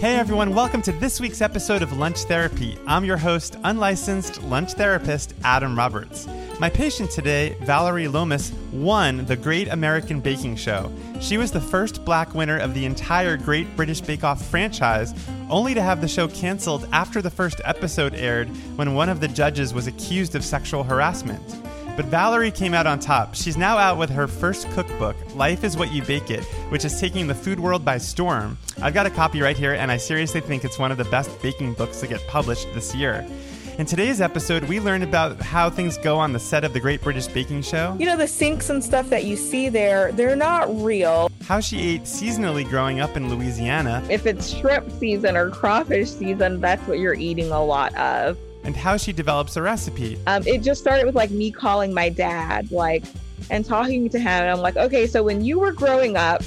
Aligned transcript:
Hey 0.00 0.14
everyone, 0.14 0.54
welcome 0.54 0.80
to 0.82 0.92
this 0.92 1.18
week's 1.18 1.40
episode 1.40 1.82
of 1.82 1.98
Lunch 1.98 2.18
Therapy. 2.18 2.78
I'm 2.86 3.04
your 3.04 3.16
host, 3.16 3.56
unlicensed 3.64 4.40
lunch 4.44 4.74
therapist 4.74 5.34
Adam 5.42 5.76
Roberts. 5.76 6.28
My 6.60 6.70
patient 6.70 7.10
today, 7.10 7.56
Vallery 7.62 8.06
Lomas, 8.06 8.52
won 8.72 9.26
the 9.26 9.34
Great 9.34 9.66
American 9.66 10.20
Baking 10.20 10.54
Show. 10.54 10.92
She 11.20 11.36
was 11.36 11.50
the 11.50 11.60
first 11.60 12.04
black 12.04 12.32
winner 12.32 12.58
of 12.58 12.74
the 12.74 12.84
entire 12.84 13.36
Great 13.36 13.74
British 13.74 14.00
Bake 14.00 14.22
Off 14.22 14.40
franchise, 14.46 15.12
only 15.50 15.74
to 15.74 15.82
have 15.82 16.00
the 16.00 16.06
show 16.06 16.28
canceled 16.28 16.88
after 16.92 17.20
the 17.20 17.28
first 17.28 17.60
episode 17.64 18.14
aired 18.14 18.46
when 18.76 18.94
one 18.94 19.08
of 19.08 19.18
the 19.18 19.26
judges 19.26 19.74
was 19.74 19.88
accused 19.88 20.36
of 20.36 20.44
sexual 20.44 20.84
harassment. 20.84 21.42
But 21.98 22.06
Vallery 22.06 22.52
came 22.52 22.74
out 22.74 22.86
on 22.86 23.00
top. 23.00 23.34
She's 23.34 23.56
now 23.56 23.76
out 23.76 23.98
with 23.98 24.08
her 24.10 24.28
first 24.28 24.70
cookbook, 24.70 25.16
Life 25.34 25.64
is 25.64 25.76
What 25.76 25.92
You 25.92 26.00
Bake 26.04 26.30
It, 26.30 26.44
which 26.70 26.84
is 26.84 27.00
taking 27.00 27.26
the 27.26 27.34
food 27.34 27.58
world 27.58 27.84
by 27.84 27.98
storm. 27.98 28.56
I've 28.80 28.94
got 28.94 29.06
a 29.06 29.10
copy 29.10 29.40
right 29.40 29.56
here, 29.56 29.72
and 29.72 29.90
I 29.90 29.96
seriously 29.96 30.40
think 30.40 30.64
it's 30.64 30.78
one 30.78 30.92
of 30.92 30.96
the 30.96 31.06
best 31.06 31.42
baking 31.42 31.72
books 31.72 31.98
to 31.98 32.06
get 32.06 32.24
published 32.28 32.72
this 32.72 32.94
year. 32.94 33.26
In 33.78 33.86
today's 33.86 34.20
episode, 34.20 34.62
we 34.64 34.78
learn 34.78 35.02
about 35.02 35.40
how 35.40 35.70
things 35.70 35.98
go 35.98 36.18
on 36.18 36.32
the 36.32 36.38
set 36.38 36.62
of 36.62 36.72
the 36.72 36.78
Great 36.78 37.02
British 37.02 37.26
Baking 37.26 37.62
Show. 37.62 37.96
You 37.98 38.06
know, 38.06 38.16
the 38.16 38.28
sinks 38.28 38.70
and 38.70 38.82
stuff 38.82 39.10
that 39.10 39.24
you 39.24 39.34
see 39.34 39.68
there, 39.68 40.12
they're 40.12 40.36
not 40.36 40.68
real. 40.80 41.32
How 41.46 41.58
she 41.58 41.80
ate 41.80 42.02
seasonally 42.04 42.64
growing 42.64 43.00
up 43.00 43.16
in 43.16 43.28
Louisiana. 43.28 44.06
If 44.08 44.24
it's 44.24 44.50
shrimp 44.50 44.88
season 45.00 45.36
or 45.36 45.50
crawfish 45.50 46.10
season, 46.10 46.60
that's 46.60 46.86
what 46.86 47.00
you're 47.00 47.14
eating 47.14 47.50
a 47.50 47.64
lot 47.64 47.92
of 47.96 48.38
and 48.64 48.76
how 48.76 48.96
she 48.96 49.12
develops 49.12 49.56
a 49.56 49.62
recipe. 49.62 50.18
Um, 50.26 50.46
it 50.46 50.62
just 50.62 50.80
started 50.80 51.06
with 51.06 51.14
like 51.14 51.30
me 51.30 51.50
calling 51.50 51.94
my 51.94 52.08
dad, 52.08 52.70
like, 52.70 53.04
and 53.50 53.64
talking 53.64 54.08
to 54.10 54.18
him. 54.18 54.26
And 54.26 54.50
I'm 54.50 54.60
like, 54.60 54.76
okay, 54.76 55.06
so 55.06 55.22
when 55.22 55.44
you 55.44 55.58
were 55.58 55.72
growing 55.72 56.16
up, 56.16 56.42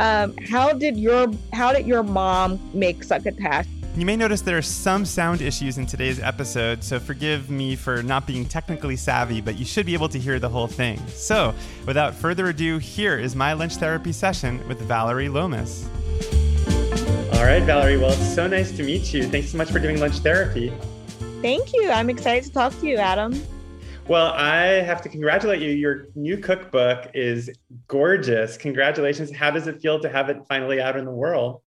um, 0.00 0.34
how 0.48 0.72
did 0.72 0.96
your 0.96 1.30
how 1.52 1.72
did 1.72 1.86
your 1.86 2.02
mom 2.02 2.58
make 2.72 3.04
succotash? 3.04 3.66
You 3.96 4.06
may 4.06 4.16
notice 4.16 4.40
there 4.40 4.56
are 4.56 4.62
some 4.62 5.04
sound 5.04 5.42
issues 5.42 5.76
in 5.76 5.84
today's 5.84 6.20
episode, 6.20 6.82
so 6.84 7.00
forgive 7.00 7.50
me 7.50 7.74
for 7.74 8.04
not 8.04 8.24
being 8.24 8.46
technically 8.46 8.96
savvy, 8.96 9.40
but 9.40 9.58
you 9.58 9.64
should 9.64 9.84
be 9.84 9.94
able 9.94 10.08
to 10.10 10.18
hear 10.18 10.38
the 10.38 10.48
whole 10.48 10.68
thing. 10.68 10.98
So, 11.08 11.52
without 11.86 12.14
further 12.14 12.46
ado, 12.48 12.78
here 12.78 13.18
is 13.18 13.34
my 13.34 13.52
lunch 13.52 13.76
therapy 13.76 14.12
session 14.12 14.66
with 14.68 14.80
Vallery 14.82 15.28
Lomas. 15.28 15.88
All 17.34 17.44
right, 17.44 17.62
Vallery, 17.64 17.98
well, 17.98 18.12
it's 18.12 18.34
so 18.34 18.46
nice 18.46 18.70
to 18.76 18.84
meet 18.84 19.12
you. 19.12 19.24
Thanks 19.24 19.50
so 19.50 19.58
much 19.58 19.70
for 19.70 19.80
doing 19.80 19.98
lunch 19.98 20.18
therapy. 20.18 20.72
Thank 21.42 21.72
you. 21.72 21.90
I'm 21.90 22.10
excited 22.10 22.44
to 22.44 22.52
talk 22.52 22.78
to 22.80 22.86
you, 22.86 22.96
Adam. 22.96 23.42
Well, 24.06 24.32
I 24.34 24.82
have 24.82 25.00
to 25.02 25.08
congratulate 25.08 25.62
you. 25.62 25.70
Your 25.70 26.08
new 26.14 26.36
cookbook 26.36 27.10
is 27.14 27.50
gorgeous. 27.88 28.58
Congratulations. 28.58 29.34
How 29.34 29.50
does 29.50 29.66
it 29.66 29.80
feel 29.80 29.98
to 30.00 30.10
have 30.10 30.28
it 30.28 30.36
finally 30.50 30.82
out 30.82 30.98
in 30.98 31.06
the 31.06 31.10
world? 31.10 31.62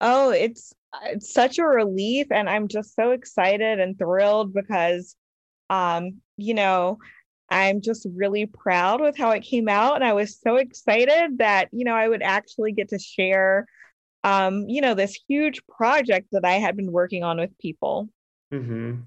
Oh, 0.00 0.30
it's 0.30 0.72
it's 1.04 1.32
such 1.32 1.58
a 1.58 1.64
relief 1.64 2.28
and 2.30 2.48
I'm 2.48 2.68
just 2.68 2.94
so 2.94 3.10
excited 3.10 3.80
and 3.80 3.98
thrilled 3.98 4.54
because 4.54 5.16
um, 5.68 6.20
you 6.36 6.54
know, 6.54 6.98
I'm 7.48 7.80
just 7.80 8.06
really 8.14 8.46
proud 8.46 9.00
with 9.00 9.16
how 9.16 9.30
it 9.30 9.42
came 9.42 9.68
out 9.68 9.96
and 9.96 10.04
I 10.04 10.12
was 10.12 10.38
so 10.38 10.56
excited 10.56 11.38
that, 11.38 11.68
you 11.72 11.84
know, 11.84 11.94
I 11.94 12.08
would 12.08 12.22
actually 12.22 12.70
get 12.70 12.90
to 12.90 13.00
share 13.00 13.66
um, 14.22 14.68
you 14.68 14.80
know, 14.80 14.94
this 14.94 15.18
huge 15.28 15.66
project 15.66 16.28
that 16.32 16.44
I 16.44 16.52
had 16.52 16.76
been 16.76 16.92
working 16.92 17.24
on 17.24 17.38
with 17.38 17.56
people. 17.58 18.08
Mm-hmm. 18.52 19.00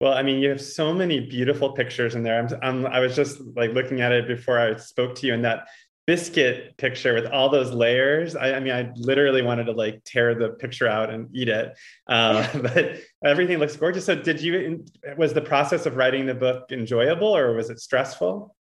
Well, 0.00 0.12
I 0.12 0.22
mean, 0.22 0.40
you 0.40 0.50
have 0.50 0.60
so 0.60 0.92
many 0.92 1.20
beautiful 1.20 1.72
pictures 1.72 2.14
in 2.14 2.22
there. 2.22 2.38
I'm, 2.38 2.48
I'm, 2.62 2.86
i 2.86 3.00
was 3.00 3.16
just 3.16 3.40
like 3.56 3.72
looking 3.72 4.02
at 4.02 4.12
it 4.12 4.28
before 4.28 4.58
I 4.58 4.76
spoke 4.76 5.14
to 5.16 5.26
you, 5.26 5.34
and 5.34 5.44
that 5.44 5.68
biscuit 6.06 6.76
picture 6.76 7.14
with 7.14 7.26
all 7.26 7.48
those 7.48 7.72
layers. 7.72 8.36
I, 8.36 8.54
I 8.54 8.60
mean, 8.60 8.72
I 8.72 8.90
literally 8.94 9.42
wanted 9.42 9.64
to 9.64 9.72
like 9.72 10.04
tear 10.04 10.34
the 10.34 10.50
picture 10.50 10.86
out 10.86 11.10
and 11.10 11.28
eat 11.34 11.48
it. 11.48 11.76
Uh, 12.06 12.46
but 12.62 12.98
everything 13.24 13.58
looks 13.58 13.76
gorgeous. 13.76 14.04
So, 14.04 14.14
did 14.14 14.40
you? 14.40 14.84
Was 15.16 15.32
the 15.32 15.40
process 15.40 15.86
of 15.86 15.96
writing 15.96 16.26
the 16.26 16.34
book 16.34 16.72
enjoyable, 16.72 17.34
or 17.36 17.54
was 17.54 17.70
it 17.70 17.80
stressful? 17.80 18.54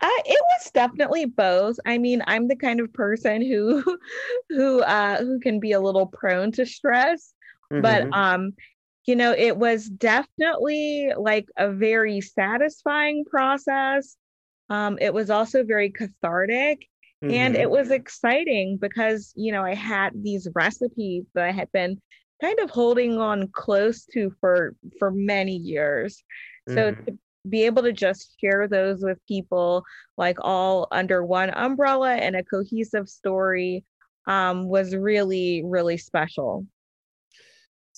Uh, 0.00 0.08
it 0.24 0.42
was 0.54 0.70
definitely 0.72 1.26
both. 1.26 1.78
I 1.84 1.98
mean, 1.98 2.22
I'm 2.26 2.48
the 2.48 2.56
kind 2.56 2.80
of 2.80 2.90
person 2.94 3.42
who, 3.42 3.98
who, 4.48 4.80
uh, 4.80 5.18
who 5.18 5.38
can 5.40 5.60
be 5.60 5.72
a 5.72 5.80
little 5.80 6.06
prone 6.06 6.52
to 6.52 6.64
stress. 6.64 7.34
Mm-hmm. 7.70 7.82
But 7.82 8.16
um, 8.16 8.54
you 9.10 9.16
know, 9.16 9.34
it 9.36 9.56
was 9.56 9.88
definitely 9.88 11.10
like 11.18 11.46
a 11.56 11.72
very 11.72 12.20
satisfying 12.20 13.24
process. 13.24 14.16
Um, 14.68 14.98
it 15.00 15.12
was 15.12 15.30
also 15.30 15.64
very 15.64 15.90
cathartic. 15.90 16.86
Mm-hmm. 17.24 17.34
And 17.34 17.56
it 17.56 17.68
was 17.68 17.90
exciting 17.90 18.78
because, 18.80 19.32
you 19.34 19.50
know, 19.50 19.64
I 19.64 19.74
had 19.74 20.12
these 20.14 20.46
recipes 20.54 21.24
that 21.34 21.42
I 21.42 21.50
had 21.50 21.72
been 21.72 22.00
kind 22.40 22.60
of 22.60 22.70
holding 22.70 23.18
on 23.18 23.48
close 23.48 24.04
to 24.12 24.32
for 24.40 24.76
for 25.00 25.10
many 25.10 25.56
years. 25.56 26.22
Mm-hmm. 26.68 26.78
So 26.78 26.92
to 26.92 27.18
be 27.48 27.66
able 27.66 27.82
to 27.82 27.92
just 27.92 28.36
share 28.40 28.68
those 28.68 29.02
with 29.02 29.18
people 29.26 29.82
like 30.16 30.38
all 30.40 30.86
under 30.92 31.24
one 31.24 31.50
umbrella 31.50 32.14
and 32.14 32.36
a 32.36 32.44
cohesive 32.44 33.08
story 33.08 33.84
um, 34.28 34.68
was 34.68 34.94
really 34.94 35.62
really 35.64 35.96
special 35.96 36.64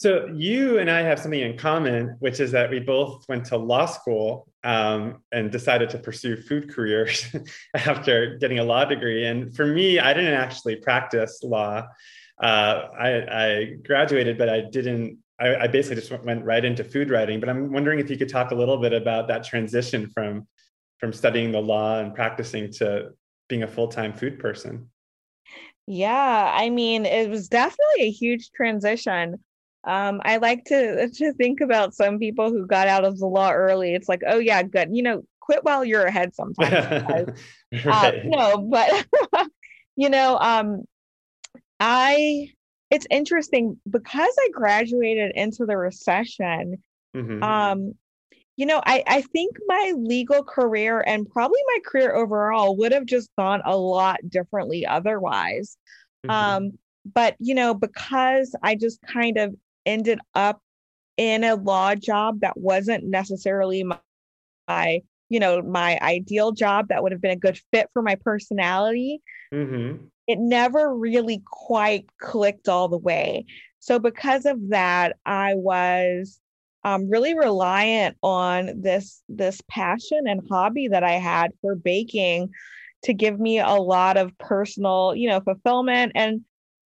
so 0.02 0.26
you 0.34 0.78
and 0.78 0.90
I 0.90 1.02
have 1.02 1.20
something 1.20 1.40
in 1.40 1.56
common, 1.56 2.16
which 2.18 2.40
is 2.40 2.50
that 2.50 2.68
we 2.70 2.80
both 2.80 3.24
went 3.28 3.44
to 3.46 3.56
law 3.56 3.86
school 3.86 4.48
um, 4.64 5.22
and 5.30 5.52
decided 5.52 5.90
to 5.90 5.98
pursue 5.98 6.36
food 6.36 6.74
careers 6.74 7.24
after 7.74 8.36
getting 8.38 8.58
a 8.58 8.64
law 8.64 8.84
degree. 8.84 9.26
And 9.26 9.54
for 9.54 9.64
me, 9.64 10.00
I 10.00 10.12
didn't 10.12 10.34
actually 10.34 10.76
practice 10.76 11.40
law. 11.44 11.86
Uh, 12.42 12.88
I, 12.98 13.10
I, 13.30 13.76
graduated, 13.86 14.38
but 14.38 14.48
I 14.48 14.62
didn't. 14.62 15.18
I, 15.38 15.54
I 15.54 15.66
basically 15.68 16.02
just 16.02 16.24
went 16.24 16.44
right 16.44 16.64
into 16.64 16.82
food 16.82 17.08
writing. 17.08 17.38
But 17.38 17.48
I'm 17.48 17.72
wondering 17.72 18.00
if 18.00 18.10
you 18.10 18.16
could 18.16 18.28
talk 18.28 18.50
a 18.50 18.56
little 18.56 18.78
bit 18.78 18.92
about 18.92 19.28
that 19.28 19.44
transition 19.44 20.10
from 20.10 20.48
from 20.98 21.12
studying 21.12 21.52
the 21.52 21.60
law 21.60 22.00
and 22.00 22.12
practicing 22.12 22.72
to 22.72 23.10
being 23.48 23.62
a 23.62 23.68
full 23.68 23.86
time 23.86 24.12
food 24.12 24.40
person. 24.40 24.90
Yeah, 25.86 26.52
I 26.52 26.70
mean, 26.70 27.06
it 27.06 27.30
was 27.30 27.48
definitely 27.48 28.02
a 28.02 28.10
huge 28.10 28.50
transition 28.50 29.38
um, 29.84 30.20
I 30.24 30.36
like 30.36 30.64
to 30.66 31.08
to 31.14 31.32
think 31.34 31.60
about 31.60 31.94
some 31.94 32.18
people 32.18 32.50
who 32.50 32.66
got 32.66 32.88
out 32.88 33.04
of 33.04 33.18
the 33.18 33.26
law 33.26 33.52
early. 33.52 33.94
It's 33.94 34.08
like, 34.08 34.22
oh 34.26 34.38
yeah, 34.38 34.62
good. 34.62 34.88
You 34.92 35.02
know, 35.02 35.22
quit 35.40 35.64
while 35.64 35.84
you're 35.84 36.04
ahead 36.04 36.34
sometimes. 36.34 37.32
Right. 37.72 37.86
uh, 37.86 38.12
no, 38.26 38.58
but 38.58 39.06
you 39.96 40.10
know, 40.10 40.36
um, 40.38 40.82
I 41.80 42.50
it's 42.90 43.06
interesting 43.10 43.80
because 43.88 44.34
I 44.38 44.50
graduated 44.52 45.32
into 45.34 45.64
the 45.64 45.78
recession. 45.78 46.82
Mm-hmm. 47.16 47.42
Um, 47.42 47.94
you 48.56 48.66
know, 48.66 48.82
I, 48.84 49.02
I 49.06 49.22
think 49.22 49.56
my 49.66 49.94
legal 49.96 50.44
career 50.44 51.00
and 51.00 51.26
probably 51.26 51.60
my 51.66 51.78
career 51.86 52.14
overall 52.14 52.76
would 52.76 52.92
have 52.92 53.06
just 53.06 53.30
gone 53.38 53.62
a 53.64 53.74
lot 53.74 54.20
differently 54.28 54.84
otherwise. 54.84 55.78
Mm-hmm. 56.26 56.30
Um, 56.30 56.78
but 57.14 57.34
you 57.38 57.54
know, 57.54 57.72
because 57.72 58.54
I 58.62 58.74
just 58.74 59.00
kind 59.00 59.38
of 59.38 59.54
ended 59.86 60.18
up 60.34 60.60
in 61.16 61.44
a 61.44 61.56
law 61.56 61.94
job 61.94 62.40
that 62.40 62.56
wasn't 62.56 63.04
necessarily 63.04 63.84
my, 63.84 63.98
my 64.68 65.02
you 65.28 65.40
know 65.40 65.62
my 65.62 65.98
ideal 66.00 66.52
job 66.52 66.88
that 66.88 67.02
would 67.02 67.12
have 67.12 67.20
been 67.20 67.30
a 67.30 67.36
good 67.36 67.58
fit 67.72 67.88
for 67.92 68.02
my 68.02 68.16
personality. 68.16 69.20
Mm-hmm. 69.52 70.06
it 70.26 70.38
never 70.38 70.94
really 70.94 71.42
quite 71.44 72.06
clicked 72.18 72.66
all 72.66 72.88
the 72.88 72.96
way. 72.96 73.44
So 73.80 73.98
because 73.98 74.46
of 74.46 74.70
that 74.70 75.16
i 75.26 75.54
was 75.54 76.40
um, 76.84 77.08
really 77.08 77.36
reliant 77.36 78.16
on 78.22 78.80
this 78.80 79.22
this 79.28 79.60
passion 79.68 80.22
and 80.26 80.40
hobby 80.50 80.88
that 80.88 81.04
i 81.04 81.12
had 81.12 81.52
for 81.60 81.74
baking 81.76 82.50
to 83.02 83.12
give 83.12 83.38
me 83.38 83.58
a 83.58 83.74
lot 83.74 84.16
of 84.16 84.36
personal 84.38 85.14
you 85.14 85.28
know 85.28 85.40
fulfillment. 85.40 86.12
And 86.14 86.42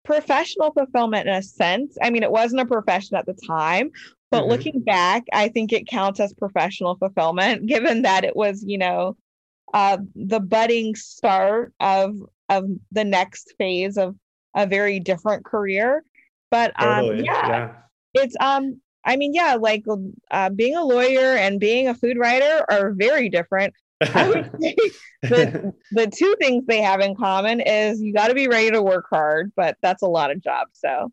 professional 0.05 0.71
fulfillment 0.71 1.27
in 1.27 1.33
a 1.33 1.41
sense. 1.41 1.97
I 2.01 2.09
mean, 2.09 2.23
it 2.23 2.31
wasn't 2.31 2.61
a 2.61 2.65
profession 2.65 3.17
at 3.17 3.25
the 3.25 3.33
time, 3.47 3.91
but 4.31 4.41
mm-hmm. 4.41 4.51
looking 4.51 4.81
back, 4.81 5.23
I 5.33 5.49
think 5.49 5.73
it 5.73 5.87
counts 5.87 6.19
as 6.19 6.33
professional 6.33 6.95
fulfillment, 6.95 7.65
given 7.67 8.03
that 8.03 8.23
it 8.23 8.35
was, 8.35 8.63
you 8.65 8.77
know, 8.77 9.17
uh, 9.73 9.97
the 10.15 10.39
budding 10.39 10.95
start 10.95 11.73
of 11.79 12.15
of 12.49 12.65
the 12.91 13.03
next 13.03 13.55
phase 13.57 13.97
of 13.97 14.15
a 14.55 14.67
very 14.67 14.99
different 14.99 15.43
career. 15.43 16.03
But 16.51 16.79
um, 16.81 17.05
totally. 17.05 17.25
yeah, 17.25 17.47
yeah, 17.47 17.73
it's 18.13 18.35
um, 18.39 18.79
I 19.03 19.17
mean, 19.17 19.33
yeah, 19.33 19.57
like 19.59 19.83
uh, 20.31 20.49
being 20.51 20.75
a 20.75 20.83
lawyer 20.83 21.35
and 21.35 21.59
being 21.59 21.87
a 21.87 21.95
food 21.95 22.17
writer 22.17 22.65
are 22.69 22.91
very 22.91 23.29
different. 23.29 23.73
I 24.01 24.27
would 24.27 24.51
say 24.61 24.75
the, 25.21 25.73
the 25.91 26.07
two 26.07 26.35
things 26.39 26.65
they 26.65 26.81
have 26.81 26.99
in 26.99 27.15
common 27.15 27.61
is 27.61 28.01
you 28.01 28.13
got 28.13 28.27
to 28.27 28.33
be 28.33 28.47
ready 28.47 28.71
to 28.71 28.81
work 28.81 29.05
hard, 29.09 29.51
but 29.55 29.77
that's 29.81 30.01
a 30.01 30.07
lot 30.07 30.31
of 30.31 30.41
jobs. 30.41 30.71
So, 30.73 31.11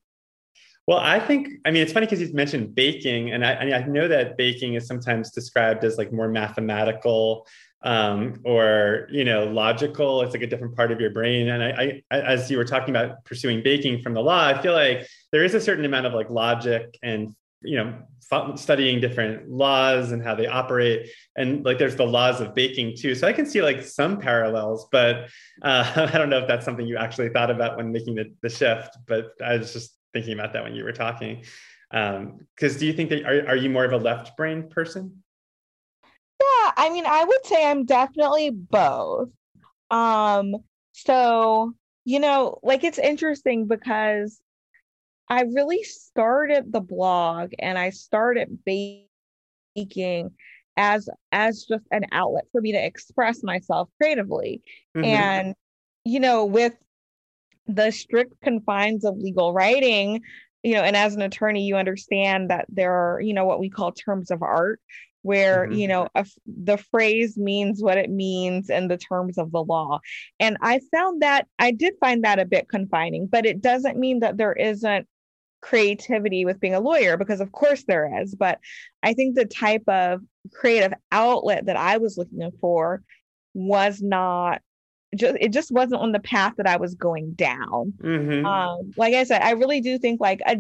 Well, 0.87 0.99
I 0.99 1.21
think, 1.21 1.49
I 1.65 1.71
mean, 1.71 1.83
it's 1.83 1.93
funny 1.93 2.07
because 2.07 2.21
you 2.21 2.33
mentioned 2.35 2.75
baking, 2.75 3.33
and 3.33 3.45
I, 3.45 3.55
I, 3.55 3.65
mean, 3.65 3.75
I 3.75 3.87
know 3.87 4.09
that 4.09 4.37
baking 4.37 4.75
is 4.75 4.87
sometimes 4.87 5.31
described 5.31 5.85
as 5.85 5.99
like 5.99 6.13
more 6.13 6.29
mathematical 6.29 7.47
um, 7.85 8.41
or, 8.45 9.09
you 9.11 9.25
know, 9.25 9.45
logical. 9.45 10.23
It's 10.23 10.33
like 10.33 10.43
a 10.43 10.47
different 10.47 10.77
part 10.77 10.93
of 10.93 11.01
your 11.01 11.11
brain. 11.11 11.49
And 11.49 11.63
I, 11.63 12.03
I, 12.11 12.21
as 12.21 12.51
you 12.51 12.57
were 12.57 12.65
talking 12.65 12.91
about 12.91 13.25
pursuing 13.25 13.63
baking 13.63 14.03
from 14.03 14.15
the 14.15 14.21
law, 14.21 14.47
I 14.47 14.61
feel 14.61 14.73
like 14.73 15.07
there 15.33 15.45
is 15.45 15.55
a 15.55 15.61
certain 15.61 15.85
amount 15.85 16.07
of 16.07 16.15
like 16.15 16.31
logic 16.31 16.97
and, 17.03 17.35
you 17.65 17.77
know, 17.77 18.57
studying 18.57 19.01
different 19.01 19.51
laws 19.51 20.13
and 20.13 20.23
how 20.23 20.35
they 20.35 20.47
operate 20.47 21.11
and 21.37 21.65
like 21.67 21.79
there's 21.79 21.97
the 21.97 22.07
laws 22.07 22.41
of 22.41 22.55
baking 22.55 22.97
too 22.97 23.15
so 23.15 23.29
i 23.29 23.33
can 23.33 23.45
see 23.45 23.61
like 23.61 23.83
some 23.83 24.17
parallels 24.17 24.89
but 24.91 25.29
uh, 25.61 26.09
i 26.15 26.17
don't 26.17 26.31
know 26.31 26.39
if 26.39 26.49
that's 26.49 26.65
something 26.65 26.87
you 26.87 26.97
actually 26.97 27.29
thought 27.29 27.51
about 27.51 27.77
when 27.77 27.93
making 27.93 28.15
the, 28.15 28.33
the 28.41 28.49
shift 28.49 28.97
but 29.07 29.33
i 29.45 29.59
was 29.59 29.75
just 29.75 29.99
thinking 30.13 30.35
about 30.35 30.53
that 30.53 30.63
when 30.63 30.75
you 30.75 30.85
were 30.85 30.93
talking. 30.93 31.45
Because 31.91 32.75
um, 32.75 32.79
do 32.79 32.87
you 32.87 32.93
think 32.93 33.11
that 33.11 33.25
are, 33.25 33.49
are 33.49 33.57
you 33.57 33.71
more 33.71 33.85
of 33.85 33.93
a 33.93 33.99
left 33.99 34.37
brain 34.37 34.69
person? 34.69 35.23
Yeah, 36.05 36.73
I 36.77 36.91
mean, 36.91 37.05
I 37.07 37.25
would 37.25 37.47
say 37.47 37.67
I'm 37.67 37.85
definitely 37.85 38.51
both. 38.51 39.29
Um, 39.91 40.57
so 40.93 41.75
you 42.05 42.19
know, 42.19 42.59
like 42.63 42.83
it's 42.83 42.99
interesting 42.99 43.67
because 43.67 44.41
I 45.29 45.43
really 45.43 45.83
started 45.83 46.73
the 46.73 46.81
blog 46.81 47.53
and 47.59 47.79
I 47.79 47.91
started 47.91 48.59
baking 48.65 50.31
as 50.77 51.09
as 51.31 51.65
just 51.65 51.85
an 51.91 52.07
outlet 52.13 52.45
for 52.53 52.61
me 52.61 52.73
to 52.73 52.85
express 52.85 53.43
myself 53.43 53.89
creatively. 54.01 54.63
Mm-hmm. 54.97 55.05
And 55.05 55.55
you 56.05 56.21
know, 56.21 56.45
with 56.45 56.75
the 57.67 57.91
strict 57.91 58.41
confines 58.43 59.05
of 59.05 59.17
legal 59.19 59.53
writing 59.53 60.23
you 60.63 60.75
know 60.75 60.83
and 60.83 60.97
as 60.97 61.15
an 61.15 61.23
attorney 61.23 61.65
you 61.65 61.77
understand 61.77 62.51
that 62.51 62.67
there 62.69 62.93
are 62.93 63.21
you 63.21 63.35
know 63.35 63.45
what 63.45 63.61
we 63.61 63.71
call 63.71 63.93
terms 63.93 64.31
of 64.31 64.43
art 64.43 64.81
where 65.23 65.65
mm-hmm. 65.65 65.75
you 65.75 65.89
know 65.89 66.09
a, 66.15 66.27
the 66.47 66.77
phrase 66.77 67.37
means 67.37 67.83
what 67.83 67.99
it 67.99 68.11
means 68.11 68.69
in 68.71 68.89
the 68.89 68.97
terms 68.97 69.39
of 69.39 69.53
the 69.53 69.63
law 69.63 70.01
and 70.41 70.57
i 70.61 70.81
found 70.93 71.23
that 71.23 71.47
i 71.59 71.71
did 71.71 71.95
find 72.01 72.25
that 72.25 72.39
a 72.39 72.45
bit 72.45 72.69
confining 72.69 73.27
but 73.27 73.47
it 73.47 73.61
doesn't 73.61 73.99
mean 73.99 74.21
that 74.21 74.37
there 74.37 74.53
isn't 74.53 75.07
creativity 75.63 76.45
with 76.45 76.61
being 76.61 76.75
a 76.75 76.81
lawyer 76.81 77.17
because 77.17 77.41
of 77.41 77.53
course 77.53 77.85
there 77.85 78.21
is 78.21 78.35
but 78.35 78.59
i 79.03 79.15
think 79.15 79.35
the 79.35 79.45
type 79.45 79.85
of 79.89 80.21
creative 80.53 80.93
outlet 81.11 81.67
that 81.67 81.77
i 81.77 81.97
was 81.97 82.19
looking 82.19 82.51
for 82.61 83.03
was 83.55 84.03
not 84.03 84.61
just 85.15 85.37
it 85.41 85.53
just 85.53 85.71
wasn't 85.71 86.01
on 86.01 86.13
the 86.13 86.21
path 86.21 86.55
that 86.57 86.67
I 86.67 86.77
was 86.77 86.95
going 86.95 87.33
down. 87.33 87.93
Mm-hmm. 88.03 88.47
Um, 88.47 88.93
like 88.97 89.15
I 89.15 89.25
said, 89.25 89.43
I 89.43 89.53
really 89.53 89.81
do 89.81 89.99
think 89.99 90.21
like 90.21 90.41
a, 90.47 90.57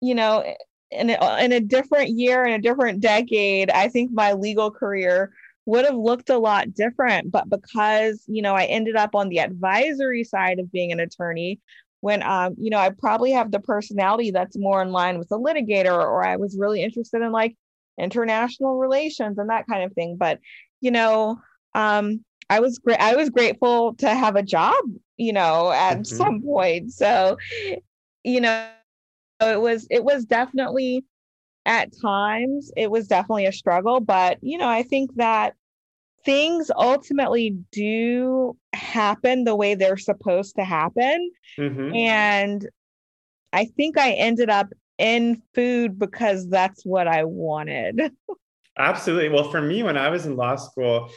you 0.00 0.14
know, 0.14 0.44
in 0.90 1.10
a, 1.10 1.38
in 1.42 1.52
a 1.52 1.60
different 1.60 2.10
year 2.10 2.44
in 2.44 2.52
a 2.52 2.60
different 2.60 3.00
decade, 3.00 3.70
I 3.70 3.88
think 3.88 4.12
my 4.12 4.34
legal 4.34 4.70
career 4.70 5.32
would 5.64 5.84
have 5.84 5.96
looked 5.96 6.30
a 6.30 6.38
lot 6.38 6.74
different. 6.74 7.32
But 7.32 7.48
because 7.48 8.22
you 8.26 8.42
know 8.42 8.54
I 8.54 8.64
ended 8.64 8.96
up 8.96 9.14
on 9.14 9.28
the 9.28 9.40
advisory 9.40 10.24
side 10.24 10.58
of 10.58 10.70
being 10.70 10.92
an 10.92 11.00
attorney, 11.00 11.60
when 12.06 12.22
um 12.22 12.54
you 12.56 12.70
know 12.70 12.78
I 12.78 12.90
probably 12.90 13.32
have 13.32 13.50
the 13.50 13.58
personality 13.58 14.30
that's 14.30 14.56
more 14.56 14.80
in 14.80 14.92
line 14.92 15.18
with 15.18 15.30
a 15.32 15.38
litigator, 15.38 15.92
or 15.92 16.24
I 16.24 16.36
was 16.36 16.56
really 16.56 16.82
interested 16.82 17.20
in 17.20 17.32
like 17.32 17.56
international 17.98 18.78
relations 18.78 19.38
and 19.38 19.50
that 19.50 19.66
kind 19.66 19.82
of 19.82 19.92
thing. 19.92 20.16
But 20.16 20.38
you 20.80 20.92
know 20.92 21.38
um 21.74 22.24
I 22.48 22.60
was 22.60 22.78
great. 22.78 23.00
I 23.00 23.16
was 23.16 23.28
grateful 23.28 23.94
to 23.94 24.14
have 24.14 24.36
a 24.36 24.42
job, 24.42 24.76
you 25.16 25.32
know, 25.32 25.72
at 25.72 25.98
mm-hmm. 25.98 26.16
some 26.16 26.42
point. 26.42 26.92
So, 26.92 27.38
you 28.22 28.40
know, 28.40 28.68
it 29.40 29.60
was 29.60 29.88
it 29.90 30.04
was 30.04 30.24
definitely 30.24 31.04
at 31.64 31.90
times 32.00 32.70
it 32.76 32.88
was 32.88 33.08
definitely 33.08 33.46
a 33.46 33.52
struggle, 33.52 33.98
but 33.98 34.38
you 34.42 34.58
know, 34.58 34.68
I 34.68 34.84
think 34.84 35.12
that 35.16 35.54
things 36.26 36.70
ultimately 36.76 37.56
do 37.72 38.56
happen 38.74 39.44
the 39.44 39.56
way 39.56 39.74
they're 39.74 39.96
supposed 39.96 40.56
to 40.56 40.64
happen. 40.64 41.30
Mm-hmm. 41.58 41.94
And 41.94 42.68
I 43.52 43.64
think 43.64 43.96
I 43.96 44.12
ended 44.12 44.50
up 44.50 44.68
in 44.98 45.40
food 45.54 45.98
because 45.98 46.48
that's 46.48 46.84
what 46.84 47.06
I 47.08 47.24
wanted. 47.24 48.12
Absolutely. 48.78 49.30
Well, 49.30 49.50
for 49.50 49.62
me, 49.62 49.82
when 49.82 49.96
I 49.96 50.10
was 50.10 50.26
in 50.26 50.36
law 50.36 50.56
school, 50.56 51.10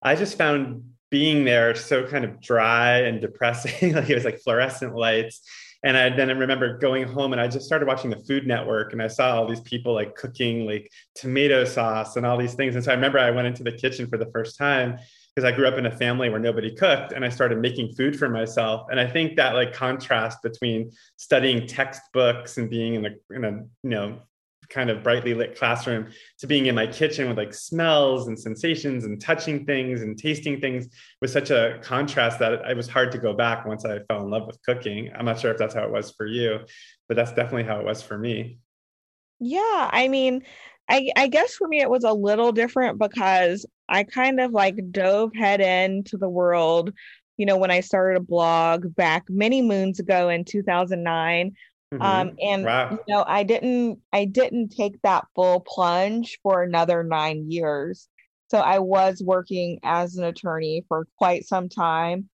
I 0.00 0.14
just 0.14 0.38
found 0.38 0.84
being 1.10 1.44
there 1.44 1.74
so 1.74 2.06
kind 2.06 2.24
of 2.24 2.40
dry 2.40 3.00
and 3.00 3.20
depressing. 3.20 3.92
like 3.94 4.08
it 4.08 4.14
was 4.14 4.24
like 4.24 4.40
fluorescent 4.40 4.94
lights. 4.94 5.42
And 5.84 5.96
I 5.96 6.10
then 6.10 6.30
I 6.30 6.34
remember 6.34 6.78
going 6.78 7.04
home 7.04 7.32
and 7.32 7.40
I 7.40 7.48
just 7.48 7.66
started 7.66 7.88
watching 7.88 8.10
the 8.10 8.16
Food 8.16 8.46
Network 8.46 8.92
and 8.92 9.02
I 9.02 9.08
saw 9.08 9.36
all 9.36 9.48
these 9.48 9.60
people 9.60 9.92
like 9.94 10.14
cooking 10.14 10.64
like 10.64 10.90
tomato 11.14 11.64
sauce 11.64 12.16
and 12.16 12.24
all 12.24 12.36
these 12.36 12.54
things. 12.54 12.76
And 12.76 12.84
so 12.84 12.92
I 12.92 12.94
remember 12.94 13.18
I 13.18 13.30
went 13.30 13.48
into 13.48 13.64
the 13.64 13.72
kitchen 13.72 14.06
for 14.06 14.16
the 14.16 14.30
first 14.32 14.56
time 14.56 14.98
because 15.34 15.50
I 15.50 15.54
grew 15.54 15.66
up 15.66 15.78
in 15.78 15.86
a 15.86 15.90
family 15.90 16.28
where 16.28 16.38
nobody 16.38 16.74
cooked 16.74 17.12
and 17.12 17.24
I 17.24 17.30
started 17.30 17.58
making 17.58 17.94
food 17.94 18.18
for 18.18 18.28
myself. 18.28 18.86
And 18.90 19.00
I 19.00 19.06
think 19.06 19.36
that 19.36 19.54
like 19.54 19.72
contrast 19.72 20.42
between 20.42 20.92
studying 21.16 21.66
textbooks 21.66 22.58
and 22.58 22.70
being 22.70 22.94
in 22.94 23.06
a 23.06 23.34
in 23.34 23.44
a 23.44 23.50
you 23.82 23.90
know 23.90 24.20
kind 24.72 24.90
of 24.90 25.02
brightly 25.02 25.34
lit 25.34 25.56
classroom 25.56 26.08
to 26.38 26.46
being 26.46 26.66
in 26.66 26.74
my 26.74 26.86
kitchen 26.86 27.28
with 27.28 27.36
like 27.36 27.52
smells 27.52 28.28
and 28.28 28.38
sensations 28.38 29.04
and 29.04 29.20
touching 29.20 29.64
things 29.66 30.02
and 30.02 30.18
tasting 30.18 30.60
things 30.60 30.88
was 31.20 31.32
such 31.32 31.50
a 31.50 31.78
contrast 31.82 32.38
that 32.38 32.52
it 32.68 32.76
was 32.76 32.88
hard 32.88 33.12
to 33.12 33.18
go 33.18 33.32
back 33.34 33.66
once 33.66 33.84
I 33.84 34.00
fell 34.08 34.22
in 34.22 34.30
love 34.30 34.46
with 34.46 34.62
cooking. 34.62 35.10
I'm 35.14 35.24
not 35.24 35.38
sure 35.38 35.50
if 35.50 35.58
that's 35.58 35.74
how 35.74 35.84
it 35.84 35.90
was 35.90 36.12
for 36.12 36.26
you, 36.26 36.60
but 37.08 37.16
that's 37.16 37.32
definitely 37.32 37.64
how 37.64 37.78
it 37.78 37.84
was 37.84 38.02
for 38.02 38.18
me. 38.18 38.58
Yeah, 39.38 39.90
I 39.92 40.08
mean, 40.08 40.44
I, 40.88 41.10
I 41.16 41.28
guess 41.28 41.54
for 41.54 41.68
me 41.68 41.80
it 41.80 41.90
was 41.90 42.04
a 42.04 42.12
little 42.12 42.52
different 42.52 42.98
because 42.98 43.66
I 43.88 44.04
kind 44.04 44.40
of 44.40 44.52
like 44.52 44.76
dove 44.90 45.34
head 45.34 45.60
into 45.60 46.16
the 46.16 46.28
world 46.28 46.92
you 47.38 47.46
know, 47.46 47.56
when 47.56 47.70
I 47.70 47.80
started 47.80 48.18
a 48.18 48.24
blog 48.24 48.94
back 48.94 49.24
many 49.28 49.62
moons 49.62 49.98
ago 49.98 50.28
in 50.28 50.44
2009, 50.44 51.54
Mm-hmm. 51.92 52.02
Um, 52.02 52.36
and 52.42 52.64
wow. 52.64 52.90
you 52.90 53.14
know, 53.14 53.24
I 53.26 53.42
didn't 53.42 54.00
I 54.12 54.24
didn't 54.24 54.70
take 54.70 55.00
that 55.02 55.26
full 55.34 55.60
plunge 55.60 56.38
for 56.42 56.62
another 56.62 57.04
nine 57.04 57.50
years. 57.50 58.08
So 58.50 58.58
I 58.58 58.78
was 58.78 59.22
working 59.22 59.78
as 59.82 60.16
an 60.16 60.24
attorney 60.24 60.84
for 60.88 61.06
quite 61.18 61.46
some 61.46 61.68
time. 61.68 62.28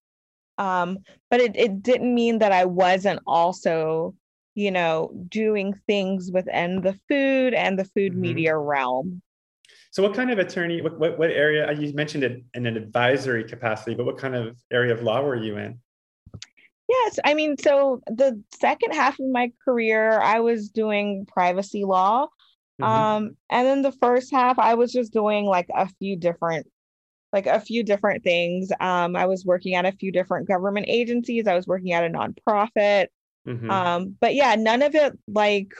Um, 0.57 0.99
but 1.29 1.39
it, 1.39 1.55
it 1.55 1.81
didn't 1.81 2.13
mean 2.13 2.39
that 2.39 2.51
I 2.51 2.65
wasn't 2.65 3.21
also, 3.25 4.15
you 4.55 4.71
know, 4.71 5.11
doing 5.29 5.73
things 5.87 6.29
within 6.33 6.81
the 6.81 6.99
food 7.07 7.53
and 7.53 7.79
the 7.79 7.85
food 7.85 8.11
mm-hmm. 8.11 8.21
media 8.21 8.57
realm. 8.57 9.21
So, 9.91 10.03
what 10.03 10.13
kind 10.13 10.29
of 10.29 10.39
attorney? 10.39 10.81
What, 10.81 10.99
what, 10.99 11.17
what 11.17 11.31
area? 11.31 11.71
You 11.71 11.93
mentioned 11.93 12.23
it 12.23 12.43
in 12.53 12.65
an 12.65 12.77
advisory 12.77 13.43
capacity, 13.43 13.95
but 13.95 14.05
what 14.05 14.17
kind 14.17 14.35
of 14.35 14.57
area 14.71 14.93
of 14.93 15.01
law 15.01 15.21
were 15.21 15.35
you 15.35 15.57
in? 15.57 15.79
Yes, 16.89 17.19
I 17.23 17.35
mean, 17.35 17.55
so 17.57 18.01
the 18.07 18.41
second 18.59 18.93
half 18.93 19.19
of 19.19 19.27
my 19.27 19.51
career, 19.63 20.19
I 20.19 20.39
was 20.39 20.69
doing 20.69 21.27
privacy 21.27 21.85
law. 21.85 22.27
Mm-hmm. 22.81 22.83
Um, 22.83 23.37
and 23.51 23.67
then 23.67 23.81
the 23.83 23.91
first 23.91 24.31
half, 24.31 24.57
I 24.57 24.73
was 24.73 24.91
just 24.91 25.13
doing 25.13 25.45
like 25.45 25.67
a 25.75 25.87
few 25.99 26.15
different, 26.15 26.67
like 27.31 27.45
a 27.45 27.59
few 27.59 27.83
different 27.83 28.23
things. 28.23 28.71
Um, 28.79 29.15
I 29.15 29.27
was 29.27 29.45
working 29.45 29.75
at 29.75 29.85
a 29.85 29.91
few 29.91 30.11
different 30.11 30.47
government 30.47 30.87
agencies. 30.89 31.45
I 31.45 31.55
was 31.55 31.67
working 31.67 31.93
at 31.93 32.03
a 32.03 32.09
nonprofit. 32.09 33.07
Mm-hmm. 33.47 33.69
Um, 33.69 34.15
but 34.19 34.33
yeah, 34.33 34.55
none 34.55 34.81
of 34.81 34.95
it 34.95 35.13
like 35.27 35.73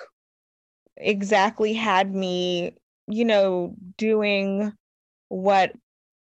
exactly 0.96 1.74
had 1.74 2.14
me, 2.14 2.76
you 3.08 3.26
know, 3.26 3.74
doing 3.98 4.74
what 5.30 5.72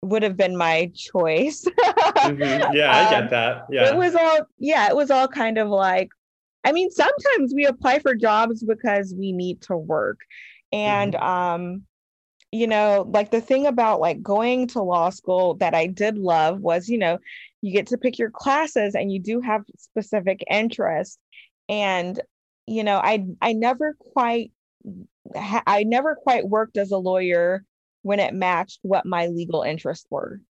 would 0.08 0.22
have 0.22 0.36
been 0.36 0.56
my 0.56 0.90
choice. 0.94 1.64
mm-hmm. 1.78 2.74
Yeah, 2.74 2.96
I 2.96 3.10
get 3.10 3.22
um, 3.24 3.28
that. 3.30 3.66
Yeah. 3.70 3.88
It 3.88 3.96
was 3.96 4.14
all 4.14 4.38
yeah, 4.58 4.88
it 4.88 4.96
was 4.96 5.10
all 5.10 5.28
kind 5.28 5.58
of 5.58 5.68
like 5.68 6.10
I 6.64 6.72
mean, 6.72 6.90
sometimes 6.90 7.52
we 7.54 7.66
apply 7.66 8.00
for 8.00 8.14
jobs 8.14 8.62
because 8.62 9.14
we 9.16 9.32
need 9.32 9.62
to 9.62 9.76
work. 9.76 10.18
And 10.72 11.14
mm-hmm. 11.14 11.24
um 11.24 11.82
you 12.52 12.66
know, 12.66 13.10
like 13.12 13.30
the 13.30 13.40
thing 13.40 13.66
about 13.66 14.00
like 14.00 14.22
going 14.22 14.68
to 14.68 14.82
law 14.82 15.10
school 15.10 15.54
that 15.56 15.74
I 15.74 15.88
did 15.88 16.16
love 16.16 16.60
was, 16.60 16.88
you 16.88 16.96
know, 16.96 17.18
you 17.60 17.72
get 17.72 17.88
to 17.88 17.98
pick 17.98 18.18
your 18.18 18.30
classes 18.30 18.94
and 18.94 19.12
you 19.12 19.20
do 19.20 19.40
have 19.40 19.64
specific 19.76 20.42
interests. 20.50 21.18
And 21.68 22.20
you 22.66 22.84
know, 22.84 22.96
I 22.96 23.26
I 23.40 23.52
never 23.52 23.96
quite 24.12 24.52
I 25.34 25.84
never 25.84 26.14
quite 26.14 26.48
worked 26.48 26.76
as 26.76 26.92
a 26.92 26.98
lawyer 26.98 27.64
when 28.06 28.20
it 28.20 28.32
matched 28.32 28.78
what 28.82 29.04
my 29.04 29.26
legal 29.26 29.62
interests 29.62 30.06
were. 30.10 30.40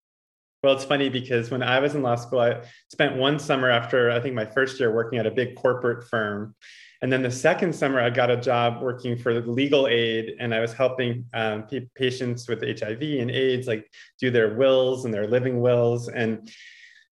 Well, 0.62 0.74
it's 0.74 0.84
funny 0.84 1.08
because 1.08 1.50
when 1.50 1.62
I 1.62 1.78
was 1.78 1.94
in 1.94 2.02
law 2.02 2.16
school, 2.16 2.40
I 2.40 2.60
spent 2.92 3.16
one 3.16 3.38
summer 3.38 3.70
after 3.70 4.10
I 4.10 4.20
think 4.20 4.34
my 4.34 4.44
first 4.44 4.78
year 4.78 4.94
working 4.94 5.18
at 5.18 5.26
a 5.26 5.30
big 5.30 5.56
corporate 5.56 6.06
firm. 6.10 6.54
And 7.00 7.10
then 7.10 7.22
the 7.22 7.30
second 7.30 7.74
summer, 7.74 7.98
I 7.98 8.10
got 8.10 8.30
a 8.30 8.36
job 8.36 8.82
working 8.82 9.16
for 9.16 9.40
legal 9.40 9.86
aid, 9.86 10.36
and 10.38 10.54
I 10.54 10.60
was 10.60 10.74
helping 10.74 11.24
um, 11.32 11.62
p- 11.62 11.88
patients 11.94 12.46
with 12.46 12.60
HIV 12.60 13.00
and 13.00 13.30
AIDS 13.30 13.66
like 13.66 13.90
do 14.18 14.30
their 14.30 14.54
wills 14.54 15.06
and 15.06 15.14
their 15.14 15.26
living 15.26 15.62
wills. 15.62 16.08
And 16.08 16.50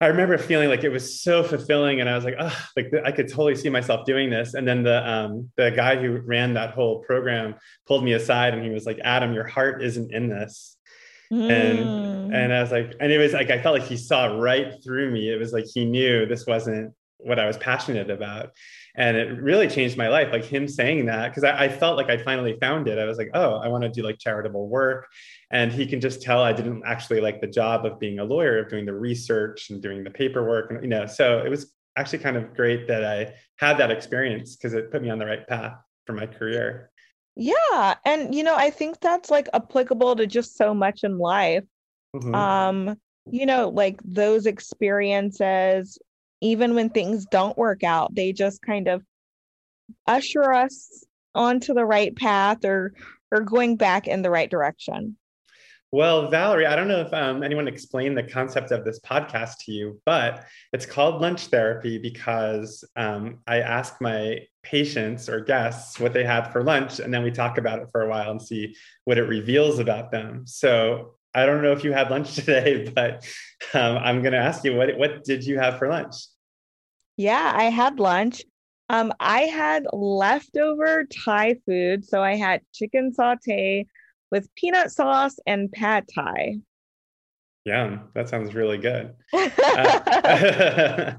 I 0.04 0.08
remember 0.08 0.38
feeling 0.38 0.70
like 0.70 0.84
it 0.84 0.90
was 0.90 1.22
so 1.22 1.44
fulfilling, 1.44 2.02
and 2.02 2.10
I 2.10 2.16
was 2.16 2.26
like, 2.26 2.36
oh, 2.38 2.66
like 2.76 2.92
I 3.06 3.12
could 3.12 3.30
totally 3.30 3.56
see 3.56 3.70
myself 3.70 4.06
doing 4.06 4.30
this. 4.30 4.54
And 4.54 4.68
then 4.68 4.84
the 4.84 5.10
um, 5.10 5.50
the 5.56 5.72
guy 5.72 5.96
who 5.96 6.18
ran 6.18 6.54
that 6.56 6.72
whole 6.72 7.00
program 7.00 7.56
pulled 7.88 8.04
me 8.04 8.14
aside, 8.14 8.54
and 8.54 8.64
he 8.64 8.70
was 8.70 8.86
like, 8.86 9.00
Adam, 9.04 9.34
your 9.34 9.48
heart 9.48 9.82
isn't 9.82 10.14
in 10.14 10.30
this. 10.30 10.78
Mm. 11.32 11.52
And 11.52 12.36
and 12.36 12.54
I 12.54 12.62
was 12.62 12.72
like, 12.72 12.96
and 13.00 13.12
it 13.12 13.18
was 13.18 13.34
like 13.34 13.50
I 13.50 13.62
felt 13.62 13.80
like 13.80 13.88
he 13.88 13.98
saw 13.98 14.38
right 14.38 14.74
through 14.84 15.12
me. 15.12 15.30
It 15.30 15.40
was 15.40 15.54
like 15.54 15.66
he 15.74 15.86
knew 15.86 16.26
this 16.26 16.46
wasn't 16.46 16.94
what 17.18 17.40
I 17.40 17.48
was 17.48 17.58
passionate 17.58 18.10
about. 18.10 18.52
And 18.96 19.18
it 19.18 19.42
really 19.42 19.68
changed 19.68 19.98
my 19.98 20.08
life. 20.08 20.32
Like 20.32 20.46
him 20.46 20.68
saying 20.68 21.08
that, 21.08 21.30
because 21.30 21.44
I, 21.44 21.64
I, 21.64 21.70
felt 21.70 21.98
like 21.98 22.10
I 22.10 22.18
finally 22.18 22.58
found 22.60 22.88
it. 22.88 23.00
I 23.00 23.06
was 23.06 23.18
like, 23.18 23.32
oh, 23.34 23.56
I 23.56 23.68
want 23.68 23.84
to 23.84 23.90
do 23.90 24.04
like 24.04 24.20
charitable 24.20 24.68
work. 24.68 25.08
And 25.50 25.72
he 25.72 25.88
can 25.88 26.00
just 26.00 26.22
tell 26.22 26.44
I 26.44 26.54
didn't 26.54 26.84
actually 26.86 27.20
like 27.20 27.42
the 27.42 27.48
job 27.48 27.86
of 27.86 28.00
being 28.00 28.20
a 28.20 28.24
lawyer, 28.24 28.60
of 28.60 28.70
doing 28.70 28.86
the 28.86 28.94
research 28.94 29.72
and 29.72 29.82
doing 29.82 30.04
the 30.04 30.12
paperwork. 30.12 30.70
And, 30.70 30.84
you 30.84 30.90
know, 30.90 31.08
so 31.08 31.40
it 31.40 31.50
was 31.50 31.74
actually 31.98 32.20
kind 32.20 32.38
of 32.38 32.54
great 32.56 32.88
that 32.88 33.04
I 33.04 33.34
had 33.58 33.78
that 33.80 33.90
experience 33.90 34.56
because 34.56 34.74
it 34.74 34.92
put 34.92 35.02
me 35.02 35.10
on 35.10 35.18
the 35.18 35.26
right 35.26 35.48
path 35.48 35.74
for 36.06 36.14
my 36.14 36.28
career. 36.28 36.92
Yeah. 37.36 37.96
And, 38.06 38.36
you 38.36 38.44
know, 38.44 38.56
I 38.56 38.70
think 38.70 39.00
that's 39.00 39.32
like 39.32 39.50
applicable 39.54 40.18
to 40.18 40.28
just 40.28 40.56
so 40.56 40.74
much 40.74 41.04
in 41.04 41.18
life. 41.18 41.64
Mm-hmm. 42.16 42.36
Um, 42.36 42.98
you 43.32 43.46
know, 43.46 43.70
like 43.70 44.00
those 44.04 44.46
experiences 44.46 45.98
even 46.44 46.76
when 46.76 46.90
things 46.90 47.26
don't 47.26 47.58
work 47.58 47.84
out 47.84 48.14
they 48.14 48.32
just 48.32 48.62
kind 48.62 48.88
of 48.88 49.04
usher 50.08 50.54
us 50.54 51.04
onto 51.36 51.74
the 51.74 51.86
right 51.86 52.16
path 52.16 52.64
or 52.64 52.94
or 53.32 53.42
going 53.42 53.76
back 53.76 54.08
in 54.08 54.22
the 54.22 54.30
right 54.30 54.50
direction 54.50 55.18
well, 55.94 56.28
Vallery, 56.28 56.66
I 56.66 56.76
don't 56.76 56.88
know 56.88 57.02
if 57.02 57.14
um, 57.14 57.44
anyone 57.44 57.68
explained 57.68 58.18
the 58.18 58.24
concept 58.24 58.72
of 58.72 58.84
this 58.84 59.00
podcast 59.02 59.58
to 59.66 59.72
you, 59.72 60.02
but 60.08 60.44
it's 60.72 60.88
called 60.88 61.22
lunch 61.22 61.46
therapy 61.50 62.00
because 62.00 62.84
um, 62.96 63.42
I 63.46 63.60
ask 63.60 64.02
my 64.02 64.40
patients 64.64 65.30
or 65.30 65.40
guests 65.42 66.00
what 66.00 66.12
they 66.12 66.24
had 66.24 66.48
for 66.48 66.64
lunch, 66.64 66.98
and 66.98 67.14
then 67.14 67.22
we 67.22 67.30
talk 67.30 67.60
about 67.60 67.78
it 67.78 67.90
for 67.92 68.02
a 68.02 68.10
while 68.10 68.32
and 68.32 68.42
see 68.42 68.76
what 69.06 69.20
it 69.20 69.26
reveals 69.26 69.78
about 69.78 70.10
them. 70.10 70.48
So 70.48 71.14
I 71.36 71.46
don't 71.46 71.62
know 71.62 71.74
if 71.74 71.84
you 71.84 71.94
had 71.94 72.10
lunch 72.10 72.34
today, 72.38 72.90
but 72.90 73.24
um, 73.76 73.98
I'm 73.98 74.24
going 74.24 74.34
to 74.34 74.40
ask 74.40 74.64
you 74.64 74.76
what 74.76 74.98
what 74.98 75.24
did 75.24 75.46
you 75.46 75.60
have 75.60 75.78
for 75.78 75.90
lunch? 75.90 76.16
Yeah, 77.18 77.52
I 77.56 77.66
had 77.66 78.00
lunch. 78.00 78.44
Um, 78.90 79.14
I 79.20 79.42
had 79.42 79.86
leftover 79.94 81.06
Thai 81.06 81.56
food. 81.66 82.06
So 82.06 82.22
I 82.22 82.36
had 82.36 82.62
chicken 82.74 83.14
satay 83.18 83.88
with 84.32 84.54
peanut 84.56 84.92
sauce 84.92 85.36
and 85.46 85.72
pad 85.72 86.06
Thai. 86.14 86.58
Yeah, 87.66 88.00
that 88.14 88.28
sounds 88.28 88.54
really 88.54 88.78
good. 88.78 89.14
uh, 89.34 89.40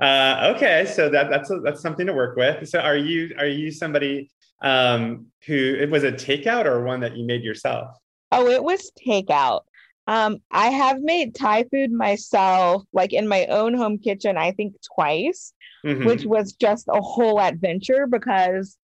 uh, 0.00 0.52
okay, 0.54 0.84
so 0.86 1.08
that 1.08 1.30
that's 1.30 1.50
a, 1.50 1.60
that's 1.60 1.80
something 1.80 2.06
to 2.06 2.12
work 2.12 2.36
with. 2.36 2.68
So, 2.68 2.80
are 2.80 2.96
you 2.96 3.34
are 3.38 3.46
you 3.46 3.70
somebody 3.70 4.30
um, 4.62 5.26
who 5.46 5.54
it 5.54 5.88
was 5.88 6.02
a 6.02 6.10
takeout 6.10 6.64
or 6.64 6.82
one 6.82 7.00
that 7.00 7.16
you 7.16 7.24
made 7.24 7.44
yourself? 7.44 7.96
Oh, 8.32 8.48
it 8.48 8.64
was 8.64 8.90
takeout. 9.06 9.62
Um, 10.06 10.38
I 10.50 10.68
have 10.68 11.00
made 11.00 11.34
Thai 11.34 11.64
food 11.64 11.90
myself, 11.90 12.84
like 12.92 13.12
in 13.12 13.26
my 13.26 13.46
own 13.46 13.74
home 13.74 13.98
kitchen, 13.98 14.36
I 14.36 14.52
think 14.52 14.74
twice, 14.94 15.52
mm-hmm. 15.84 16.06
which 16.06 16.24
was 16.24 16.52
just 16.52 16.86
a 16.88 17.00
whole 17.00 17.40
adventure 17.40 18.06
because 18.06 18.76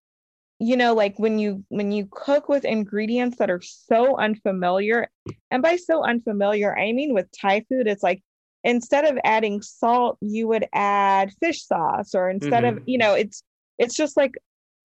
you 0.58 0.76
know 0.76 0.94
like 0.94 1.18
when 1.18 1.38
you 1.40 1.64
when 1.70 1.90
you 1.90 2.06
cook 2.10 2.48
with 2.48 2.64
ingredients 2.64 3.36
that 3.38 3.50
are 3.50 3.60
so 3.60 4.16
unfamiliar 4.16 5.10
and 5.50 5.60
by 5.60 5.74
so 5.74 6.04
unfamiliar 6.04 6.78
i 6.78 6.92
mean 6.92 7.12
with 7.12 7.26
thai 7.32 7.64
food 7.68 7.88
it's 7.88 8.02
like 8.02 8.22
instead 8.62 9.04
of 9.04 9.18
adding 9.24 9.60
salt 9.60 10.18
you 10.20 10.46
would 10.46 10.64
add 10.72 11.32
fish 11.40 11.66
sauce 11.66 12.14
or 12.14 12.30
instead 12.30 12.62
mm-hmm. 12.62 12.78
of 12.78 12.82
you 12.86 12.96
know 12.96 13.12
it's 13.14 13.42
it's 13.78 13.96
just 13.96 14.16
like 14.16 14.34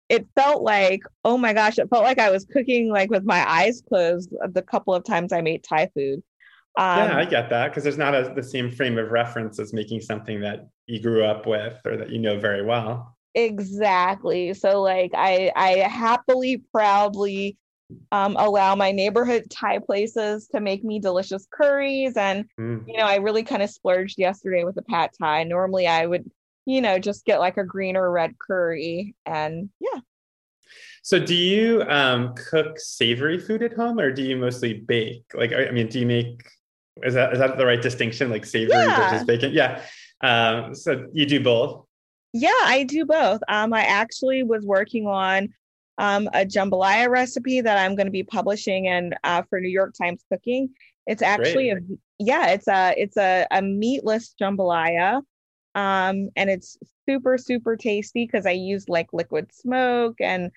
it 0.08 0.26
felt 0.34 0.62
like, 0.62 1.02
oh 1.24 1.38
my 1.38 1.52
gosh, 1.52 1.78
it 1.78 1.88
felt 1.88 2.04
like 2.04 2.18
I 2.18 2.30
was 2.30 2.44
cooking 2.44 2.90
like 2.90 3.10
with 3.10 3.24
my 3.24 3.48
eyes 3.48 3.82
closed 3.88 4.30
the 4.52 4.62
couple 4.62 4.94
of 4.94 5.04
times 5.04 5.32
I 5.32 5.40
made 5.40 5.64
Thai 5.64 5.90
food. 5.94 6.22
Um, 6.76 7.08
yeah, 7.08 7.18
I 7.18 7.24
get 7.24 7.50
that 7.50 7.68
because 7.68 7.84
there's 7.84 7.98
not 7.98 8.14
a, 8.14 8.32
the 8.34 8.42
same 8.42 8.70
frame 8.70 8.98
of 8.98 9.10
reference 9.10 9.60
as 9.60 9.72
making 9.72 10.00
something 10.00 10.40
that 10.40 10.68
you 10.86 11.00
grew 11.00 11.24
up 11.24 11.46
with 11.46 11.78
or 11.84 11.96
that 11.96 12.10
you 12.10 12.18
know 12.18 12.38
very 12.38 12.64
well. 12.64 13.16
Exactly. 13.34 14.54
So 14.54 14.82
like 14.82 15.12
I 15.14 15.52
I 15.54 15.70
happily 15.88 16.62
proudly 16.72 17.56
um, 18.10 18.36
allow 18.36 18.74
my 18.74 18.90
neighborhood 18.90 19.44
Thai 19.50 19.78
places 19.78 20.48
to 20.48 20.60
make 20.60 20.82
me 20.82 20.98
delicious 20.98 21.46
curries 21.52 22.16
and 22.16 22.44
mm. 22.58 22.82
you 22.88 22.96
know 22.96 23.04
I 23.04 23.16
really 23.16 23.44
kind 23.44 23.62
of 23.62 23.70
splurged 23.70 24.18
yesterday 24.18 24.64
with 24.64 24.76
a 24.76 24.82
pad 24.82 25.10
Thai. 25.20 25.44
Normally 25.44 25.86
I 25.86 26.06
would 26.06 26.28
you 26.66 26.80
know, 26.80 26.98
just 26.98 27.24
get 27.24 27.40
like 27.40 27.56
a 27.56 27.64
green 27.64 27.96
or 27.96 28.10
red 28.10 28.38
curry 28.38 29.14
and 29.26 29.70
yeah. 29.80 30.00
So 31.02 31.18
do 31.18 31.34
you 31.34 31.82
um, 31.82 32.34
cook 32.34 32.78
savory 32.78 33.38
food 33.38 33.62
at 33.62 33.74
home 33.74 33.98
or 34.00 34.10
do 34.10 34.22
you 34.22 34.36
mostly 34.36 34.74
bake? 34.74 35.24
Like, 35.34 35.52
I 35.52 35.70
mean, 35.70 35.88
do 35.88 36.00
you 36.00 36.06
make, 36.06 36.42
is 37.02 37.12
that, 37.14 37.34
is 37.34 37.38
that 37.38 37.58
the 37.58 37.66
right 37.66 37.80
distinction? 37.80 38.30
Like 38.30 38.46
savory 38.46 38.78
yeah. 38.78 39.10
versus 39.10 39.26
bacon? 39.26 39.52
Yeah. 39.52 39.82
Um, 40.22 40.74
so 40.74 41.06
you 41.12 41.26
do 41.26 41.42
both? 41.42 41.84
Yeah, 42.32 42.50
I 42.64 42.84
do 42.84 43.04
both. 43.04 43.42
Um, 43.48 43.74
I 43.74 43.82
actually 43.82 44.42
was 44.42 44.64
working 44.64 45.06
on 45.06 45.52
um, 45.98 46.28
a 46.28 46.44
jambalaya 46.44 47.08
recipe 47.08 47.60
that 47.60 47.78
I'm 47.78 47.94
going 47.94 48.06
to 48.06 48.12
be 48.12 48.24
publishing 48.24 48.88
and 48.88 49.16
uh, 49.22 49.42
for 49.42 49.60
New 49.60 49.68
York 49.68 49.94
Times 50.00 50.24
Cooking. 50.32 50.70
It's 51.06 51.22
actually 51.22 51.70
Great. 51.70 51.82
a 51.82 51.98
yeah, 52.18 52.48
it's 52.48 52.66
a 52.66 52.94
it's 52.96 53.16
a, 53.16 53.46
a 53.50 53.60
meatless 53.60 54.34
jambalaya 54.40 55.22
um, 55.74 56.30
and 56.36 56.50
it's 56.50 56.78
super 57.08 57.38
super 57.38 57.76
tasty 57.76 58.26
because 58.26 58.46
I 58.46 58.52
use 58.52 58.88
like 58.88 59.12
liquid 59.12 59.52
smoke 59.52 60.20
and 60.20 60.50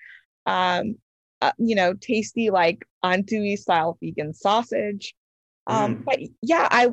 um, 0.46 0.96
uh, 1.40 1.52
you 1.58 1.74
know 1.74 1.94
tasty 1.94 2.50
like 2.50 2.84
andouille 3.04 3.58
style 3.58 3.98
vegan 4.02 4.34
sausage. 4.34 5.14
Um, 5.66 5.96
mm. 5.96 6.04
But 6.04 6.20
yeah, 6.42 6.68
I 6.70 6.88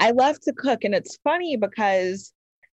I 0.00 0.12
love 0.12 0.40
to 0.40 0.52
cook, 0.52 0.84
and 0.84 0.94
it's 0.94 1.18
funny 1.24 1.56
because 1.56 2.32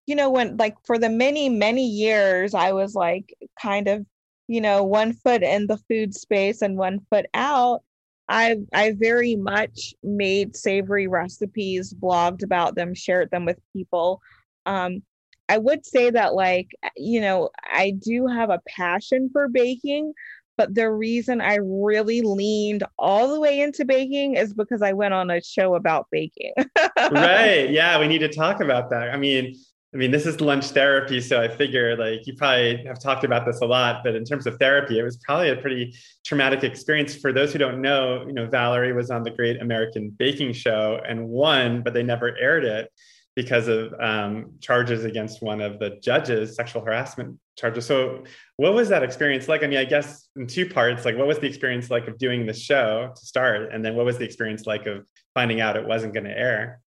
you 0.07 0.15
know 0.15 0.31
when 0.31 0.57
like 0.57 0.77
for 0.85 0.99
the 0.99 1.09
many 1.09 1.49
many 1.49 1.87
years 1.87 2.55
I 2.55 2.73
was 2.73 2.95
like 2.95 3.35
kind 3.61 3.89
of 3.89 4.05
you 4.49 4.61
know 4.61 4.83
one 4.83 5.13
foot 5.13 5.43
in 5.43 5.67
the 5.67 5.79
food 5.89 6.15
space 6.15 6.63
and 6.63 6.77
one 6.77 7.01
foot 7.11 7.27
out 7.35 7.83
I 8.31 8.59
I 8.73 8.93
very 8.93 9.35
much 9.35 9.93
made 10.05 10.57
savory 10.57 11.09
recipes, 11.09 11.93
blogged 11.93 12.45
about 12.45 12.77
them, 12.77 12.95
shared 12.95 13.31
them 13.31 13.45
with 13.45 13.59
people. 13.75 14.23
Um, 14.67 15.03
I 15.49 15.59
would 15.59 15.85
say 15.85 16.11
that 16.11 16.35
like 16.35 16.69
you 16.97 17.21
know 17.21 17.51
I 17.65 17.91
do 17.91 18.29
have 18.29 18.51
a 18.51 18.63
passion 18.69 19.31
for 19.33 19.49
baking, 19.49 20.13
but 20.57 20.77
the 20.77 20.91
reason 20.91 21.41
I 21.41 21.57
really 21.57 22.23
leaned 22.23 22.85
all 22.99 23.29
the 23.29 23.41
way 23.41 23.61
into 23.61 23.85
baking 23.85 24.37
is 24.37 24.55
because 24.55 24.81
I 24.81 24.93
went 24.93 25.13
on 25.13 25.29
a 25.31 25.43
show 25.43 25.75
about 25.75 26.07
baking. 26.13 26.55
right. 27.11 27.69
Yeah, 27.69 27.99
we 27.99 28.07
need 28.07 28.19
to 28.19 28.29
talk 28.29 28.61
about 28.61 28.91
that. 28.91 29.11
I 29.11 29.17
mean, 29.17 29.57
I 29.93 29.97
mean, 29.97 30.13
this 30.13 30.25
is 30.25 30.41
lunch 30.41 30.67
therapy, 30.67 31.21
so 31.21 31.43
I 31.43 31.49
figure 31.49 31.97
like 31.97 32.25
you 32.25 32.37
probably 32.37 32.85
have 32.87 33.01
talked 33.01 33.25
about 33.25 33.45
this 33.45 33.61
a 33.61 33.67
lot, 33.67 34.03
but 34.05 34.15
in 34.15 34.25
terms 34.25 34.47
of 34.47 34.57
therapy, 34.59 35.01
it 35.01 35.03
was 35.03 35.17
probably 35.17 35.49
a 35.51 35.57
pretty 35.57 35.97
traumatic 36.25 36.63
experience. 36.63 37.17
For 37.17 37.33
those 37.33 37.53
who 37.53 37.59
don't 37.59 37.81
know, 37.81 38.25
you 38.25 38.33
know, 38.33 38.47
Vallery 38.47 38.93
was 38.93 39.11
on 39.11 39.25
the 39.25 39.33
Great 39.33 39.61
American 39.61 40.11
Baking 40.11 40.53
Show 40.53 41.01
and 41.09 41.29
won, 41.29 41.83
but 41.83 41.93
they 41.93 42.05
never 42.05 42.39
aired 42.39 42.65
it 42.65 42.89
because 43.35 43.67
of 43.67 43.93
um, 44.01 44.53
charges 44.61 45.05
against 45.05 45.43
one 45.43 45.61
of 45.61 45.81
the 45.81 45.99
judges, 46.01 46.55
sexual 46.55 46.85
harassment 46.85 47.37
charges. 47.57 47.85
So, 47.85 48.23
what 48.59 48.75
was 48.75 48.89
that 48.91 49.03
experience 49.03 49.49
like? 49.49 49.65
I 49.65 49.67
mean, 49.67 49.79
I 49.79 49.85
guess 49.85 50.29
in 50.37 50.47
two 50.47 50.69
parts, 50.69 51.05
like 51.05 51.17
what 51.17 51.27
was 51.27 51.41
the 51.41 51.47
experience 51.49 51.91
like 51.91 52.07
of 52.07 52.17
doing 52.17 52.47
the 52.47 52.55
show 52.55 53.13
to 53.13 53.27
start, 53.27 53.73
and 53.73 53.85
then 53.85 53.97
what 53.97 54.07
was 54.07 54.19
the 54.19 54.25
experience 54.25 54.67
like 54.67 54.87
of 54.87 55.05
finding 55.35 55.61
out 55.61 55.77
it 55.77 55.85
wasn't 55.85 56.15
going 56.15 56.27
to 56.27 56.39
air? 56.39 56.81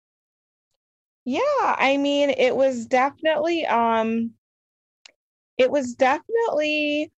Yeah, 1.26 1.42
I 1.62 1.98
mean, 1.98 2.32
it 2.32 2.56
was 2.56 2.86
definitely 2.86 3.66
um 3.66 4.32
it 5.58 5.70
was 5.70 5.94
definitely 5.94 7.12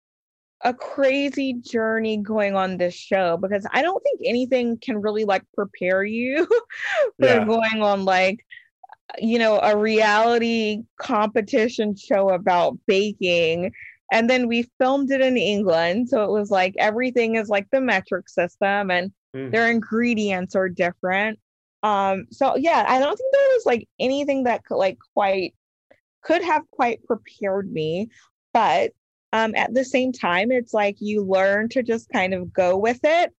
a 0.64 0.74
crazy 0.74 1.54
journey 1.54 2.18
going 2.18 2.56
on 2.56 2.78
this 2.78 2.94
show 2.94 3.38
because 3.38 3.66
I 3.72 3.82
don't 3.82 4.02
think 4.02 4.22
anything 4.26 4.78
can 4.78 5.02
really 5.02 5.26
like 5.26 5.44
prepare 5.54 6.04
you 6.04 6.46
for 7.20 7.26
yeah. 7.26 7.46
going 7.46 7.82
on 7.82 8.06
like 8.06 8.46
you 9.20 9.38
know 9.38 9.60
a 9.60 9.78
reality 9.78 10.84
competition 10.98 11.96
show 11.96 12.30
about 12.30 12.78
baking 12.88 13.74
and 14.12 14.30
then 14.30 14.48
we 14.48 14.70
filmed 14.80 15.12
it 15.12 15.22
in 15.22 15.38
England 15.38 16.10
so 16.10 16.24
it 16.24 16.32
was 16.32 16.50
like 16.50 16.74
everything 16.78 17.36
is 17.36 17.50
like 17.50 17.68
the 17.72 17.82
metric 17.82 18.30
system 18.30 18.90
and 18.90 19.12
mm. 19.36 19.52
their 19.52 19.70
ingredients 19.70 20.56
are 20.56 20.70
different 20.70 21.38
um 21.84 22.26
so 22.32 22.56
yeah 22.56 22.86
I 22.88 23.00
don't 23.00 23.16
think 23.16 23.34
there 23.34 23.50
was 23.54 23.66
like 23.66 23.88
anything 24.00 24.44
that 24.44 24.64
could 24.66 24.78
like 24.78 24.98
quite 25.14 25.54
could 26.24 26.44
have 26.44 26.64
quite 26.72 27.04
prepared 27.06 27.72
me 27.72 28.10
but 28.54 28.92
um 29.34 29.54
at 29.56 29.74
the 29.74 29.86
same 29.86 30.12
time 30.12 30.52
it's 30.52 30.74
like 30.74 30.98
you 31.00 31.24
learn 31.24 31.70
to 31.70 31.84
just 31.84 32.10
kind 32.10 32.34
of 32.34 32.54
go 32.54 32.78
with 32.78 33.00
it 33.04 33.34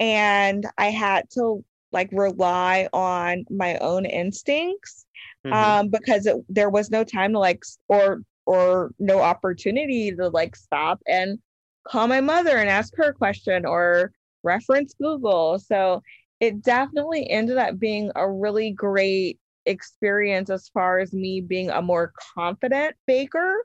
and 0.00 0.66
I 0.78 0.86
had 0.86 1.28
to 1.30 1.64
like 1.92 2.10
rely 2.12 2.88
on 2.92 3.44
my 3.50 3.76
own 3.78 4.04
instincts 4.04 5.06
mm-hmm. 5.46 5.52
um, 5.52 5.88
because 5.88 6.26
it, 6.26 6.36
there 6.48 6.70
was 6.70 6.90
no 6.90 7.04
time 7.04 7.32
to 7.32 7.38
like 7.38 7.62
or 7.88 8.22
or 8.46 8.92
no 8.98 9.20
opportunity 9.20 10.10
to 10.10 10.28
like 10.28 10.56
stop 10.56 11.00
and 11.06 11.38
call 11.86 12.06
my 12.06 12.20
mother 12.20 12.56
and 12.56 12.68
ask 12.68 12.94
her 12.96 13.10
a 13.10 13.14
question 13.14 13.66
or 13.66 14.12
reference 14.42 14.94
Google. 14.94 15.58
So 15.58 16.02
it 16.40 16.62
definitely 16.62 17.28
ended 17.28 17.56
up 17.56 17.78
being 17.78 18.10
a 18.14 18.30
really 18.30 18.70
great 18.70 19.38
experience 19.66 20.50
as 20.50 20.68
far 20.68 20.98
as 20.98 21.12
me 21.12 21.40
being 21.40 21.70
a 21.70 21.82
more 21.82 22.12
confident 22.34 22.94
baker. 23.06 23.64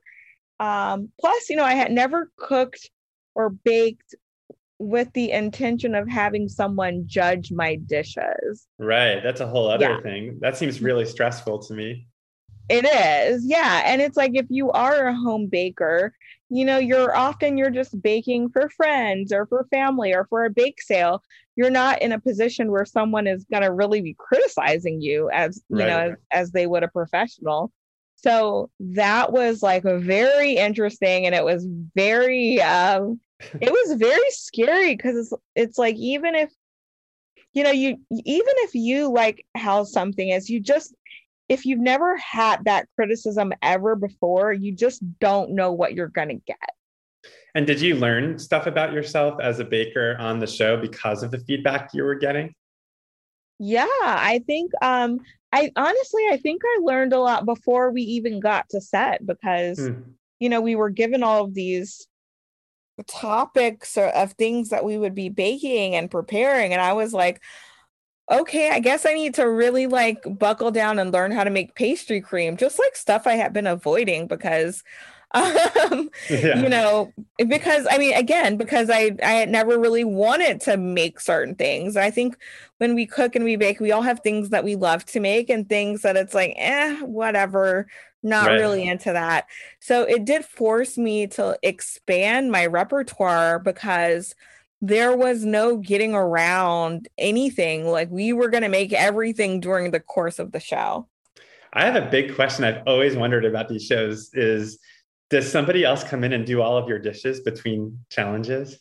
Um, 0.60 1.10
plus, 1.20 1.50
you 1.50 1.56
know, 1.56 1.64
I 1.64 1.74
had 1.74 1.92
never 1.92 2.32
cooked 2.38 2.90
or 3.36 3.50
baked 3.50 4.16
with 4.80 5.12
the 5.14 5.32
intention 5.32 5.96
of 5.96 6.08
having 6.10 6.50
someone 6.50 7.04
judge 7.06 7.52
my 7.52 7.76
dishes. 7.76 8.68
Right. 8.80 9.22
That's 9.24 9.42
a 9.42 9.48
whole 9.48 9.70
other 9.70 9.90
yeah. 9.90 10.02
thing. 10.02 10.40
That 10.42 10.58
seems 10.58 10.82
really 10.82 11.06
stressful 11.06 11.60
to 11.64 11.74
me. 11.74 12.08
It 12.70 12.86
is. 12.86 13.46
Yeah. 13.46 13.84
And 13.86 14.02
it's 14.02 14.18
like 14.18 14.32
if 14.36 14.46
you 14.50 14.72
are 14.72 15.08
a 15.08 15.16
home 15.16 15.48
baker, 15.48 16.16
you 16.50 16.66
know, 16.66 16.78
you're 16.78 17.16
often 17.16 17.58
you're 17.58 17.70
just 17.70 18.02
baking 18.02 18.50
for 18.50 18.70
friends 18.70 19.34
or 19.34 19.46
for 19.48 19.68
family 19.72 20.14
or 20.14 20.26
for 20.26 20.46
a 20.46 20.50
bake 20.50 20.82
sale. 20.82 21.24
You're 21.56 21.70
not 21.70 22.02
in 22.02 22.12
a 22.12 22.20
position 22.20 22.72
where 22.72 22.86
someone 22.86 23.28
is 23.28 23.46
going 23.52 23.64
to 23.64 23.72
really 23.72 24.02
be 24.02 24.16
criticizing 24.18 25.02
you 25.02 25.30
as, 25.32 25.64
you 25.70 25.80
right. 25.80 25.88
know, 25.88 26.00
as, 26.00 26.18
as 26.32 26.52
they 26.52 26.68
would 26.68 26.84
a 26.84 26.88
professional. 26.88 27.72
So 28.16 28.70
that 28.80 29.34
was 29.34 29.62
like 29.62 29.84
a 29.84 30.00
very 30.00 30.56
interesting 30.56 31.26
and 31.26 31.36
it 31.36 31.44
was 31.44 31.68
very 31.94 32.62
um 32.62 33.20
it 33.60 33.70
was 33.70 33.98
very 33.98 34.30
scary 34.30 34.96
because 34.96 35.18
it's 35.18 35.34
it's 35.56 35.78
like 35.78 35.96
even 35.98 36.34
if 36.34 36.50
you 37.52 37.64
know 37.64 37.72
you 37.72 37.98
even 38.10 38.54
if 38.58 38.74
you 38.76 39.12
like 39.12 39.46
how 39.56 39.84
something 39.84 40.30
is 40.30 40.50
you 40.50 40.62
just 40.62 40.96
if 41.54 41.66
you've 41.66 41.80
never 41.80 42.18
had 42.18 42.66
that 42.66 42.88
criticism 42.96 43.54
ever 43.62 43.96
before 43.96 44.52
you 44.52 44.72
just 44.72 45.02
don't 45.20 45.52
know 45.52 45.72
what 45.72 45.94
you're 45.94 46.08
going 46.08 46.30
to 46.30 46.42
get 46.48 46.58
and 47.56 47.68
did 47.68 47.80
you 47.80 47.96
learn 47.96 48.40
stuff 48.40 48.66
about 48.66 48.92
yourself 48.92 49.40
as 49.40 49.60
a 49.60 49.64
baker 49.64 50.18
on 50.20 50.40
the 50.40 50.48
show 50.48 50.76
because 50.76 51.22
of 51.22 51.30
the 51.30 51.38
feedback 51.40 51.92
you 51.94 52.04
were 52.04 52.16
getting 52.16 52.54
yeah 53.60 53.86
i 54.02 54.42
think 54.48 54.72
um 54.82 55.20
i 55.52 55.72
honestly 55.76 56.24
i 56.32 56.38
think 56.38 56.62
i 56.66 56.80
learned 56.82 57.14
a 57.14 57.20
lot 57.20 57.46
before 57.46 57.92
we 57.92 58.02
even 58.02 58.40
got 58.40 58.68
to 58.70 58.82
set 58.82 59.24
because 59.26 59.78
mm. 59.78 60.04
you 60.40 60.50
know 60.50 60.60
we 60.60 60.76
were 60.76 60.90
given 60.90 61.22
all 61.22 61.44
of 61.46 61.54
these 61.54 62.08
topics 63.08 63.96
of 63.98 64.34
things 64.34 64.70
that 64.70 64.86
we 64.86 64.98
would 64.98 65.16
be 65.16 65.30
baking 65.30 65.96
and 65.96 66.10
preparing 66.10 66.74
and 66.74 66.82
i 66.82 66.94
was 66.94 67.14
like 67.14 67.42
okay 68.32 68.70
i 68.72 68.80
guess 68.80 69.06
i 69.06 69.14
need 69.14 69.34
to 69.34 69.50
really 69.50 69.88
like 69.88 70.24
buckle 70.38 70.72
down 70.72 71.00
and 71.00 71.12
learn 71.12 71.32
how 71.32 71.44
to 71.44 71.50
make 71.50 71.76
pastry 71.76 72.22
cream 72.22 72.56
just 72.58 72.80
like 72.80 72.96
stuff 72.96 73.28
i 73.28 73.34
have 73.34 73.54
been 73.54 73.68
avoiding 73.68 74.28
because 74.28 74.84
um, 75.34 76.12
yeah. 76.30 76.62
you 76.62 76.70
know 76.70 77.12
because 77.48 77.88
i 77.90 77.98
mean 77.98 78.14
again 78.14 78.56
because 78.56 78.88
i 78.92 79.10
i 79.24 79.32
had 79.32 79.50
never 79.50 79.80
really 79.80 80.04
wanted 80.04 80.62
to 80.62 80.78
make 80.78 81.20
certain 81.20 81.56
things 81.56 81.98
i 81.98 82.12
think 82.12 82.38
when 82.78 82.94
we 82.94 83.08
cook 83.08 83.36
and 83.36 83.44
we 83.44 83.56
bake 83.56 83.80
we 83.80 83.92
all 83.92 84.04
have 84.04 84.20
things 84.20 84.50
that 84.50 84.64
we 84.64 84.76
love 84.76 85.04
to 85.06 85.20
make 85.20 85.50
and 85.50 85.68
things 85.68 86.04
that 86.04 86.16
it's 86.16 86.36
like 86.36 86.54
eh 86.58 87.00
whatever 87.00 87.88
not 88.24 88.48
right. 88.48 88.56
really 88.56 88.88
into 88.88 89.12
that. 89.12 89.48
So 89.80 90.04
it 90.04 90.26
did 90.26 90.46
force 90.46 90.98
me 90.98 91.28
to 91.28 91.60
expand 91.62 92.52
my 92.52 92.66
repertoire 92.66 93.60
because 93.60 94.34
there 94.84 95.16
was 95.16 95.46
no 95.46 95.78
getting 95.78 96.14
around 96.14 97.08
anything. 97.18 97.88
Like 97.88 98.12
we 98.12 98.34
were 98.34 98.50
going 98.50 98.64
to 98.64 98.70
make 98.70 98.92
everything 98.92 99.62
during 99.62 99.92
the 99.92 100.02
course 100.02 100.40
of 100.40 100.52
the 100.52 100.60
show. 100.60 101.08
I 101.72 101.86
have 101.86 101.96
a 101.96 102.10
big 102.10 102.36
question 102.36 102.66
I've 102.66 102.84
always 102.86 103.16
wondered 103.16 103.46
about 103.46 103.70
these 103.70 103.86
shows 103.86 104.30
is 104.34 104.80
does 105.30 105.50
somebody 105.50 105.86
else 105.86 106.04
come 106.04 106.26
in 106.26 106.34
and 106.34 106.46
do 106.46 106.62
all 106.62 106.78
of 106.78 106.90
your 106.90 107.00
dishes 107.00 107.40
between 107.40 107.98
challenges? 108.10 108.78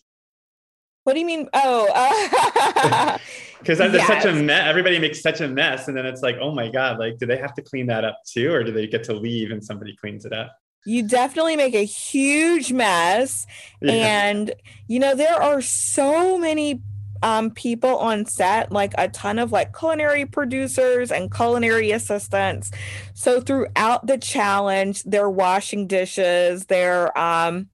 What 1.05 1.13
do 1.13 1.21
you 1.21 1.27
mean? 1.27 1.49
Oh, 1.55 1.89
uh, 1.95 3.19
because 3.61 3.79
there's 3.79 3.95
yes. 3.95 4.07
such 4.09 4.25
a 4.25 4.33
mess. 4.33 4.69
Everybody 4.69 4.99
makes 4.99 5.23
such 5.23 5.41
a 5.41 5.47
mess, 5.47 5.87
and 5.87 5.97
then 5.97 6.05
it's 6.05 6.21
like, 6.21 6.37
oh 6.41 6.53
my 6.53 6.69
god, 6.69 6.99
like, 6.99 7.19
do 7.19 7.27
they 7.27 7.37
have 7.37 7.55
to 7.55 7.63
clean 7.63 7.87
that 7.87 8.05
up 8.05 8.19
too, 8.27 8.53
or 8.53 8.65
do 8.65 8.73
they 8.73 8.89
get 8.89 9.05
to 9.05 9.15
leave 9.15 9.53
and 9.53 9.65
somebody 9.65 9.97
cleans 9.97 10.25
it 10.25 10.33
up? 10.33 10.53
You 10.85 11.07
definitely 11.07 11.57
make 11.57 11.75
a 11.75 11.85
huge 11.85 12.73
mess, 12.73 13.47
yeah. 13.81 13.93
and 13.93 14.55
you 14.89 14.99
know 14.99 15.15
there 15.15 15.41
are 15.41 15.63
so 15.63 16.37
many 16.39 16.83
um, 17.23 17.51
people 17.51 17.99
on 17.99 18.27
set, 18.27 18.73
like 18.73 18.93
a 18.99 19.09
ton 19.09 19.39
of 19.39 19.53
like 19.53 19.77
culinary 19.77 20.27
producers 20.27 21.13
and 21.13 21.33
culinary 21.33 21.93
assistants. 21.93 22.73
So 23.15 23.41
throughout 23.41 24.07
the 24.07 24.19
challenge, 24.19 25.05
they're 25.05 25.31
washing 25.31 25.87
dishes, 25.87 26.67
they're 26.67 27.17
um, 27.17 27.69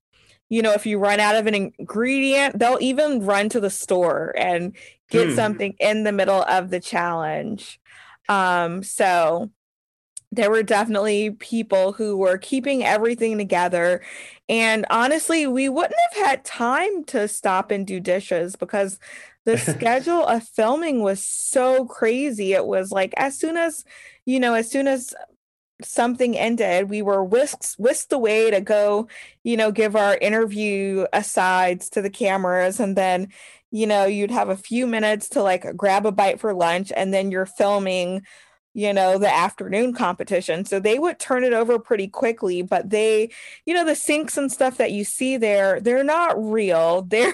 you 0.49 0.63
know, 0.63 0.73
if 0.73 0.85
you 0.85 0.97
run 0.97 1.19
out 1.19 1.35
of 1.35 1.45
an 1.45 1.53
ingredient, 1.53 2.57
they'll 2.57 2.79
even 2.81 3.23
run 3.23 3.49
to 3.49 3.59
the 3.59 3.69
store 3.69 4.33
and 4.35 4.75
get 5.11 5.29
hmm. 5.29 5.35
something 5.35 5.75
in 5.79 6.03
the 6.03 6.11
middle 6.11 6.41
of 6.43 6.71
the 6.71 6.79
challenge. 6.79 7.79
Um, 8.27 8.83
so 8.83 9.51
there 10.31 10.51
were 10.51 10.63
definitely 10.63 11.31
people 11.31 11.93
who 11.93 12.15
were 12.17 12.37
keeping 12.37 12.83
everything 12.83 13.37
together. 13.37 14.01
And 14.47 14.85
honestly, 14.89 15.47
we 15.47 15.69
wouldn't 15.69 15.95
have 16.13 16.25
had 16.27 16.45
time 16.45 17.03
to 17.05 17.27
stop 17.27 17.71
and 17.71 17.85
do 17.85 17.99
dishes 17.99 18.55
because 18.55 18.99
the 19.45 19.57
schedule 19.57 20.25
of 20.25 20.43
filming 20.43 21.01
was 21.01 21.23
so 21.23 21.85
crazy. 21.85 22.53
It 22.53 22.65
was 22.67 22.91
like 22.91 23.13
as 23.17 23.39
soon 23.39 23.57
as, 23.57 23.83
you 24.25 24.39
know, 24.39 24.53
as 24.53 24.69
soon 24.69 24.87
as 24.87 25.15
something 25.81 26.37
ended, 26.37 26.89
we 26.89 27.01
were 27.01 27.23
whisked 27.23 27.75
whisked 27.77 28.11
away 28.11 28.51
to 28.51 28.61
go, 28.61 29.07
you 29.43 29.55
know, 29.57 29.71
give 29.71 29.95
our 29.95 30.17
interview 30.17 31.05
asides 31.13 31.89
to 31.91 32.01
the 32.01 32.09
cameras, 32.09 32.79
and 32.79 32.95
then, 32.97 33.29
you 33.71 33.87
know, 33.87 34.05
you'd 34.05 34.31
have 34.31 34.49
a 34.49 34.57
few 34.57 34.85
minutes 34.87 35.29
to 35.29 35.41
like 35.43 35.65
grab 35.77 36.05
a 36.05 36.11
bite 36.11 36.39
for 36.39 36.53
lunch, 36.53 36.91
and 36.95 37.13
then 37.13 37.31
you're 37.31 37.45
filming, 37.45 38.21
you 38.73 38.93
know, 38.93 39.17
the 39.17 39.33
afternoon 39.33 39.93
competition. 39.93 40.65
So 40.65 40.79
they 40.79 40.99
would 40.99 41.19
turn 41.19 41.43
it 41.43 41.53
over 41.53 41.79
pretty 41.79 42.07
quickly, 42.07 42.61
but 42.61 42.89
they, 42.89 43.31
you 43.65 43.73
know, 43.73 43.85
the 43.85 43.95
sinks 43.95 44.37
and 44.37 44.51
stuff 44.51 44.77
that 44.77 44.91
you 44.91 45.03
see 45.03 45.37
there, 45.37 45.79
they're 45.79 46.03
not 46.03 46.41
real. 46.41 47.01
They're 47.09 47.33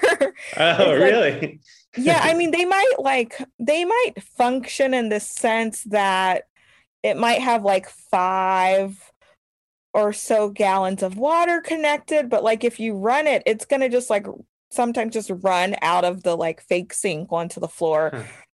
oh, 0.58 0.94
really? 0.94 1.60
yeah, 1.98 2.22
I 2.24 2.34
mean, 2.36 2.52
they 2.52 2.66
might 2.66 2.94
like 3.00 3.42
they 3.60 3.86
might 3.86 4.14
function 4.38 4.94
in 4.94 5.10
the 5.10 5.20
sense 5.20 5.84
that 5.86 6.44
it 7.04 7.18
might 7.18 7.42
have 7.42 7.64
like 7.64 7.88
five 7.88 9.12
or 9.94 10.12
so 10.12 10.50
gallons 10.50 11.02
of 11.02 11.18
water 11.18 11.62
connected 11.62 12.30
but 12.30 12.44
like 12.44 12.66
if 12.66 12.82
you 12.82 12.94
run 12.94 13.28
it 13.28 13.42
it's 13.46 13.64
going 13.64 13.80
to 13.80 13.88
just 13.88 14.10
like 14.10 14.26
sometimes 14.70 15.14
just 15.14 15.32
run 15.42 15.74
out 15.82 16.04
of 16.04 16.22
the 16.24 16.36
like 16.36 16.60
fake 16.62 16.94
sink 16.94 17.32
onto 17.32 17.62
the 17.62 17.68
floor 17.68 18.12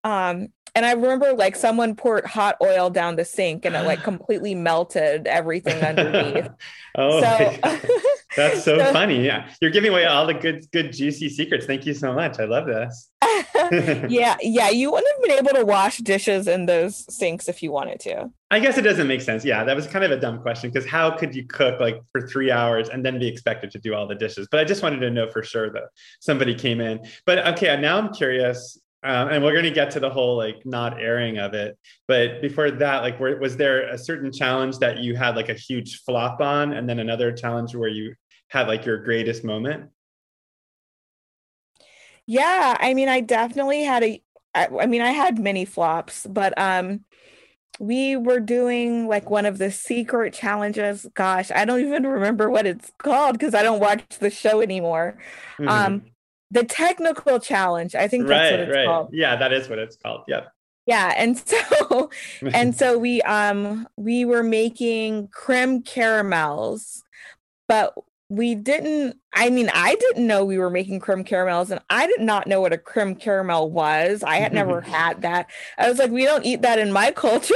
huh. 0.02 0.30
um 0.30 0.48
and 0.74 0.84
I 0.84 0.92
remember 0.92 1.32
like 1.32 1.56
someone 1.56 1.94
poured 1.94 2.26
hot 2.26 2.56
oil 2.62 2.90
down 2.90 3.16
the 3.16 3.24
sink 3.24 3.64
and 3.64 3.74
it 3.74 3.84
like 3.84 4.02
completely 4.02 4.54
melted 4.54 5.26
everything 5.26 5.82
underneath. 5.82 6.48
oh, 6.96 7.20
so, 7.20 7.58
that's 8.36 8.64
so, 8.64 8.78
so, 8.78 8.92
funny. 8.92 9.24
Yeah, 9.24 9.48
you're 9.60 9.70
giving 9.70 9.90
away 9.90 10.04
all 10.04 10.26
the 10.26 10.34
good, 10.34 10.70
good 10.72 10.92
juicy 10.92 11.28
secrets. 11.28 11.66
Thank 11.66 11.86
you 11.86 11.94
so 11.94 12.12
much. 12.12 12.38
I 12.38 12.44
love 12.44 12.66
this. 12.66 13.10
yeah, 14.08 14.36
yeah. 14.42 14.68
You 14.70 14.92
wouldn't 14.92 15.12
have 15.14 15.22
been 15.22 15.46
able 15.46 15.58
to 15.58 15.64
wash 15.64 15.98
dishes 15.98 16.46
in 16.46 16.66
those 16.66 17.04
sinks 17.14 17.48
if 17.48 17.62
you 17.62 17.72
wanted 17.72 18.00
to. 18.00 18.30
I 18.50 18.60
guess 18.60 18.78
it 18.78 18.82
doesn't 18.82 19.08
make 19.08 19.22
sense. 19.22 19.44
Yeah, 19.44 19.64
that 19.64 19.74
was 19.74 19.86
kind 19.86 20.04
of 20.04 20.10
a 20.10 20.20
dumb 20.20 20.40
question 20.40 20.70
because 20.70 20.88
how 20.88 21.10
could 21.10 21.34
you 21.34 21.46
cook 21.46 21.80
like 21.80 22.00
for 22.12 22.28
three 22.28 22.50
hours 22.50 22.88
and 22.88 23.04
then 23.04 23.18
be 23.18 23.26
expected 23.26 23.70
to 23.72 23.78
do 23.78 23.94
all 23.94 24.06
the 24.06 24.14
dishes? 24.14 24.46
But 24.50 24.60
I 24.60 24.64
just 24.64 24.82
wanted 24.82 25.00
to 25.00 25.10
know 25.10 25.28
for 25.28 25.42
sure 25.42 25.70
that 25.70 25.84
somebody 26.20 26.54
came 26.54 26.80
in. 26.80 27.00
But 27.24 27.46
okay, 27.54 27.78
now 27.80 27.98
I'm 27.98 28.12
curious 28.12 28.78
um, 29.06 29.28
and 29.28 29.42
we're 29.42 29.52
going 29.52 29.64
to 29.64 29.70
get 29.70 29.92
to 29.92 30.00
the 30.00 30.10
whole 30.10 30.36
like 30.36 30.66
not 30.66 31.00
airing 31.00 31.38
of 31.38 31.54
it. 31.54 31.78
But 32.08 32.42
before 32.42 32.70
that 32.70 33.02
like 33.02 33.20
was 33.20 33.56
there 33.56 33.88
a 33.88 33.96
certain 33.96 34.32
challenge 34.32 34.78
that 34.78 34.98
you 34.98 35.14
had 35.14 35.36
like 35.36 35.48
a 35.48 35.54
huge 35.54 36.02
flop 36.02 36.40
on 36.40 36.72
and 36.72 36.88
then 36.88 36.98
another 36.98 37.32
challenge 37.32 37.74
where 37.74 37.88
you 37.88 38.14
had 38.48 38.66
like 38.66 38.84
your 38.84 38.98
greatest 38.98 39.44
moment? 39.44 39.90
Yeah 42.26 42.76
i 42.80 42.92
mean 42.92 43.08
i 43.08 43.20
definitely 43.20 43.84
had 43.84 44.02
a 44.02 44.22
I, 44.54 44.66
I 44.80 44.86
mean 44.86 45.00
i 45.00 45.10
had 45.10 45.38
many 45.38 45.64
flops 45.64 46.26
but 46.28 46.52
um 46.58 47.04
we 47.78 48.16
were 48.16 48.40
doing 48.40 49.06
like 49.06 49.28
one 49.28 49.44
of 49.44 49.58
the 49.58 49.70
secret 49.70 50.32
challenges. 50.34 51.06
Gosh 51.14 51.52
i 51.54 51.64
don't 51.64 51.80
even 51.80 52.04
remember 52.04 52.50
what 52.50 52.66
it's 52.66 52.90
called 52.98 53.38
because 53.38 53.54
i 53.54 53.62
don't 53.62 53.78
watch 53.78 54.18
the 54.18 54.30
show 54.30 54.60
anymore. 54.60 55.18
Mm-hmm. 55.58 55.68
um 55.68 56.02
the 56.50 56.64
technical 56.64 57.38
challenge. 57.38 57.94
I 57.94 58.08
think 58.08 58.26
that's 58.26 58.50
right, 58.50 58.52
what 58.52 58.68
it's 58.68 58.76
right. 58.76 58.86
called. 58.86 59.10
Yeah, 59.12 59.36
that 59.36 59.52
is 59.52 59.68
what 59.68 59.78
it's 59.78 59.96
called. 59.96 60.22
Yep. 60.28 60.52
Yeah, 60.86 61.14
and 61.16 61.36
so 61.48 62.10
and 62.52 62.74
so 62.74 62.98
we 62.98 63.22
um 63.22 63.88
we 63.96 64.24
were 64.24 64.42
making 64.42 65.28
creme 65.28 65.82
caramels, 65.82 67.02
but 67.68 67.94
we 68.28 68.54
didn't 68.56 69.16
i 69.34 69.48
mean 69.48 69.70
i 69.72 69.94
didn't 69.94 70.26
know 70.26 70.44
we 70.44 70.58
were 70.58 70.70
making 70.70 70.98
creme 70.98 71.22
caramels 71.22 71.70
and 71.70 71.80
i 71.90 72.06
did 72.06 72.20
not 72.20 72.46
know 72.46 72.60
what 72.60 72.72
a 72.72 72.78
creme 72.78 73.14
caramel 73.14 73.70
was 73.70 74.22
i 74.24 74.36
had 74.36 74.52
never 74.52 74.80
had 74.92 75.22
that 75.22 75.48
i 75.78 75.88
was 75.88 75.98
like 75.98 76.10
we 76.10 76.24
don't 76.24 76.44
eat 76.44 76.62
that 76.62 76.78
in 76.78 76.90
my 76.92 77.12
culture 77.12 77.54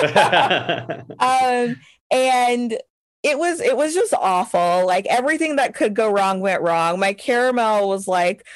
um, 1.18 1.76
and 2.10 2.78
it 3.22 3.38
was 3.38 3.60
it 3.60 3.76
was 3.76 3.94
just 3.94 4.14
awful 4.14 4.86
like 4.86 5.06
everything 5.06 5.56
that 5.56 5.74
could 5.74 5.94
go 5.94 6.10
wrong 6.10 6.40
went 6.40 6.62
wrong 6.62 6.98
my 6.98 7.12
caramel 7.12 7.88
was 7.88 8.08
like 8.08 8.46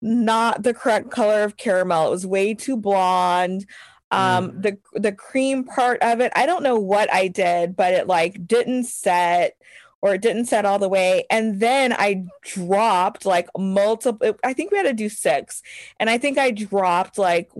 not 0.00 0.62
the 0.62 0.74
correct 0.74 1.10
color 1.10 1.42
of 1.42 1.56
caramel 1.56 2.08
it 2.08 2.10
was 2.10 2.26
way 2.26 2.54
too 2.54 2.76
blonde 2.76 3.66
um 4.10 4.50
mm. 4.50 4.62
the 4.62 4.78
the 4.94 5.12
cream 5.12 5.64
part 5.64 6.00
of 6.02 6.20
it 6.20 6.32
i 6.34 6.46
don't 6.46 6.62
know 6.62 6.78
what 6.78 7.12
i 7.12 7.28
did 7.28 7.76
but 7.76 7.92
it 7.92 8.06
like 8.06 8.46
didn't 8.46 8.84
set 8.84 9.54
or 10.00 10.14
it 10.14 10.22
didn't 10.22 10.46
set 10.46 10.64
all 10.64 10.78
the 10.78 10.88
way. 10.88 11.24
And 11.30 11.60
then 11.60 11.92
I 11.92 12.24
dropped 12.42 13.26
like 13.26 13.48
multiple, 13.56 14.36
I 14.44 14.52
think 14.52 14.70
we 14.70 14.76
had 14.76 14.84
to 14.84 14.92
do 14.92 15.08
six. 15.08 15.62
And 15.98 16.08
I 16.08 16.18
think 16.18 16.38
I 16.38 16.50
dropped 16.50 17.18
like 17.18 17.50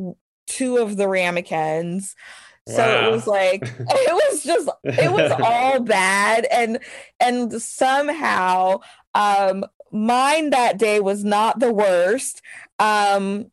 two 0.47 0.77
of 0.79 0.97
the 0.97 1.09
ramekins. 1.09 2.14
So 2.68 2.78
wow. 2.78 3.09
it 3.09 3.12
was 3.12 3.26
like 3.26 3.62
it 3.78 4.12
was 4.12 4.44
just 4.44 4.68
it 4.85 5.11
was 5.11 5.33
all 5.42 5.81
bad 5.98 6.46
and 6.50 6.78
and 7.18 7.52
somehow 7.61 8.81
um 9.14 9.64
mine 9.90 10.50
that 10.50 10.78
day 10.78 11.00
was 11.00 11.24
not 11.24 11.61
the 11.61 11.72
worst. 11.72 12.42
Um 12.78 13.50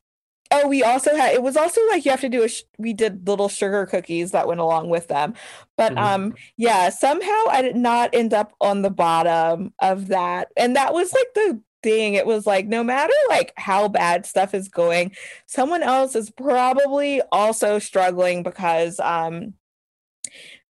Oh, 0.51 0.67
we 0.67 0.83
also 0.83 1.15
had 1.15 1.33
it 1.33 1.41
was 1.41 1.57
also 1.57 1.81
like 1.89 2.05
you 2.05 2.11
have 2.11 2.21
to 2.21 2.29
do 2.29 2.43
a 2.43 2.47
sh- 2.47 2.63
we 2.77 2.93
did 2.93 3.27
little 3.27 3.49
sugar 3.49 3.85
cookies 3.87 4.31
that 4.31 4.47
went 4.47 4.59
along 4.59 4.89
with 4.89 5.07
them. 5.07 5.33
But 5.75 5.93
mm-hmm. 5.93 6.25
um 6.25 6.35
yeah, 6.55 6.89
somehow 6.89 7.43
I 7.49 7.61
did 7.63 7.75
not 7.75 8.11
end 8.13 8.33
up 8.33 8.53
on 8.61 8.83
the 8.83 8.91
bottom 8.91 9.73
of 9.79 10.07
that. 10.07 10.49
And 10.55 10.75
that 10.75 10.93
was 10.93 11.13
like 11.13 11.33
the 11.33 11.61
thing. 11.85 12.15
It 12.15 12.25
was 12.25 12.45
like 12.45 12.65
no 12.65 12.83
matter 12.83 13.13
like 13.29 13.53
how 13.55 13.87
bad 13.87 14.25
stuff 14.25 14.53
is 14.53 14.67
going, 14.67 15.15
someone 15.45 15.83
else 15.83 16.15
is 16.15 16.31
probably 16.31 17.21
also 17.31 17.79
struggling 17.79 18.43
because 18.43 18.99
um 18.99 19.53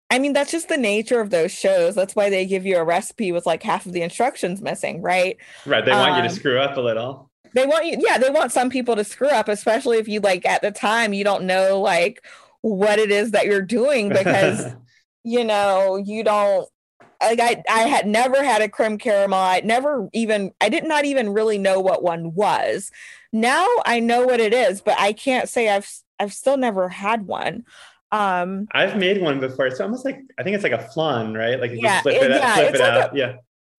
I 0.10 0.20
mean, 0.20 0.34
that's 0.34 0.52
just 0.52 0.70
the 0.70 0.78
nature 0.78 1.22
of 1.22 1.32
those 1.32 1.52
shows. 1.52 1.96
That's 1.96 2.16
why 2.16 2.30
they 2.30 2.46
give 2.46 2.68
you 2.68 2.78
a 2.78 2.84
recipe 2.84 3.32
with 3.32 3.48
like 3.48 3.64
half 3.64 3.88
of 3.88 3.94
the 3.94 4.04
instructions 4.04 4.62
missing, 4.62 5.02
right? 5.02 5.38
Right. 5.66 5.84
They 5.84 5.92
want 5.92 6.12
um, 6.12 6.18
you 6.18 6.22
to 6.24 6.30
um, 6.30 6.36
screw 6.36 6.60
up 6.60 6.78
a 6.78 6.82
little 6.82 7.32
they 7.54 7.66
want 7.66 7.86
you 7.86 7.98
yeah 8.00 8.18
they 8.18 8.30
want 8.30 8.52
some 8.52 8.70
people 8.70 8.96
to 8.96 9.04
screw 9.04 9.30
up 9.30 9.48
especially 9.48 9.98
if 9.98 10.08
you 10.08 10.20
like 10.20 10.46
at 10.46 10.62
the 10.62 10.72
time 10.72 11.14
you 11.14 11.24
don't 11.24 11.46
know 11.46 11.80
like 11.80 12.26
what 12.62 13.00
it 13.00 13.12
is 13.12 13.32
that 13.32 13.46
you're 13.46 13.62
doing 13.62 14.10
because 14.10 14.74
you 15.24 15.44
know 15.44 15.96
you 15.96 16.24
don't 16.24 16.68
like 17.26 17.40
I, 17.40 17.64
I 17.70 17.82
had 17.84 18.08
never 18.08 18.44
had 18.44 18.62
a 18.62 18.70
creme 18.70 18.98
caramel. 18.98 19.40
I 19.40 19.62
never 19.64 20.10
even 20.14 20.52
i 20.62 20.70
did 20.70 20.86
not 20.86 21.06
even 21.06 21.34
really 21.34 21.58
know 21.58 21.80
what 21.80 22.04
one 22.04 22.34
was. 22.34 22.92
Now 23.32 23.68
i 23.86 24.00
know 24.00 24.26
what 24.26 24.40
it 24.40 24.54
is 24.54 24.82
but 24.82 25.00
i 25.00 25.14
can't 25.14 25.50
say 25.50 25.70
i've 25.70 25.90
i've 26.20 26.34
still 26.34 26.58
never 26.58 26.90
had 26.90 27.26
one. 27.26 27.66
Um 28.12 28.68
i've 28.72 28.98
made 28.98 29.22
one 29.22 29.40
before. 29.40 29.68
It's 29.68 29.80
almost 29.80 30.06
like 30.06 30.20
i 30.38 30.44
think 30.44 30.56
it's 30.56 30.64
like 30.64 30.74
a 30.74 30.88
flan 30.90 31.34
right? 31.34 31.60
Like 31.60 31.72
you 31.72 31.80
yeah, 31.82 32.02
flip 32.02 32.16
it, 32.16 32.32
it 32.32 32.38
yeah, 32.38 32.56
flip 32.56 32.76
it 32.76 32.80
like 32.80 32.90
out. 32.90 33.14
A, 33.14 33.18
yeah. 33.18 33.36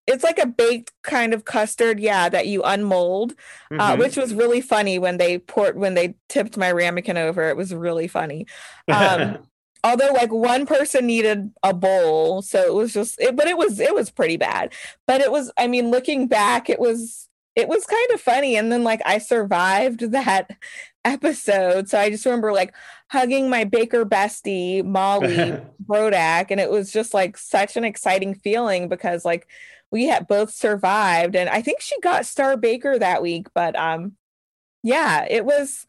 it's 0.07 0.23
like 0.23 0.39
a 0.39 0.47
baked 0.47 0.91
kind 1.03 1.33
of 1.33 1.45
custard, 1.45 1.99
yeah, 1.99 2.29
that 2.29 2.47
you 2.47 2.63
unmold, 2.63 3.31
uh, 3.31 3.35
mm-hmm. 3.73 3.81
uh, 3.81 3.95
which 3.97 4.17
was 4.17 4.33
really 4.33 4.61
funny 4.61 4.99
when 4.99 5.17
they 5.17 5.39
poured 5.39 5.77
when 5.77 5.93
they 5.93 6.15
tipped 6.29 6.57
my 6.57 6.71
ramekin 6.71 7.17
over. 7.17 7.49
It 7.49 7.57
was 7.57 7.73
really 7.73 8.07
funny. 8.07 8.45
Um, 8.91 9.39
although 9.85 10.11
like 10.13 10.33
one 10.33 10.65
person 10.65 11.05
needed 11.05 11.51
a 11.61 11.73
bowl, 11.73 12.41
so 12.41 12.59
it 12.59 12.73
was 12.73 12.91
just 12.91 13.21
it, 13.21 13.35
but 13.35 13.47
it 13.47 13.57
was 13.57 13.79
it 13.79 13.93
was 13.93 14.09
pretty 14.09 14.35
bad. 14.35 14.73
But 15.05 15.21
it 15.21 15.31
was, 15.31 15.51
I 15.57 15.67
mean, 15.67 15.91
looking 15.91 16.27
back, 16.27 16.69
it 16.69 16.79
was 16.79 17.29
it 17.55 17.69
was 17.69 17.85
kind 17.85 18.11
of 18.11 18.19
funny. 18.19 18.57
And 18.57 18.71
then 18.71 18.83
like 18.83 19.01
I 19.05 19.19
survived 19.19 19.99
that 20.11 20.57
episode, 21.05 21.87
so 21.87 21.99
I 21.99 22.09
just 22.09 22.25
remember 22.25 22.51
like 22.51 22.73
hugging 23.11 23.47
my 23.49 23.63
baker 23.63 24.05
bestie 24.05 24.83
Molly 24.83 25.61
Brodak, 25.85 26.47
and 26.49 26.59
it 26.59 26.71
was 26.71 26.91
just 26.91 27.13
like 27.13 27.37
such 27.37 27.77
an 27.77 27.83
exciting 27.83 28.33
feeling 28.33 28.89
because 28.89 29.23
like 29.23 29.47
we 29.91 30.05
had 30.05 30.27
both 30.27 30.51
survived 30.51 31.35
and 31.35 31.47
i 31.47 31.61
think 31.61 31.79
she 31.79 31.97
got 32.01 32.25
star 32.25 32.57
baker 32.57 32.97
that 32.97 33.21
week 33.21 33.47
but 33.53 33.77
um 33.77 34.13
yeah 34.83 35.25
it 35.29 35.45
was 35.45 35.85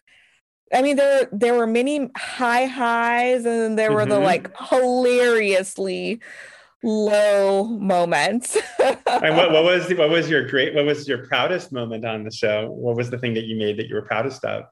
i 0.72 0.83
mean 0.83 0.96
there 0.96 1.29
there 1.33 1.55
were 1.55 1.66
many 1.66 2.11
high 2.16 2.66
highs 2.66 3.44
and 3.44 3.79
there 3.79 3.88
mm-hmm. 3.88 3.96
were 3.96 4.07
the 4.07 4.14
mm-hmm. 4.16 4.24
like 4.24 4.57
hilariously 4.68 6.20
low 6.83 7.64
moments 7.64 8.57
and 8.85 9.37
what, 9.37 9.50
what 9.50 9.64
was 9.64 9.88
what 9.94 10.11
was 10.11 10.31
your 10.31 10.46
great 10.46 10.74
what 10.74 10.85
was 10.85 11.09
your 11.09 11.26
proudest 11.26 11.72
moment 11.72 12.05
on 12.05 12.22
the 12.22 12.31
show 12.31 12.70
what 12.70 12.96
was 12.96 13.11
the 13.11 13.18
thing 13.18 13.35
that 13.35 13.44
you 13.44 13.57
made 13.57 13.76
that 13.76 13.88
you 13.88 13.94
were 13.94 14.02
proudest 14.02 14.44
of 14.44 14.64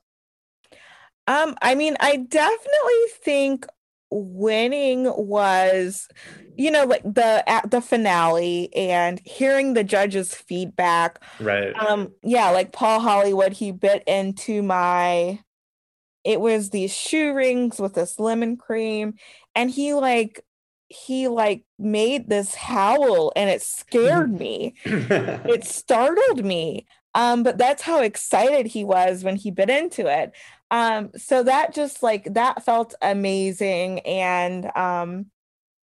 um 1.27 1.57
i 1.63 1.75
mean 1.75 1.97
i 2.01 2.17
definitely 2.17 3.05
think 3.23 3.67
winning 4.11 5.05
was 5.17 6.09
you 6.57 6.71
know 6.71 6.85
like 6.85 7.03
the 7.03 7.43
at 7.49 7.69
the 7.71 7.81
finale 7.81 8.73
and 8.77 9.21
hearing 9.25 9.75
the 9.75 9.83
judges 9.83 10.35
feedback 10.35 11.21
right 11.41 11.75
um 11.81 12.13
yeah 12.23 12.51
like 12.51 12.71
paul 12.71 13.01
hollywood 13.01 13.53
he 13.55 13.73
bit 13.73 14.05
into 14.07 14.63
my 14.63 15.39
it 16.25 16.41
was 16.41 16.71
these 16.71 16.97
choux 16.97 17.33
rings 17.33 17.79
with 17.79 17.95
this 17.95 18.19
lemon 18.19 18.57
cream 18.57 19.15
and 19.55 19.71
he 19.71 19.95
like 19.95 20.45
he 20.89 21.29
like 21.29 21.65
made 21.79 22.29
this 22.29 22.55
howl 22.55 23.33
and 23.37 23.51
it 23.51 23.63
scared 23.63 24.33
me. 24.41 24.75
It 24.85 25.65
startled 25.65 26.45
me. 26.45 26.87
Um 27.15 27.43
but 27.43 27.59
that's 27.59 27.83
how 27.83 28.01
excited 28.01 28.67
he 28.67 28.85
was 28.85 29.23
when 29.23 29.37
he 29.37 29.51
bit 29.51 29.71
into 29.71 30.07
it. 30.07 30.33
Um 30.71 31.11
so 31.17 31.43
that 31.43 31.75
just 31.75 32.03
like 32.03 32.33
that 32.35 32.65
felt 32.65 32.95
amazing 33.03 34.01
and 34.01 34.71
um 34.77 35.27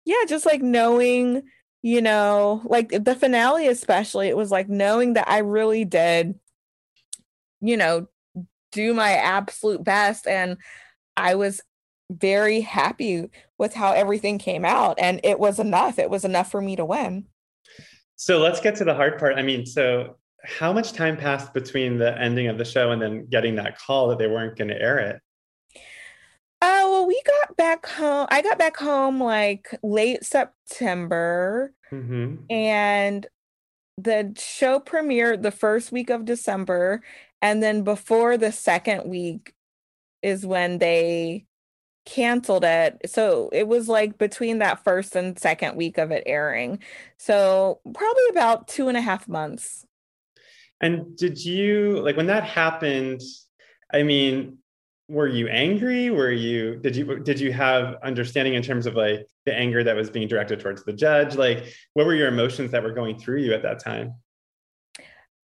yeah 0.05 0.23
just 0.27 0.45
like 0.45 0.61
knowing 0.61 1.43
you 1.81 2.01
know 2.01 2.61
like 2.65 2.89
the 2.89 3.15
finale 3.15 3.67
especially 3.67 4.27
it 4.27 4.37
was 4.37 4.51
like 4.51 4.67
knowing 4.67 5.13
that 5.13 5.29
i 5.29 5.37
really 5.39 5.85
did 5.85 6.33
you 7.61 7.77
know 7.77 8.07
do 8.71 8.93
my 8.93 9.11
absolute 9.11 9.83
best 9.83 10.27
and 10.27 10.57
i 11.15 11.35
was 11.35 11.61
very 12.09 12.61
happy 12.61 13.29
with 13.57 13.73
how 13.73 13.91
everything 13.91 14.37
came 14.37 14.63
out 14.63 14.97
and 14.99 15.19
it 15.23 15.39
was 15.39 15.59
enough 15.59 15.99
it 15.99 16.09
was 16.09 16.23
enough 16.23 16.49
for 16.49 16.61
me 16.61 16.75
to 16.75 16.85
win 16.85 17.25
so 18.15 18.39
let's 18.39 18.61
get 18.61 18.75
to 18.75 18.85
the 18.85 18.93
hard 18.93 19.17
part 19.19 19.35
i 19.37 19.41
mean 19.41 19.65
so 19.65 20.15
how 20.47 20.71
much 20.71 20.93
time 20.93 21.17
passed 21.17 21.53
between 21.53 21.97
the 21.97 22.17
ending 22.19 22.47
of 22.47 22.57
the 22.57 22.65
show 22.65 22.91
and 22.91 23.01
then 23.01 23.25
getting 23.25 23.55
that 23.55 23.77
call 23.77 24.07
that 24.07 24.17
they 24.17 24.27
weren't 24.27 24.57
going 24.57 24.69
to 24.69 24.81
air 24.81 24.97
it? 24.99 25.21
Uh, 26.59 26.87
well, 26.89 27.05
we 27.05 27.21
got 27.25 27.57
back 27.57 27.85
home. 27.85 28.27
I 28.31 28.41
got 28.41 28.57
back 28.57 28.77
home 28.77 29.21
like 29.21 29.67
late 29.83 30.23
September, 30.23 31.73
mm-hmm. 31.91 32.35
and 32.49 33.27
the 33.97 34.33
show 34.37 34.79
premiered 34.79 35.41
the 35.41 35.51
first 35.51 35.91
week 35.91 36.09
of 36.09 36.25
December, 36.25 37.01
and 37.41 37.61
then 37.61 37.83
before 37.83 38.37
the 38.37 38.51
second 38.51 39.09
week 39.09 39.53
is 40.21 40.45
when 40.45 40.77
they 40.77 41.45
canceled 42.05 42.63
it. 42.63 42.97
So 43.05 43.49
it 43.51 43.67
was 43.67 43.89
like 43.89 44.17
between 44.17 44.59
that 44.59 44.83
first 44.83 45.15
and 45.15 45.37
second 45.37 45.75
week 45.75 45.97
of 45.97 46.11
it 46.11 46.23
airing. 46.25 46.79
So 47.17 47.81
probably 47.83 48.23
about 48.29 48.67
two 48.67 48.87
and 48.87 48.97
a 48.97 49.01
half 49.01 49.27
months. 49.27 49.85
And 50.79 51.17
did 51.17 51.43
you 51.43 51.99
like 52.01 52.15
when 52.15 52.27
that 52.27 52.43
happened? 52.43 53.21
I 53.91 54.03
mean, 54.03 54.59
were 55.09 55.27
you 55.27 55.47
angry? 55.47 56.09
Were 56.09 56.31
you 56.31 56.75
did 56.77 56.95
you 56.95 57.19
did 57.19 57.39
you 57.39 57.53
have 57.53 57.95
understanding 58.03 58.55
in 58.55 58.61
terms 58.61 58.85
of 58.85 58.95
like 58.95 59.27
the 59.45 59.53
anger 59.53 59.83
that 59.83 59.95
was 59.95 60.09
being 60.09 60.27
directed 60.27 60.59
towards 60.59 60.83
the 60.83 60.93
judge? 60.93 61.35
Like, 61.35 61.73
what 61.93 62.05
were 62.05 62.15
your 62.15 62.27
emotions 62.27 62.71
that 62.71 62.83
were 62.83 62.91
going 62.91 63.17
through 63.17 63.41
you 63.41 63.53
at 63.53 63.63
that 63.63 63.79
time? 63.79 64.15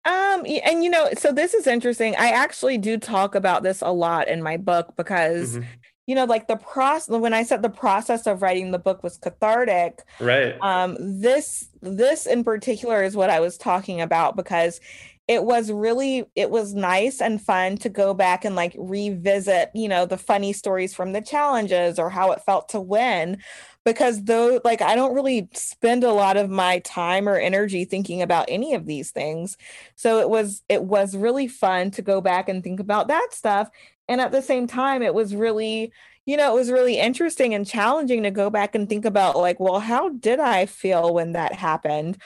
Um, 0.03 0.45
and 0.65 0.83
you 0.83 0.89
know, 0.89 1.09
so 1.15 1.31
this 1.31 1.53
is 1.53 1.67
interesting. 1.67 2.15
I 2.15 2.29
actually 2.29 2.79
do 2.79 2.97
talk 2.97 3.35
about 3.35 3.61
this 3.61 3.81
a 3.81 3.91
lot 3.91 4.27
in 4.27 4.41
my 4.41 4.57
book 4.57 4.95
because 4.97 5.57
mm-hmm 5.57 5.63
you 6.07 6.15
know 6.15 6.25
like 6.25 6.47
the 6.47 6.57
process 6.57 7.07
when 7.07 7.33
i 7.33 7.43
said 7.43 7.61
the 7.61 7.69
process 7.69 8.27
of 8.27 8.41
writing 8.41 8.71
the 8.71 8.79
book 8.79 9.01
was 9.03 9.17
cathartic 9.17 9.99
right 10.19 10.59
um 10.61 10.97
this 10.99 11.69
this 11.81 12.25
in 12.25 12.43
particular 12.43 13.01
is 13.01 13.15
what 13.15 13.29
i 13.29 13.39
was 13.39 13.57
talking 13.57 14.01
about 14.01 14.35
because 14.35 14.81
it 15.27 15.43
was 15.43 15.71
really 15.71 16.25
it 16.35 16.49
was 16.49 16.73
nice 16.73 17.21
and 17.21 17.41
fun 17.41 17.77
to 17.77 17.89
go 17.89 18.13
back 18.13 18.43
and 18.43 18.55
like 18.55 18.75
revisit 18.77 19.69
you 19.73 19.87
know 19.87 20.05
the 20.05 20.17
funny 20.17 20.51
stories 20.51 20.93
from 20.93 21.13
the 21.13 21.21
challenges 21.21 21.99
or 21.99 22.09
how 22.09 22.31
it 22.31 22.41
felt 22.41 22.69
to 22.69 22.79
win. 22.79 23.37
Because 23.85 24.23
though 24.23 24.59
like 24.63 24.81
i 24.81 24.95
don't 24.95 25.15
really 25.15 25.49
spend 25.53 26.03
a 26.03 26.11
lot 26.11 26.37
of 26.37 26.49
my 26.49 26.79
time 26.79 27.29
or 27.29 27.37
energy 27.37 27.85
thinking 27.85 28.21
about 28.21 28.45
any 28.47 28.73
of 28.73 28.85
these 28.85 29.11
things. 29.11 29.57
So 29.95 30.19
it 30.19 30.29
was 30.29 30.63
it 30.69 30.83
was 30.83 31.15
really 31.15 31.47
fun 31.47 31.91
to 31.91 32.01
go 32.01 32.21
back 32.21 32.49
and 32.49 32.63
think 32.63 32.79
about 32.79 33.07
that 33.09 33.29
stuff. 33.31 33.69
And 34.07 34.19
at 34.21 34.31
the 34.31 34.41
same 34.41 34.67
time 34.67 35.01
it 35.01 35.13
was 35.13 35.35
really 35.35 35.91
you 36.25 36.37
know 36.37 36.51
it 36.55 36.59
was 36.59 36.71
really 36.71 36.99
interesting 36.99 37.53
and 37.53 37.65
challenging 37.65 38.23
to 38.23 38.31
go 38.31 38.49
back 38.49 38.75
and 38.75 38.87
think 38.89 39.05
about 39.05 39.37
like 39.37 39.59
well 39.59 39.79
how 39.79 40.09
did 40.09 40.39
i 40.39 40.65
feel 40.65 41.13
when 41.13 41.33
that 41.33 41.53
happened? 41.53 42.17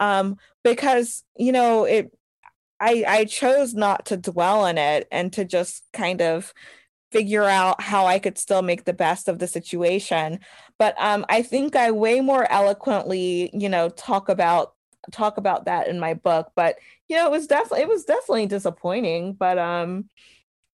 Um, 0.00 0.38
because 0.62 1.24
you 1.36 1.52
know 1.52 1.84
it. 1.84 2.12
I 2.84 3.04
I 3.08 3.24
chose 3.24 3.74
not 3.74 4.06
to 4.06 4.16
dwell 4.18 4.60
on 4.66 4.78
it 4.78 5.08
and 5.10 5.32
to 5.34 5.44
just 5.44 5.84
kind 5.92 6.20
of 6.20 6.52
figure 7.10 7.44
out 7.44 7.80
how 7.80 8.06
I 8.06 8.18
could 8.18 8.36
still 8.38 8.62
make 8.62 8.84
the 8.84 8.92
best 8.92 9.28
of 9.28 9.38
the 9.38 9.46
situation. 9.46 10.40
But 10.78 10.94
um, 10.98 11.24
I 11.28 11.42
think 11.42 11.76
I 11.76 11.92
way 11.92 12.20
more 12.20 12.50
eloquently, 12.50 13.50
you 13.54 13.68
know, 13.68 13.88
talk 13.88 14.28
about 14.28 14.74
talk 15.12 15.38
about 15.38 15.66
that 15.66 15.88
in 15.88 15.98
my 16.00 16.14
book. 16.14 16.52
But 16.56 16.76
you 17.08 17.16
know, 17.16 17.26
it 17.26 17.30
was 17.30 17.46
definitely 17.46 17.82
it 17.82 17.88
was 17.88 18.04
definitely 18.04 18.46
disappointing. 18.46 19.34
But 19.34 19.58
um, 19.58 20.10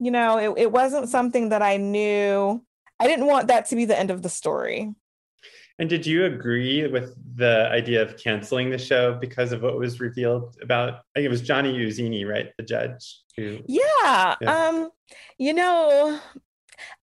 you 0.00 0.10
know, 0.10 0.38
it, 0.38 0.62
it 0.62 0.72
wasn't 0.72 1.08
something 1.08 1.50
that 1.50 1.62
I 1.62 1.76
knew. 1.76 2.64
I 2.98 3.06
didn't 3.06 3.26
want 3.26 3.48
that 3.48 3.66
to 3.66 3.76
be 3.76 3.84
the 3.84 3.98
end 3.98 4.10
of 4.10 4.22
the 4.22 4.28
story. 4.28 4.94
And 5.80 5.88
did 5.88 6.04
you 6.04 6.26
agree 6.26 6.86
with 6.86 7.14
the 7.36 7.70
idea 7.72 8.02
of 8.02 8.18
canceling 8.18 8.68
the 8.68 8.76
show 8.76 9.14
because 9.14 9.50
of 9.50 9.62
what 9.62 9.78
was 9.78 9.98
revealed 9.98 10.58
about? 10.60 10.92
I 10.92 11.00
think 11.16 11.24
it 11.24 11.30
was 11.30 11.40
Johnny 11.40 11.72
Iuzzini, 11.72 12.28
right, 12.28 12.52
the 12.58 12.62
judge? 12.62 13.22
Who, 13.38 13.60
yeah. 13.66 14.36
yeah. 14.42 14.66
Um, 14.68 14.90
you 15.38 15.54
know, 15.54 16.20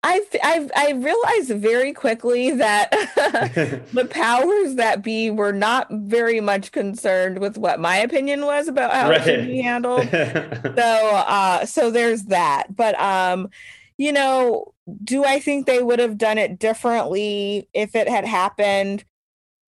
I 0.04 0.22
I 0.44 0.70
I 0.76 0.92
realized 0.92 1.50
very 1.60 1.92
quickly 1.92 2.52
that 2.52 2.92
the 3.94 4.06
powers 4.06 4.76
that 4.76 5.04
be 5.04 5.32
were 5.32 5.54
not 5.54 5.88
very 5.92 6.40
much 6.40 6.72
concerned 6.72 7.40
with 7.40 7.58
what 7.58 7.80
my 7.80 7.98
opinion 7.98 8.46
was 8.46 8.68
about 8.68 8.94
how 8.94 9.10
right. 9.10 9.22
it 9.22 9.24
should 9.24 9.48
be 9.48 9.62
handled. 9.62 10.08
so 10.12 11.16
uh 11.16 11.66
so 11.66 11.90
there's 11.90 12.26
that. 12.26 12.76
But 12.76 13.00
um 13.00 13.50
you 13.98 14.12
know, 14.12 14.74
do 15.04 15.26
I 15.26 15.40
think 15.40 15.66
they 15.66 15.82
would 15.82 16.00
have 16.00 16.18
done 16.18 16.38
it 16.38 16.60
differently 16.60 17.68
if 17.74 17.96
it 17.96 18.08
had 18.08 18.26
happened 18.26 19.04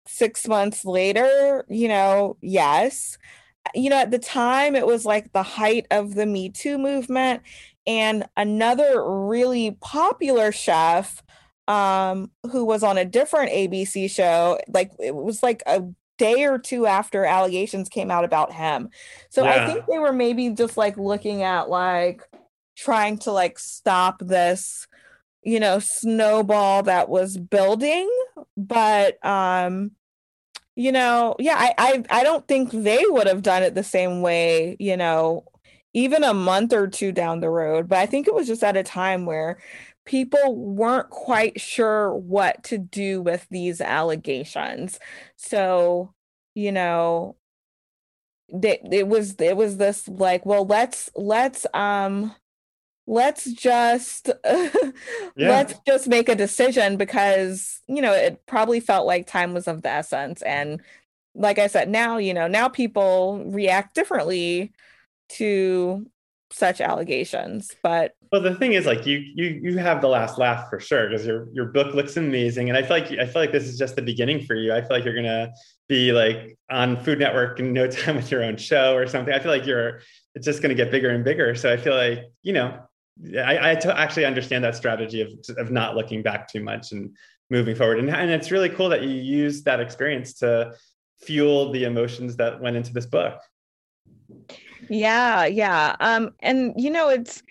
6 0.07 0.47
months 0.47 0.85
later? 0.85 1.65
You 1.67 1.87
know, 1.87 2.37
yes. 2.41 3.17
You 3.75 3.89
know, 3.89 3.97
at 3.97 4.11
the 4.11 4.19
time 4.19 4.75
it 4.75 4.87
was 4.87 5.05
like 5.05 5.31
the 5.33 5.43
height 5.43 5.85
of 5.91 6.15
the 6.15 6.25
Me 6.25 6.49
Too 6.49 6.77
movement 6.77 7.41
and 7.85 8.25
another 8.37 9.03
really 9.03 9.71
popular 9.81 10.51
chef 10.51 11.23
um, 11.67 12.31
who 12.51 12.65
was 12.65 12.83
on 12.83 12.97
a 12.97 13.05
different 13.05 13.51
ABC 13.51 14.09
show. 14.09 14.59
Like 14.67 14.91
it 14.99 15.15
was 15.15 15.43
like 15.43 15.61
a 15.65 15.83
day 16.17 16.43
or 16.43 16.59
two 16.59 16.85
after 16.85 17.25
allegations 17.25 17.89
came 17.89 18.11
out 18.11 18.25
about 18.25 18.53
him. 18.53 18.89
So 19.29 19.43
yeah. 19.43 19.63
I 19.63 19.65
think 19.65 19.85
they 19.87 19.97
were 19.97 20.13
maybe 20.13 20.49
just 20.49 20.77
like 20.77 20.97
looking 20.97 21.43
at 21.43 21.69
like 21.69 22.27
trying 22.79 23.17
to 23.19 23.31
like 23.31 23.59
stop 23.59 24.19
this, 24.19 24.87
you 25.43 25.59
know, 25.59 25.79
snowball 25.79 26.83
that 26.83 27.09
was 27.09 27.37
building. 27.37 28.09
But 28.57 29.23
um, 29.25 29.91
you 30.75 30.91
know, 30.91 31.35
yeah, 31.39 31.55
I 31.57 31.73
I, 31.77 32.03
I 32.21 32.23
don't 32.23 32.47
think 32.47 32.71
they 32.71 33.03
would 33.07 33.27
have 33.27 33.41
done 33.41 33.63
it 33.63 33.75
the 33.75 33.83
same 33.83 34.21
way, 34.21 34.77
you 34.79 34.97
know, 34.97 35.45
even 35.93 36.23
a 36.23 36.33
month 36.33 36.73
or 36.73 36.87
two 36.87 37.11
down 37.11 37.39
the 37.41 37.49
road. 37.49 37.87
But 37.89 37.99
I 37.99 38.05
think 38.05 38.27
it 38.27 38.33
was 38.33 38.47
just 38.47 38.63
at 38.63 38.77
a 38.77 38.83
time 38.83 39.25
where 39.25 39.59
people 40.05 40.55
weren't 40.55 41.09
quite 41.09 41.59
sure 41.61 42.15
what 42.15 42.63
to 42.65 42.77
do 42.77 43.21
with 43.21 43.47
these 43.51 43.81
allegations. 43.81 44.99
So, 45.35 46.13
you 46.55 46.71
know, 46.71 47.35
they, 48.53 48.79
it 48.91 49.07
was 49.07 49.35
it 49.39 49.55
was 49.57 49.77
this 49.77 50.07
like, 50.07 50.45
well, 50.45 50.65
let's 50.65 51.09
let's 51.15 51.65
um 51.73 52.35
let's 53.09 53.51
just 53.51 54.29
yeah. 54.45 54.69
let's 55.35 55.73
just 55.87 56.07
make 56.07 56.29
a 56.29 56.35
decision 56.35 56.95
because 56.95 57.81
you 57.87 58.03
know 58.03 58.13
it 58.13 58.45
probably 58.45 58.79
felt 58.79 59.07
like 59.07 59.25
time 59.25 59.53
was 59.53 59.67
of 59.67 59.81
the 59.81 59.89
essence. 59.89 60.41
And 60.43 60.81
like 61.35 61.59
i 61.59 61.67
said 61.67 61.87
now 61.87 62.17
you 62.17 62.33
know 62.33 62.47
now 62.47 62.67
people 62.67 63.43
react 63.45 63.93
differently 63.93 64.71
to 65.29 66.05
such 66.51 66.81
allegations 66.81 67.75
but 67.83 68.15
well 68.31 68.41
the 68.41 68.55
thing 68.55 68.73
is 68.73 68.87
like 68.87 69.05
you 69.05 69.19
you 69.35 69.59
you 69.61 69.77
have 69.77 70.01
the 70.01 70.07
last 70.07 70.39
laugh 70.39 70.67
for 70.69 70.79
sure 70.79 71.07
because 71.07 71.25
your 71.25 71.47
your 71.53 71.65
book 71.65 71.93
looks 71.93 72.17
amazing. 72.17 72.69
And 72.69 72.77
i 72.77 72.81
feel 72.81 72.97
like 72.97 73.11
i 73.19 73.25
feel 73.25 73.41
like 73.41 73.51
this 73.51 73.65
is 73.65 73.77
just 73.77 73.95
the 73.95 74.01
beginning 74.01 74.43
for 74.43 74.55
you. 74.55 74.73
I 74.73 74.81
feel 74.81 74.91
like 74.91 75.05
you're 75.05 75.15
gonna 75.15 75.51
be 75.87 76.11
like 76.11 76.57
on 76.69 76.97
food 77.03 77.19
network 77.19 77.59
in 77.59 77.73
no 77.73 77.87
time 77.91 78.15
with 78.15 78.31
your 78.31 78.43
own 78.43 78.57
show 78.57 78.95
or 78.95 79.07
something. 79.07 79.33
I 79.33 79.39
feel 79.39 79.51
like 79.51 79.65
you're 79.65 80.01
it's 80.35 80.45
just 80.45 80.61
gonna 80.61 80.75
get 80.75 80.91
bigger 80.91 81.09
and 81.09 81.23
bigger. 81.23 81.53
So 81.55 81.71
i 81.71 81.77
feel 81.77 81.95
like 81.95 82.25
you 82.41 82.53
know 82.53 82.79
i, 83.45 83.71
I 83.71 83.75
t- 83.75 83.89
actually 83.89 84.25
understand 84.25 84.63
that 84.63 84.75
strategy 84.75 85.21
of 85.21 85.29
of 85.57 85.71
not 85.71 85.95
looking 85.95 86.21
back 86.21 86.47
too 86.47 86.63
much 86.63 86.91
and 86.91 87.15
moving 87.49 87.75
forward 87.75 87.99
and, 87.99 88.09
and 88.09 88.29
it's 88.29 88.51
really 88.51 88.69
cool 88.69 88.89
that 88.89 89.03
you 89.03 89.09
use 89.09 89.63
that 89.63 89.79
experience 89.79 90.33
to 90.35 90.73
fuel 91.21 91.71
the 91.71 91.83
emotions 91.83 92.35
that 92.37 92.61
went 92.61 92.77
into 92.77 92.93
this 92.93 93.05
book 93.05 93.39
yeah, 94.89 95.45
yeah. 95.45 95.95
Um, 95.99 96.31
and 96.39 96.73
you 96.75 96.89
know, 96.89 97.09
it's 97.09 97.43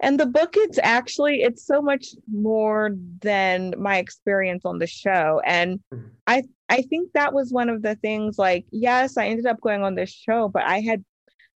and 0.00 0.18
the 0.18 0.26
book 0.26 0.54
it's 0.56 0.78
actually 0.82 1.42
it's 1.42 1.64
so 1.64 1.80
much 1.80 2.08
more 2.30 2.90
than 3.20 3.74
my 3.78 3.98
experience 3.98 4.64
on 4.64 4.78
the 4.78 4.86
show. 4.86 5.40
And 5.44 5.80
mm-hmm. 5.92 6.08
I 6.26 6.44
I 6.68 6.82
think 6.82 7.12
that 7.12 7.32
was 7.32 7.52
one 7.52 7.68
of 7.68 7.82
the 7.82 7.94
things 7.96 8.38
like, 8.38 8.66
yes, 8.70 9.16
I 9.16 9.26
ended 9.26 9.46
up 9.46 9.60
going 9.60 9.82
on 9.82 9.94
this 9.94 10.10
show, 10.10 10.48
but 10.48 10.64
I 10.64 10.80
had 10.80 11.04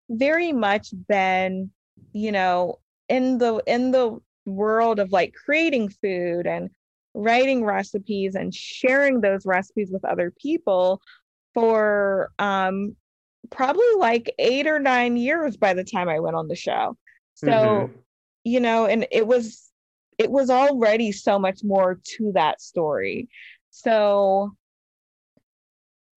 very 0.09 0.53
much 0.53 0.89
been, 1.09 1.71
you 2.13 2.33
know, 2.33 2.79
in 3.09 3.39
the 3.39 3.63
in 3.67 3.91
the 3.91 4.19
world 4.47 4.99
of 4.99 5.13
like 5.13 5.35
creating 5.35 5.89
food 5.89 6.47
and 6.47 6.71
writing 7.15 7.65
recipes 7.65 8.35
and 8.35 8.55
sharing 8.55 9.21
those 9.21 9.45
recipes 9.45 9.91
with 9.91 10.05
other 10.05 10.33
people 10.41 11.01
for 11.55 12.31
um 12.39 12.95
probably 13.51 13.87
like 13.99 14.33
eight 14.39 14.67
or 14.67 14.79
nine 14.79 15.17
years 15.17 15.57
by 15.57 15.75
the 15.75 15.85
time 15.85 16.09
I 16.09 16.21
went 16.21 16.37
on 16.37 16.49
the 16.49 16.57
show. 16.57 16.97
So, 17.35 17.47
mm-hmm. 17.47 17.93
you 18.45 18.61
know, 18.61 18.87
and 18.87 19.07
it 19.11 19.27
was 19.27 19.71
it 20.19 20.31
was 20.31 20.51
already 20.51 21.13
so 21.13 21.39
much 21.39 21.61
more 21.63 22.01
to 22.17 22.33
that 22.35 22.61
story. 22.61 23.29
So 23.71 24.53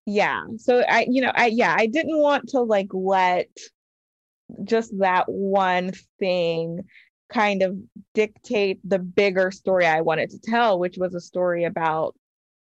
yeah. 0.05 0.43
So 0.57 0.81
I, 0.81 1.05
you 1.09 1.21
know, 1.21 1.31
I 1.33 1.47
yeah, 1.47 1.75
I 1.77 1.85
didn't 1.85 2.17
want 2.17 2.49
to 2.49 2.61
like 2.61 2.89
let 2.91 3.49
just 4.63 4.97
that 4.99 5.25
one 5.27 5.91
thing 6.19 6.81
kind 7.31 7.63
of 7.63 7.77
dictate 8.13 8.79
the 8.83 8.99
bigger 8.99 9.51
story 9.51 9.85
I 9.85 10.01
wanted 10.01 10.31
to 10.31 10.39
tell, 10.39 10.79
which 10.79 10.97
was 10.97 11.15
a 11.15 11.21
story 11.21 11.65
about 11.65 12.15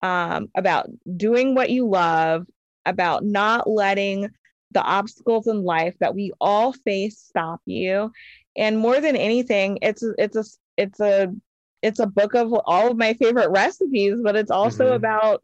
um 0.01 0.49
about 0.55 0.89
doing 1.17 1.55
what 1.55 1.69
you 1.69 1.87
love, 1.87 2.45
about 2.85 3.23
not 3.23 3.69
letting 3.69 4.29
the 4.71 4.81
obstacles 4.81 5.47
in 5.47 5.63
life 5.63 5.95
that 5.99 6.15
we 6.15 6.31
all 6.41 6.73
face 6.73 7.19
stop 7.19 7.61
you 7.65 8.11
and 8.57 8.77
more 8.77 8.99
than 8.99 9.15
anything 9.15 9.77
it's 9.81 10.03
it's 10.17 10.35
a 10.35 10.43
it's 10.77 10.99
a 10.99 11.33
it's 11.81 11.99
a 11.99 12.07
book 12.07 12.33
of 12.33 12.53
all 12.65 12.91
of 12.91 12.97
my 12.97 13.13
favorite 13.13 13.49
recipes 13.49 14.15
but 14.23 14.35
it's 14.35 14.51
also 14.51 14.85
mm-hmm. 14.85 14.95
about 14.95 15.43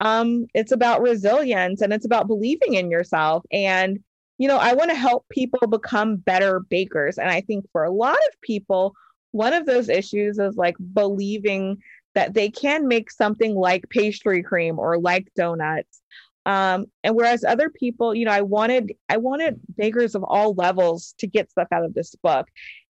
um 0.00 0.46
it's 0.54 0.72
about 0.72 1.02
resilience 1.02 1.82
and 1.82 1.92
it's 1.92 2.06
about 2.06 2.26
believing 2.26 2.74
in 2.74 2.90
yourself 2.90 3.44
and 3.52 3.98
you 4.40 4.48
know 4.48 4.56
i 4.56 4.72
want 4.72 4.90
to 4.90 4.96
help 4.96 5.26
people 5.28 5.68
become 5.68 6.16
better 6.16 6.60
bakers. 6.60 7.18
And 7.18 7.30
i 7.30 7.42
think 7.42 7.66
for 7.70 7.84
a 7.84 7.92
lot 7.92 8.16
of 8.16 8.40
people 8.40 8.94
one 9.32 9.52
of 9.52 9.66
those 9.66 9.88
issues 9.88 10.38
is 10.38 10.56
like 10.56 10.76
believing 10.94 11.78
that 12.14 12.34
they 12.34 12.50
can 12.50 12.88
make 12.88 13.10
something 13.12 13.54
like 13.54 13.88
pastry 13.90 14.42
cream 14.42 14.80
or 14.80 14.98
like 14.98 15.28
donuts. 15.36 16.00
Um 16.46 16.86
and 17.04 17.14
whereas 17.14 17.44
other 17.44 17.68
people 17.68 18.14
you 18.14 18.24
know 18.24 18.32
i 18.32 18.40
wanted 18.40 18.94
i 19.10 19.18
wanted 19.18 19.60
bakers 19.76 20.14
of 20.14 20.24
all 20.24 20.54
levels 20.54 21.14
to 21.18 21.26
get 21.26 21.50
stuff 21.50 21.68
out 21.70 21.84
of 21.84 21.94
this 21.94 22.14
book. 22.16 22.48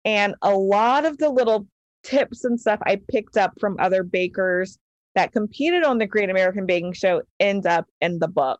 And 0.06 0.36
a 0.41 0.56
lot 0.56 1.06
of 1.06 1.17
the 1.17 1.29
little 1.29 1.67
tips 2.03 2.45
and 2.45 2.60
stuff 2.60 2.79
i 2.86 3.01
picked 3.10 3.36
up 3.36 3.53
from 3.60 3.75
other 3.79 4.03
bakers 4.03 4.77
that 5.15 5.34
competed 5.34 5.84
on 5.84 5.97
the 5.97 6.08
great 6.08 6.29
american 6.29 6.65
baking 6.65 6.91
show 6.91 7.21
end 7.39 7.65
up 7.65 7.86
in 8.01 8.19
the 8.19 8.27
book 8.27 8.60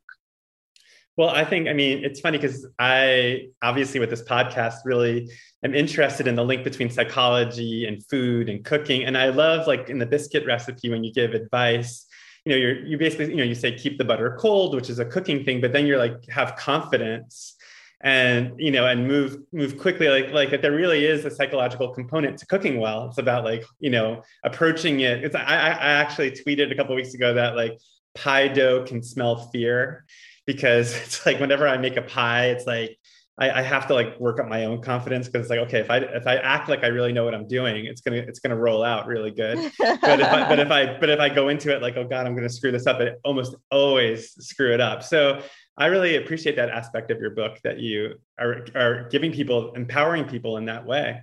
well, 1.16 1.30
I 1.30 1.46
think, 1.46 1.68
I 1.68 1.74
mean, 1.74 2.04
it's 2.04 2.20
funny 2.20 2.40
because 2.40 2.66
I 2.80 3.48
obviously 3.62 4.00
with 4.00 4.10
this 4.10 4.24
podcast 4.24 4.78
really 4.84 5.30
am 5.64 5.76
interested 5.76 6.28
in 6.28 6.36
the 6.36 6.44
link 6.44 6.64
between 6.64 6.90
psychology 6.90 7.86
and 7.86 8.04
food 8.08 8.50
and 8.50 8.66
cooking. 8.66 9.06
And 9.06 9.16
I 9.16 9.30
love, 9.30 9.68
like, 9.68 9.90
in 9.90 10.00
the 10.00 10.08
biscuit 10.08 10.46
recipe, 10.46 10.90
when 10.90 11.04
you 11.04 11.14
give 11.14 11.34
advice, 11.34 12.08
you 12.46 12.52
know, 12.52 12.58
you're 12.58 12.84
you 12.86 12.98
basically, 12.98 13.30
you 13.30 13.36
know, 13.38 13.44
you 13.44 13.56
say 13.56 13.74
keep 13.74 13.98
the 13.98 14.04
butter 14.04 14.36
cold, 14.40 14.76
which 14.76 14.90
is 14.90 15.00
a 15.00 15.06
cooking 15.06 15.46
thing, 15.46 15.62
but 15.62 15.72
then 15.72 15.86
you're 15.86 16.00
like 16.00 16.28
have 16.30 16.56
confidence 16.56 17.56
and 18.02 18.52
you 18.58 18.70
know 18.70 18.86
and 18.86 19.08
move 19.08 19.38
move 19.54 19.80
quickly. 19.80 20.10
Like 20.10 20.32
like 20.32 20.50
that 20.52 20.62
there 20.62 20.74
really 20.74 21.06
is 21.06 21.24
a 21.24 21.32
psychological 21.32 21.94
component 21.94 22.38
to 22.40 22.46
cooking 22.46 22.82
well. 22.82 23.08
It's 23.08 23.18
about 23.18 23.46
like 23.46 23.64
you 23.80 23.90
know 23.90 24.24
approaching 24.44 25.00
it. 25.00 25.24
It's 25.24 25.36
i 25.36 25.42
i 25.42 25.94
actually 26.02 26.32
tweeted 26.32 26.70
a 26.70 26.76
couple 26.76 26.96
weeks 26.96 27.14
ago 27.14 27.34
that 27.34 27.56
like 27.56 27.80
pie 28.14 28.50
dough 28.50 28.84
can 28.86 29.02
smell 29.02 29.50
fear 29.52 30.06
because 30.46 30.96
it's 31.04 31.26
like 31.26 31.40
whenever 31.40 31.68
i 31.68 31.78
make 31.78 31.98
a 31.98 32.02
pie 32.02 32.48
it's 32.48 32.66
like 32.66 32.98
I, 33.36 33.50
I 33.50 33.62
have 33.64 33.88
to 33.88 33.96
like 33.96 34.20
work 34.20 34.40
up 34.40 34.48
my 34.48 34.66
own 34.66 34.80
confidence 34.80 35.26
because 35.28 35.42
it's 35.42 35.50
like 35.50 35.58
okay 35.62 35.80
if 35.80 35.90
I 35.90 35.98
if 35.98 36.28
I 36.28 36.36
act 36.36 36.70
like 36.70 36.84
I 36.84 36.88
really 36.90 37.12
know 37.12 37.26
what 37.26 37.34
I'm 37.34 37.48
doing 37.48 37.88
it's 37.88 38.00
gonna 38.00 38.18
it's 38.18 38.38
gonna 38.38 38.56
roll 38.56 38.84
out 38.84 39.08
really 39.08 39.32
good 39.32 39.58
but 39.80 40.20
if 40.20 40.28
I 40.28 40.48
but 40.48 40.60
if 40.60 40.70
I 40.70 40.98
but 41.00 41.10
if 41.10 41.20
I 41.20 41.30
go 41.30 41.50
into 41.50 41.76
it 41.76 41.82
like 41.82 41.98
oh 41.98 42.04
god 42.04 42.28
I'm 42.28 42.36
gonna 42.36 42.48
screw 42.48 42.72
this 42.72 42.86
up 42.86 43.02
it 43.02 43.20
almost 43.24 43.56
always 43.72 44.34
screw 44.34 44.72
it 44.72 44.80
up 44.80 45.02
so 45.02 45.42
I 45.78 45.88
really 45.88 46.18
appreciate 46.18 46.56
that 46.58 46.70
aspect 46.70 47.10
of 47.10 47.20
your 47.20 47.32
book 47.32 47.60
that 47.64 47.80
you 47.80 48.20
are, 48.40 48.66
are 48.76 49.08
giving 49.10 49.32
people, 49.32 49.74
empowering 49.74 50.26
people 50.26 50.58
in 50.58 50.66
that 50.66 50.86
way. 50.86 51.22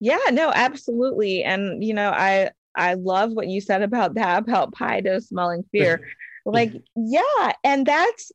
Yeah, 0.00 0.18
no, 0.32 0.50
absolutely. 0.54 1.44
And, 1.44 1.84
you 1.84 1.92
know, 1.92 2.10
I, 2.10 2.50
I 2.74 2.94
love 2.94 3.32
what 3.32 3.48
you 3.48 3.60
said 3.60 3.82
about 3.82 4.14
that, 4.14 4.42
about 4.42 4.72
pie 4.72 5.00
dough 5.00 5.18
smelling 5.18 5.64
fear. 5.70 6.08
like, 6.44 6.72
yeah. 6.96 7.52
And 7.64 7.86
that's 7.86 8.32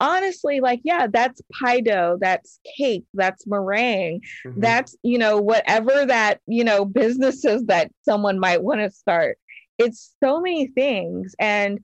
honestly 0.00 0.60
like, 0.60 0.80
yeah, 0.82 1.06
that's 1.06 1.42
pie 1.60 1.80
dough, 1.80 2.18
that's 2.20 2.58
cake, 2.76 3.04
that's 3.14 3.46
meringue, 3.46 4.20
mm-hmm. 4.46 4.60
that's, 4.60 4.96
you 5.02 5.18
know, 5.18 5.38
whatever 5.38 6.06
that, 6.06 6.40
you 6.46 6.64
know, 6.64 6.84
businesses 6.84 7.64
that 7.66 7.90
someone 8.04 8.38
might 8.38 8.62
want 8.62 8.80
to 8.80 8.90
start. 8.90 9.38
It's 9.78 10.14
so 10.22 10.40
many 10.40 10.68
things. 10.68 11.34
And, 11.38 11.80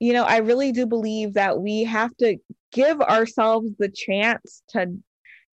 you 0.00 0.12
know, 0.12 0.24
I 0.24 0.38
really 0.38 0.72
do 0.72 0.86
believe 0.86 1.34
that 1.34 1.60
we 1.60 1.84
have 1.84 2.14
to 2.18 2.36
give 2.72 3.00
ourselves 3.00 3.70
the 3.78 3.88
chance 3.88 4.62
to 4.68 4.96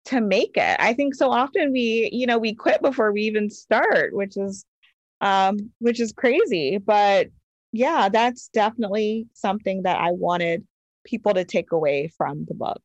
to 0.03 0.19
make 0.19 0.53
it. 0.55 0.77
I 0.79 0.93
think 0.93 1.13
so 1.13 1.29
often 1.29 1.71
we, 1.71 2.09
you 2.11 2.25
know, 2.25 2.39
we 2.39 2.55
quit 2.55 2.81
before 2.81 3.11
we 3.11 3.21
even 3.21 3.49
start, 3.49 4.15
which 4.15 4.35
is 4.35 4.65
um 5.21 5.57
which 5.79 5.99
is 5.99 6.11
crazy, 6.11 6.77
but 6.77 7.27
yeah, 7.71 8.09
that's 8.09 8.49
definitely 8.49 9.27
something 9.33 9.83
that 9.83 9.99
I 9.99 10.11
wanted 10.11 10.65
people 11.05 11.33
to 11.33 11.45
take 11.45 11.71
away 11.71 12.11
from 12.17 12.45
the 12.47 12.53
book. 12.53 12.81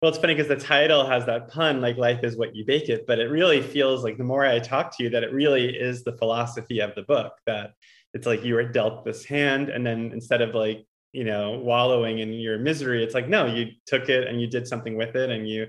Well, 0.00 0.08
it's 0.08 0.18
funny 0.18 0.34
because 0.34 0.48
the 0.48 0.56
title 0.56 1.06
has 1.06 1.26
that 1.26 1.48
pun, 1.48 1.80
like 1.80 1.96
life 1.96 2.24
is 2.24 2.36
what 2.36 2.56
you 2.56 2.64
bake 2.64 2.88
it, 2.88 3.06
but 3.06 3.20
it 3.20 3.26
really 3.26 3.62
feels 3.62 4.02
like 4.02 4.18
the 4.18 4.24
more 4.24 4.44
I 4.44 4.58
talk 4.58 4.96
to 4.96 5.04
you, 5.04 5.10
that 5.10 5.22
it 5.22 5.32
really 5.32 5.68
is 5.68 6.02
the 6.02 6.16
philosophy 6.16 6.80
of 6.80 6.94
the 6.96 7.02
book 7.02 7.32
that 7.46 7.74
it's 8.12 8.26
like 8.26 8.44
you 8.44 8.54
were 8.54 8.64
dealt 8.64 9.04
this 9.04 9.24
hand, 9.24 9.68
and 9.68 9.86
then 9.86 10.10
instead 10.12 10.42
of 10.42 10.56
like, 10.56 10.84
you 11.12 11.24
know, 11.24 11.52
wallowing 11.52 12.18
in 12.18 12.32
your 12.32 12.58
misery, 12.58 13.04
it's 13.04 13.14
like, 13.14 13.28
no, 13.28 13.46
you 13.46 13.66
took 13.86 14.08
it 14.08 14.26
and 14.26 14.40
you 14.40 14.48
did 14.48 14.66
something 14.66 14.96
with 14.96 15.14
it 15.14 15.30
and 15.30 15.48
you 15.48 15.68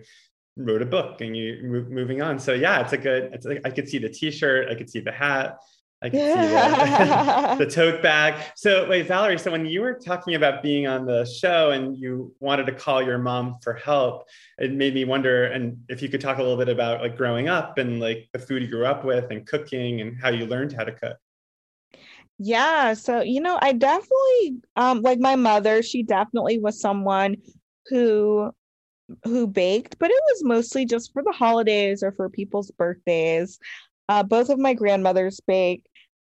wrote 0.57 0.81
a 0.81 0.85
book 0.85 1.21
and 1.21 1.37
you 1.37 1.59
moving 1.89 2.21
on. 2.21 2.39
So 2.39 2.53
yeah, 2.53 2.81
it's 2.81 2.93
a 2.93 2.97
good, 2.97 3.31
it's 3.33 3.45
like, 3.45 3.61
I 3.65 3.69
could 3.69 3.87
see 3.87 3.97
the 3.97 4.09
t-shirt, 4.09 4.69
I 4.69 4.75
could 4.75 4.89
see 4.89 4.99
the 4.99 5.11
hat, 5.11 5.57
I 6.03 6.09
can 6.09 7.57
see 7.57 7.63
the, 7.65 7.71
tote 7.71 8.03
bag. 8.03 8.51
So 8.55 8.87
wait, 8.89 9.07
Vallery, 9.07 9.39
so 9.39 9.51
when 9.51 9.65
you 9.65 9.79
were 9.81 9.93
talking 9.93 10.35
about 10.35 10.61
being 10.61 10.85
on 10.85 11.05
the 11.05 11.23
show 11.23 11.71
and 11.71 11.97
you 11.97 12.35
wanted 12.41 12.65
to 12.65 12.73
call 12.73 13.01
your 13.01 13.17
mom 13.17 13.57
for 13.63 13.73
help, 13.73 14.27
it 14.57 14.73
made 14.73 14.93
me 14.93 15.05
wonder, 15.05 15.45
and 15.45 15.77
if 15.87 16.01
you 16.01 16.09
could 16.09 16.19
talk 16.19 16.39
a 16.39 16.41
little 16.41 16.57
bit 16.57 16.67
about 16.67 17.01
like 17.01 17.15
growing 17.15 17.47
up 17.47 17.77
and 17.77 18.01
like 18.01 18.27
the 18.33 18.39
food 18.39 18.63
you 18.63 18.67
grew 18.67 18.85
up 18.85 19.05
with 19.05 19.31
and 19.31 19.47
cooking 19.47 20.01
and 20.01 20.19
how 20.21 20.29
you 20.29 20.45
learned 20.45 20.73
how 20.73 20.83
to 20.83 20.91
cook. 20.91 21.17
Yeah, 22.37 22.93
so 22.95 23.21
you 23.21 23.39
know, 23.39 23.57
I 23.61 23.71
definitely 23.71 24.61
um 24.75 25.01
like 25.01 25.19
my 25.19 25.37
mother, 25.37 25.81
she 25.81 26.03
definitely 26.03 26.59
was 26.59 26.81
someone 26.81 27.37
who 27.87 28.51
who 29.23 29.47
baked, 29.47 29.97
but 29.99 30.09
it 30.09 30.21
was 30.31 30.43
mostly 30.43 30.85
just 30.85 31.13
for 31.13 31.23
the 31.23 31.31
holidays 31.31 32.03
or 32.03 32.11
for 32.11 32.29
people's 32.29 32.71
birthdays. 32.71 33.57
Uh, 34.09 34.23
both 34.23 34.49
of 34.49 34.59
my 34.59 34.73
grandmothers 34.73 35.39
bake. 35.47 35.85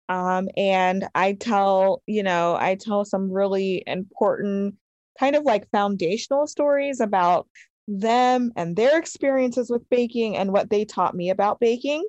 Um, 0.07 0.49
and 0.55 1.07
I 1.15 1.33
tell, 1.33 2.03
you 2.05 2.23
know, 2.23 2.55
I 2.59 2.75
tell 2.75 3.05
some 3.05 3.31
really 3.31 3.83
important 3.87 4.75
kind 5.19 5.35
of 5.35 5.43
like 5.43 5.69
foundational 5.71 6.47
stories 6.47 6.99
about 6.99 7.47
them 7.87 8.51
and 8.55 8.75
their 8.75 8.97
experiences 8.97 9.69
with 9.69 9.89
baking 9.89 10.37
and 10.37 10.51
what 10.51 10.69
they 10.69 10.85
taught 10.85 11.15
me 11.15 11.29
about 11.29 11.59
baking. 11.59 12.05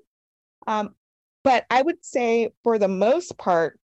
Um, 0.66 0.94
but 1.44 1.64
I 1.70 1.82
would 1.82 2.04
say 2.04 2.50
for 2.62 2.78
the 2.78 2.88
most 2.88 3.38
part, 3.38 3.78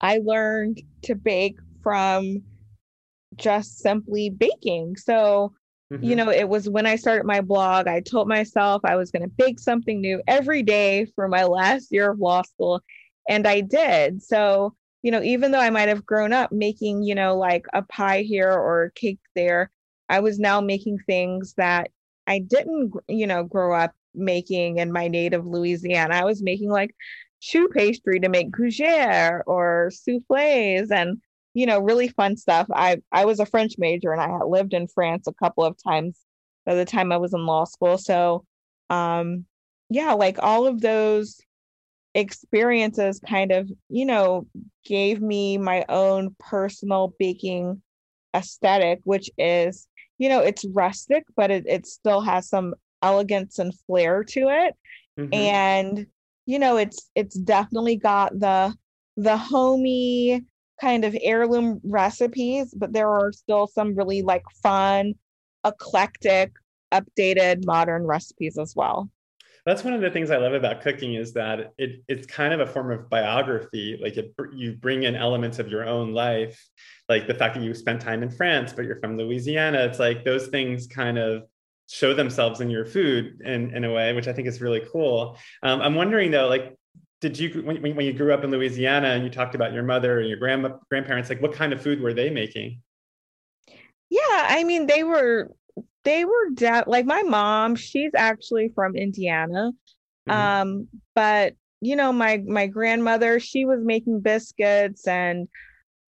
I 0.00 0.20
learned 0.24 0.82
to 1.02 1.14
bake 1.14 1.58
from 1.82 2.42
just 3.36 3.78
simply 3.78 4.30
baking. 4.30 4.96
So, 4.96 5.52
mm-hmm. 5.92 6.02
you 6.02 6.16
know, 6.16 6.30
it 6.30 6.48
was 6.48 6.68
when 6.68 6.86
I 6.86 6.96
started 6.96 7.26
my 7.26 7.40
blog, 7.40 7.86
I 7.86 8.00
told 8.00 8.28
myself 8.28 8.82
I 8.84 8.96
was 8.96 9.10
going 9.10 9.22
to 9.22 9.28
bake 9.28 9.58
something 9.58 10.00
new 10.00 10.22
every 10.26 10.62
day 10.62 11.06
for 11.14 11.28
my 11.28 11.44
last 11.44 11.88
year 11.90 12.10
of 12.10 12.18
law 12.18 12.42
school. 12.42 12.80
And 13.28 13.46
I 13.46 13.60
did. 13.60 14.22
So, 14.22 14.74
you 15.02 15.10
know, 15.10 15.22
even 15.22 15.50
though 15.50 15.60
I 15.60 15.70
might 15.70 15.88
have 15.88 16.06
grown 16.06 16.32
up 16.32 16.52
making, 16.52 17.02
you 17.02 17.14
know, 17.14 17.36
like 17.36 17.66
a 17.72 17.82
pie 17.82 18.22
here 18.22 18.52
or 18.52 18.84
a 18.84 18.92
cake 18.92 19.20
there, 19.34 19.70
I 20.08 20.20
was 20.20 20.38
now 20.38 20.60
making 20.60 20.98
things 21.06 21.54
that 21.56 21.90
I 22.26 22.38
didn't, 22.38 22.92
you 23.08 23.26
know, 23.26 23.44
grow 23.44 23.74
up 23.74 23.94
making 24.14 24.78
in 24.78 24.92
my 24.92 25.08
native 25.08 25.46
Louisiana. 25.46 26.14
I 26.14 26.24
was 26.24 26.42
making 26.42 26.70
like 26.70 26.94
choux 27.40 27.68
pastry 27.68 28.20
to 28.20 28.28
make 28.28 28.50
gougere 28.50 29.42
or 29.46 29.90
souffles 29.92 30.90
and 30.90 31.20
you 31.52 31.66
know 31.66 31.78
really 31.78 32.08
fun 32.08 32.36
stuff. 32.36 32.66
I 32.72 33.02
I 33.12 33.24
was 33.26 33.38
a 33.40 33.46
French 33.46 33.74
major 33.78 34.12
and 34.12 34.20
I 34.20 34.28
had 34.28 34.46
lived 34.46 34.72
in 34.74 34.88
France 34.88 35.26
a 35.26 35.34
couple 35.34 35.64
of 35.64 35.76
times 35.82 36.18
by 36.64 36.74
the 36.74 36.86
time 36.86 37.12
I 37.12 37.18
was 37.18 37.34
in 37.34 37.44
law 37.44 37.64
school. 37.64 37.98
So 37.98 38.44
um 38.90 39.44
yeah, 39.90 40.14
like 40.14 40.38
all 40.42 40.66
of 40.66 40.80
those 40.80 41.40
experiences 42.14 43.20
kind 43.20 43.52
of, 43.52 43.70
you 43.88 44.06
know, 44.06 44.46
gave 44.84 45.20
me 45.20 45.58
my 45.58 45.84
own 45.88 46.34
personal 46.38 47.14
baking 47.18 47.82
aesthetic, 48.34 49.00
which 49.04 49.30
is, 49.36 49.88
you 50.18 50.28
know, 50.28 50.40
it's 50.40 50.64
rustic, 50.64 51.24
but 51.36 51.50
it, 51.50 51.64
it 51.66 51.86
still 51.86 52.20
has 52.20 52.48
some 52.48 52.74
elegance 53.02 53.58
and 53.58 53.72
flair 53.86 54.22
to 54.24 54.48
it. 54.48 54.74
Mm-hmm. 55.18 55.34
And, 55.34 56.06
you 56.46 56.58
know, 56.58 56.76
it's 56.76 57.10
it's 57.14 57.36
definitely 57.36 57.96
got 57.96 58.38
the 58.38 58.74
the 59.16 59.36
homey 59.36 60.44
kind 60.80 61.04
of 61.04 61.16
heirloom 61.20 61.80
recipes, 61.84 62.74
but 62.76 62.92
there 62.92 63.08
are 63.08 63.32
still 63.32 63.66
some 63.66 63.94
really 63.94 64.22
like 64.22 64.44
fun, 64.62 65.14
eclectic, 65.64 66.52
updated 66.92 67.64
modern 67.64 68.04
recipes 68.04 68.58
as 68.58 68.74
well 68.76 69.10
that's 69.66 69.82
one 69.82 69.94
of 69.94 70.02
the 70.02 70.10
things 70.10 70.30
I 70.30 70.36
love 70.36 70.52
about 70.52 70.82
cooking 70.82 71.14
is 71.14 71.32
that 71.34 71.72
it 71.78 72.02
it's 72.06 72.26
kind 72.26 72.52
of 72.52 72.60
a 72.60 72.66
form 72.66 72.90
of 72.90 73.08
biography. 73.08 73.98
Like 74.00 74.16
it, 74.16 74.34
you 74.54 74.74
bring 74.74 75.04
in 75.04 75.14
elements 75.14 75.58
of 75.58 75.68
your 75.68 75.84
own 75.84 76.12
life, 76.12 76.62
like 77.08 77.26
the 77.26 77.34
fact 77.34 77.54
that 77.54 77.62
you 77.62 77.72
spent 77.74 78.02
time 78.02 78.22
in 78.22 78.30
France, 78.30 78.72
but 78.72 78.84
you're 78.84 79.00
from 79.00 79.16
Louisiana. 79.16 79.78
It's 79.84 79.98
like 79.98 80.24
those 80.24 80.48
things 80.48 80.86
kind 80.86 81.18
of 81.18 81.44
show 81.88 82.12
themselves 82.14 82.60
in 82.60 82.70
your 82.70 82.84
food 82.84 83.40
in, 83.44 83.74
in 83.74 83.84
a 83.84 83.92
way, 83.92 84.12
which 84.12 84.28
I 84.28 84.32
think 84.32 84.48
is 84.48 84.60
really 84.60 84.82
cool. 84.92 85.38
Um, 85.62 85.80
I'm 85.80 85.94
wondering 85.94 86.30
though, 86.30 86.48
like, 86.48 86.76
did 87.20 87.38
you 87.38 87.62
when, 87.62 87.80
when 87.80 88.04
you 88.04 88.12
grew 88.12 88.34
up 88.34 88.44
in 88.44 88.50
Louisiana 88.50 89.08
and 89.08 89.24
you 89.24 89.30
talked 89.30 89.54
about 89.54 89.72
your 89.72 89.82
mother 89.82 90.20
and 90.20 90.28
your 90.28 90.38
grandma 90.38 90.76
grandparents, 90.90 91.30
like 91.30 91.40
what 91.40 91.54
kind 91.54 91.72
of 91.72 91.80
food 91.80 92.02
were 92.02 92.12
they 92.12 92.28
making? 92.28 92.82
Yeah, 94.10 94.20
I 94.30 94.62
mean, 94.64 94.86
they 94.86 95.04
were 95.04 95.50
they 96.04 96.24
were 96.24 96.50
de- 96.54 96.84
like 96.86 97.06
my 97.06 97.22
mom 97.22 97.74
she's 97.74 98.12
actually 98.14 98.70
from 98.74 98.94
indiana 98.96 99.72
mm-hmm. 100.28 100.30
um 100.30 100.88
but 101.14 101.54
you 101.80 101.96
know 101.96 102.12
my 102.12 102.42
my 102.46 102.66
grandmother 102.66 103.40
she 103.40 103.64
was 103.64 103.80
making 103.82 104.20
biscuits 104.20 105.06
and 105.06 105.48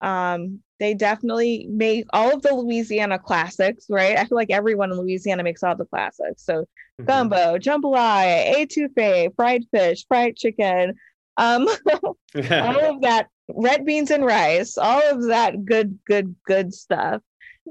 um 0.00 0.60
they 0.80 0.94
definitely 0.94 1.66
made 1.70 2.06
all 2.12 2.34
of 2.34 2.42
the 2.42 2.54
louisiana 2.54 3.18
classics 3.18 3.86
right 3.88 4.18
i 4.18 4.24
feel 4.24 4.36
like 4.36 4.50
everyone 4.50 4.90
in 4.90 4.98
louisiana 4.98 5.42
makes 5.42 5.62
all 5.62 5.76
the 5.76 5.84
classics 5.86 6.44
so 6.44 6.60
mm-hmm. 6.60 7.04
gumbo 7.04 7.58
jambalaya 7.58 8.54
etouffee 8.54 9.34
fried 9.36 9.64
fish 9.72 10.04
fried 10.06 10.36
chicken 10.36 10.94
um 11.36 11.66
all 11.96 12.78
of 12.80 13.00
that 13.00 13.28
red 13.48 13.84
beans 13.84 14.10
and 14.10 14.24
rice 14.24 14.78
all 14.78 15.02
of 15.10 15.26
that 15.26 15.64
good 15.64 15.98
good 16.06 16.34
good 16.46 16.72
stuff 16.72 17.20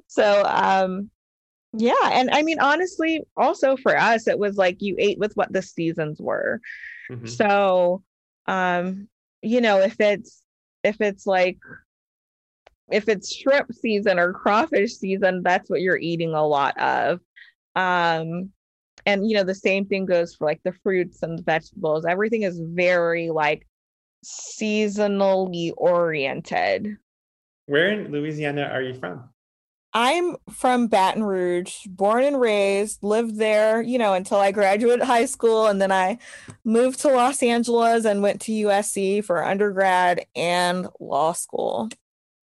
so 0.08 0.44
um 0.46 1.10
yeah. 1.74 2.10
And 2.12 2.30
I 2.32 2.44
mean, 2.44 2.60
honestly, 2.60 3.22
also 3.36 3.76
for 3.78 3.98
us, 3.98 4.28
it 4.28 4.38
was 4.38 4.58
like 4.58 4.82
you 4.82 4.96
ate 5.00 5.20
with 5.20 5.36
what 5.36 5.52
the 5.52 5.62
seasons 5.62 6.22
were. 6.22 6.62
Mm-hmm. 7.10 7.26
So, 7.26 8.04
um, 8.48 9.08
you 9.42 9.60
know, 9.60 9.80
if 9.80 10.00
it's, 10.00 10.44
if 10.84 11.02
it's 11.02 11.26
like, 11.26 11.58
if 12.92 13.10
it's 13.10 13.36
shrimp 13.36 13.74
season 13.74 14.20
or 14.20 14.34
crawfish 14.34 14.94
season, 14.94 15.42
that's 15.44 15.70
what 15.70 15.82
you're 15.82 15.98
eating 15.98 16.34
a 16.34 16.46
lot 16.46 16.78
of. 16.80 17.20
Um, 17.76 18.52
and 19.06 19.28
you 19.28 19.36
know, 19.36 19.44
the 19.44 19.56
same 19.56 19.86
thing 19.86 20.06
goes 20.06 20.36
for 20.36 20.46
like 20.46 20.62
the 20.64 20.74
fruits 20.84 21.24
and 21.24 21.40
the 21.40 21.44
vegetables. 21.44 22.06
Everything 22.06 22.44
is 22.44 22.62
very 22.64 23.30
like 23.30 23.68
seasonally 24.24 25.74
oriented. 25.76 26.98
Where 27.66 27.90
in 27.90 28.12
Louisiana 28.12 28.70
are 28.72 28.82
you 28.82 28.94
from? 28.94 29.30
I'm 29.94 30.38
from 30.50 30.88
Baton 30.88 31.24
Rouge, 31.24 31.86
born 31.88 32.24
and 32.24 32.40
raised, 32.40 33.04
lived 33.04 33.38
there, 33.38 33.82
you 33.82 34.00
know, 34.00 34.14
until 34.14 34.40
I 34.40 34.52
graduated 34.52 35.04
high 35.06 35.26
school. 35.26 35.68
And 35.68 35.80
then 35.80 35.92
I 35.92 36.18
moved 36.64 37.02
to 37.02 37.10
Los 37.10 37.44
Angeles 37.44 38.06
and 38.06 38.22
went 38.22 38.42
to 38.42 38.52
USC 38.52 39.24
for 39.24 39.44
undergrad 39.44 40.26
and 40.36 40.88
law 41.00 41.34
school. 41.34 41.90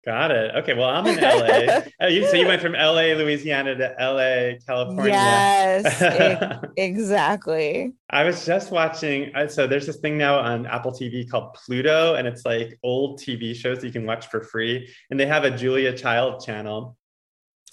Got 0.05 0.31
it. 0.31 0.55
Okay. 0.55 0.75
Well, 0.75 0.89
I'm 0.89 1.07
in 1.07 1.17
LA. 1.21 1.83
oh, 2.01 2.27
so 2.31 2.37
you 2.37 2.47
went 2.47 2.63
from 2.63 2.73
LA, 2.73 3.13
Louisiana 3.15 3.75
to 3.75 3.95
LA, 4.01 4.59
California. 4.67 5.13
Yes, 5.13 6.63
exactly. 6.77 7.93
I 8.09 8.25
was 8.25 8.47
just 8.47 8.71
watching. 8.71 9.35
Uh, 9.35 9.49
so 9.49 9.67
there's 9.67 9.87
this 9.87 9.97
thing 9.97 10.17
now 10.17 10.39
on 10.39 10.65
Apple 10.67 10.93
TV 10.93 11.29
called 11.29 11.53
Pluto, 11.55 12.15
and 12.15 12.27
it's 12.27 12.47
like 12.47 12.79
old 12.83 13.21
TV 13.21 13.55
shows 13.55 13.81
that 13.81 13.87
you 13.87 13.93
can 13.93 14.07
watch 14.07 14.29
for 14.29 14.41
free. 14.41 14.89
And 15.11 15.21
they 15.21 15.27
have 15.27 15.45
a 15.45 15.51
Julia 15.51 15.93
Child 15.93 16.43
channel 16.43 16.97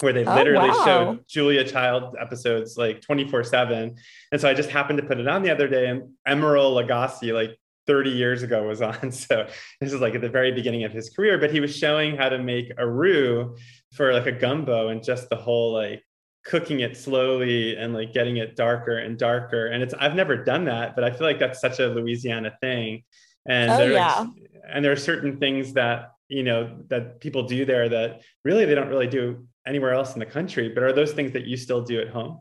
where 0.01 0.13
they 0.13 0.25
Oh, 0.25 0.35
literally 0.35 0.69
wow. 0.69 0.85
showed 0.85 1.27
Julia 1.27 1.63
Child 1.63 2.15
episodes 2.19 2.77
like 2.77 3.01
24 3.01 3.43
7. 3.43 3.95
And 4.31 4.41
so 4.41 4.49
I 4.49 4.53
just 4.53 4.69
happened 4.69 4.97
to 4.99 5.05
put 5.05 5.19
it 5.19 5.27
on 5.27 5.43
the 5.43 5.51
other 5.51 5.67
day, 5.67 5.87
and 5.87 6.09
Emeril 6.27 6.73
Lagasse, 6.75 7.33
like 7.33 7.57
30 7.87 8.09
years 8.11 8.43
ago, 8.43 8.67
was 8.67 8.81
on. 8.81 9.11
So 9.11 9.47
this 9.79 9.93
is 9.93 10.01
like 10.01 10.15
at 10.15 10.21
the 10.21 10.29
very 10.29 10.51
beginning 10.51 10.83
of 10.83 10.91
his 10.91 11.09
career, 11.09 11.37
but 11.37 11.51
he 11.51 11.59
was 11.59 11.75
showing 11.75 12.17
how 12.17 12.29
to 12.29 12.39
make 12.39 12.71
a 12.77 12.87
roux 12.87 13.55
for 13.93 14.13
like 14.13 14.25
a 14.25 14.31
gumbo 14.31 14.89
and 14.89 15.03
just 15.03 15.29
the 15.29 15.35
whole 15.35 15.73
like 15.73 16.03
cooking 16.45 16.81
it 16.81 16.95
slowly 16.97 17.75
and 17.75 17.93
like 17.93 18.13
getting 18.13 18.37
it 18.37 18.55
darker 18.55 18.97
and 18.97 19.17
darker. 19.17 19.67
And 19.67 19.81
it's, 19.81 19.93
I've 19.95 20.13
never 20.15 20.35
done 20.43 20.65
that, 20.65 20.93
but 20.95 21.03
I 21.03 21.09
feel 21.11 21.25
like 21.25 21.39
that's 21.39 21.59
such 21.59 21.79
a 21.79 21.87
Louisiana 21.87 22.55
thing. 22.61 23.03
And 23.47 23.71
Oh, 23.71 23.77
there, 23.77 23.91
yeah. 23.93 24.27
and 24.67 24.83
there 24.85 24.91
are 24.91 24.95
certain 24.97 25.37
things 25.39 25.73
that 25.73 26.11
you 26.27 26.41
know 26.43 26.77
that 26.89 27.19
people 27.19 27.43
do 27.43 27.65
there 27.65 27.87
that 27.89 28.21
really 28.43 28.65
they 28.65 28.73
don't 28.73 28.89
really 28.89 29.07
do 29.07 29.47
anywhere 29.67 29.93
else 29.93 30.13
in 30.13 30.19
the 30.19 30.25
country 30.25 30.69
but 30.69 30.83
are 30.83 30.93
those 30.93 31.13
things 31.13 31.31
that 31.31 31.45
you 31.45 31.57
still 31.57 31.81
do 31.81 31.99
at 31.99 32.09
home 32.09 32.39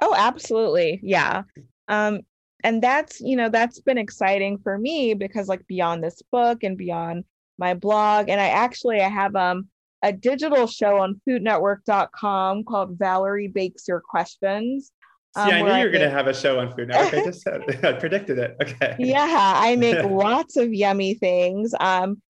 Oh, 0.00 0.14
absolutely. 0.16 1.00
Yeah. 1.02 1.42
Um, 1.88 2.20
and 2.64 2.82
that's, 2.82 3.20
you 3.20 3.36
know, 3.36 3.48
that's 3.48 3.80
been 3.80 3.98
exciting 3.98 4.58
for 4.58 4.78
me 4.78 5.14
because 5.14 5.48
like 5.48 5.66
beyond 5.66 6.02
this 6.02 6.22
book 6.32 6.62
and 6.62 6.76
beyond 6.76 7.24
my 7.58 7.74
blog, 7.74 8.28
and 8.28 8.40
I 8.40 8.48
actually 8.48 9.00
I 9.00 9.08
have 9.08 9.36
um 9.36 9.68
a 10.02 10.12
digital 10.12 10.66
show 10.66 10.98
on 10.98 11.20
foodnetwork.com 11.26 12.64
called 12.64 12.98
Vallery 12.98 13.48
Bakes 13.48 13.88
Your 13.88 14.00
Questions. 14.00 14.92
see 15.36 15.40
um, 15.42 15.48
i 15.50 15.62
knew 15.62 15.74
you 15.74 15.84
were 15.84 15.90
going 15.90 16.04
to 16.04 16.10
have 16.10 16.26
a 16.26 16.34
show 16.34 16.58
on 16.60 16.74
food 16.76 16.88
network 16.88 17.14
i 17.14 17.24
just 17.24 17.40
said 17.40 17.62
i 17.84 17.92
predicted 17.92 18.38
it 18.38 18.56
okay 18.62 18.94
yeah 18.98 19.54
i 19.56 19.74
make 19.74 20.02
lots 20.10 20.56
of 20.56 20.72
yummy 20.72 21.14
things 21.14 21.74
um 21.80 22.20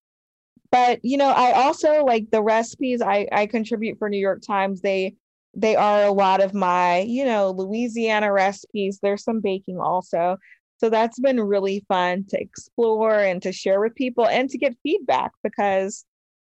but 0.76 1.00
you 1.02 1.16
know 1.16 1.28
i 1.28 1.52
also 1.52 2.04
like 2.04 2.30
the 2.30 2.42
recipes 2.42 3.00
i 3.00 3.26
i 3.32 3.46
contribute 3.46 3.98
for 3.98 4.08
new 4.08 4.18
york 4.18 4.42
times. 4.42 4.80
They 4.82 5.14
they 5.54 5.74
are 5.74 6.02
a 6.04 6.12
lot 6.12 6.42
of 6.42 6.52
my 6.52 6.98
you 7.00 7.24
know 7.24 7.50
louisiana 7.50 8.32
recipes. 8.32 8.98
There's 9.02 9.24
some 9.24 9.40
baking 9.40 9.78
also. 9.80 10.36
So 10.78 10.90
that's 10.90 11.18
been 11.18 11.40
really 11.40 11.82
fun 11.88 12.26
to 12.28 12.38
explore 12.38 13.18
and 13.18 13.40
to 13.42 13.52
share 13.52 13.80
with 13.80 13.94
people 13.94 14.26
and 14.26 14.50
to 14.50 14.58
get 14.58 14.76
feedback 14.82 15.32
because 15.42 16.04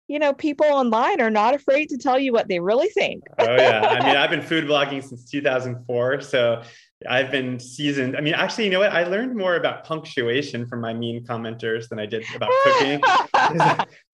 you 0.07 0.19
know 0.19 0.33
people 0.33 0.67
online 0.67 1.19
are 1.19 1.29
not 1.29 1.53
afraid 1.53 1.89
to 1.89 1.97
tell 1.97 2.17
you 2.17 2.31
what 2.31 2.47
they 2.47 2.61
really 2.61 2.89
think. 2.89 3.23
Oh 3.39 3.55
yeah. 3.57 3.97
I 3.99 4.05
mean 4.05 4.15
i've 4.21 4.29
been 4.29 4.41
food 4.41 4.65
blogging 4.65 5.03
since 5.03 5.29
2004 5.29 6.21
so 6.21 6.61
i've 7.09 7.31
been 7.31 7.59
seasoned 7.59 8.15
i 8.17 8.21
mean 8.21 8.33
actually 8.33 8.65
you 8.65 8.69
know 8.69 8.79
what 8.79 8.91
i 8.91 9.03
learned 9.03 9.35
more 9.35 9.55
about 9.55 9.83
punctuation 9.83 10.65
from 10.65 10.81
my 10.81 10.93
mean 10.93 11.25
commenters 11.25 11.87
than 11.89 11.99
i 11.99 12.05
did 12.05 12.23
about 12.35 12.49
cooking 12.63 13.01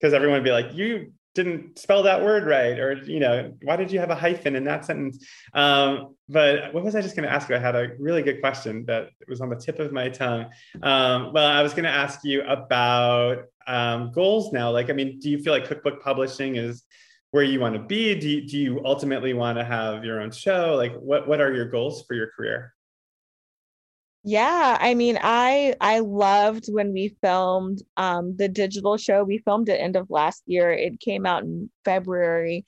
because 0.00 0.14
everyone 0.14 0.38
would 0.38 0.44
be 0.44 0.50
like, 0.50 0.74
"You 0.74 1.12
didn't 1.34 1.78
spell 1.78 2.02
that 2.04 2.22
word 2.22 2.46
right," 2.46 2.78
or 2.78 2.94
you 3.04 3.20
know, 3.20 3.52
"Why 3.62 3.76
did 3.76 3.92
you 3.92 3.98
have 4.00 4.10
a 4.10 4.14
hyphen 4.14 4.56
in 4.56 4.64
that 4.64 4.84
sentence?" 4.84 5.24
Um, 5.54 6.16
but 6.28 6.72
what 6.72 6.84
was 6.84 6.94
I 6.94 7.02
just 7.02 7.16
going 7.16 7.28
to 7.28 7.34
ask 7.34 7.48
you? 7.48 7.56
I 7.56 7.58
had 7.58 7.76
a 7.76 7.90
really 7.98 8.22
good 8.22 8.40
question 8.40 8.84
that 8.86 9.10
was 9.28 9.40
on 9.40 9.48
the 9.50 9.56
tip 9.56 9.78
of 9.78 9.92
my 9.92 10.08
tongue. 10.08 10.46
Um, 10.82 11.32
well, 11.32 11.46
I 11.46 11.62
was 11.62 11.72
going 11.72 11.84
to 11.84 11.90
ask 11.90 12.20
you 12.24 12.42
about 12.42 13.44
um, 13.66 14.12
goals 14.12 14.52
now. 14.52 14.70
Like, 14.70 14.90
I 14.90 14.92
mean, 14.92 15.18
do 15.18 15.30
you 15.30 15.38
feel 15.38 15.52
like 15.52 15.66
cookbook 15.66 16.02
publishing 16.02 16.56
is 16.56 16.84
where 17.30 17.44
you 17.44 17.60
want 17.60 17.74
to 17.74 17.80
be? 17.80 18.14
Do 18.18 18.28
you, 18.28 18.46
do 18.46 18.58
you 18.58 18.80
ultimately 18.84 19.34
want 19.34 19.58
to 19.58 19.64
have 19.64 20.04
your 20.04 20.20
own 20.20 20.30
show? 20.30 20.74
Like, 20.76 20.94
what 20.96 21.28
what 21.28 21.40
are 21.40 21.52
your 21.52 21.66
goals 21.66 22.04
for 22.06 22.14
your 22.14 22.30
career? 22.36 22.74
Yeah, 24.22 24.76
I 24.80 24.94
mean, 24.94 25.18
I 25.22 25.74
I 25.80 26.00
loved 26.00 26.66
when 26.68 26.92
we 26.92 27.16
filmed 27.22 27.82
um 27.96 28.36
the 28.36 28.48
digital 28.48 28.96
show. 28.98 29.24
We 29.24 29.38
filmed 29.38 29.68
it 29.70 29.80
end 29.80 29.96
of 29.96 30.10
last 30.10 30.42
year. 30.46 30.70
It 30.72 31.00
came 31.00 31.24
out 31.26 31.42
in 31.42 31.70
February. 31.84 32.66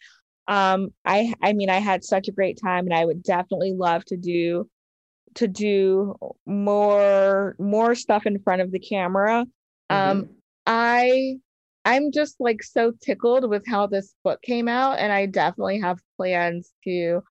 Um 0.48 0.92
I 1.05 1.34
I 1.42 1.53
mean, 1.53 1.68
I 1.70 1.78
had 1.78 2.05
such 2.05 2.28
a 2.28 2.32
great 2.32 2.59
time 2.62 2.86
and 2.86 2.94
I 2.94 3.05
would 3.05 3.22
definitely 3.22 3.72
love 3.74 4.05
to 4.07 4.16
do 4.16 4.68
to 5.36 5.48
do 5.48 6.16
more 6.46 7.57
more 7.59 7.94
stuff 7.96 8.26
in 8.26 8.40
front 8.40 8.62
of 8.62 8.72
the 8.72 8.80
camera. 8.80 9.46
Um 9.90 10.26
Mhm. 10.26 10.36
I 10.66 11.38
I'm 11.84 12.12
just 12.12 12.36
like 12.40 12.62
so 12.62 12.92
tickled 13.03 13.48
with 13.50 13.66
how 13.66 13.86
this 13.88 14.14
book 14.24 14.40
came 14.42 14.68
out 14.68 14.98
and 14.98 15.12
I 15.12 15.26
definitely 15.26 15.80
have 15.80 15.98
plans 16.16 16.72
to 16.84 17.22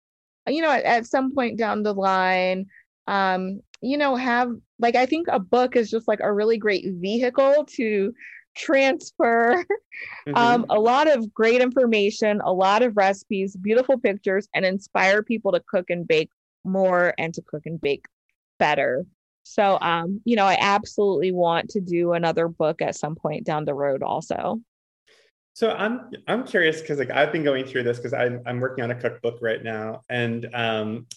you 0.47 0.61
know 0.61 0.71
at, 0.71 0.83
at 0.83 1.05
some 1.07 1.33
point 1.33 1.57
down 1.57 1.83
the 1.83 1.93
line 1.93 2.65
um 3.07 3.61
you 3.81 3.97
know 3.97 4.15
have 4.15 4.51
like 4.79 4.95
i 4.95 5.05
think 5.05 5.27
a 5.29 5.39
book 5.39 5.75
is 5.75 5.89
just 5.89 6.07
like 6.07 6.19
a 6.21 6.31
really 6.31 6.57
great 6.57 6.85
vehicle 6.87 7.65
to 7.65 8.13
transfer 8.55 9.65
Mhm. 10.27 10.35
um 10.35 10.65
a 10.69 10.79
lot 10.79 11.07
of 11.07 11.33
great 11.33 11.61
information 11.61 12.41
a 12.43 12.51
lot 12.53 12.83
of 12.83 12.97
recipes 12.97 13.55
beautiful 13.55 13.97
pictures 13.97 14.47
and 14.53 14.65
inspire 14.65 15.23
people 15.23 15.51
to 15.51 15.61
cook 15.67 15.89
and 15.89 16.07
bake 16.07 16.29
more 16.63 17.13
and 17.17 17.33
to 17.33 17.41
cook 17.41 17.63
and 17.65 17.81
bake 17.81 18.05
better 18.59 19.05
so 19.43 19.79
um 19.81 20.21
you 20.25 20.35
know 20.35 20.45
i 20.45 20.57
absolutely 20.59 21.31
want 21.31 21.69
to 21.69 21.81
do 21.81 22.13
another 22.13 22.47
book 22.47 22.81
at 22.81 22.95
some 22.95 23.15
point 23.15 23.45
down 23.45 23.65
the 23.65 23.73
road 23.73 24.03
also 24.03 24.61
So 25.53 25.71
I'm 25.71 26.11
I'm 26.27 26.45
curious 26.45 26.81
because 26.81 26.97
like 26.97 27.11
I've 27.11 27.31
been 27.31 27.43
going 27.43 27.65
through 27.65 27.83
this 27.83 27.97
because 27.97 28.13
I'm 28.13 28.41
I'm 28.45 28.59
working 28.59 28.83
on 28.83 28.91
a 28.91 28.95
cookbook 28.95 29.39
right 29.41 29.61
now, 29.61 30.01
and 30.09 30.47
um, 30.53 31.07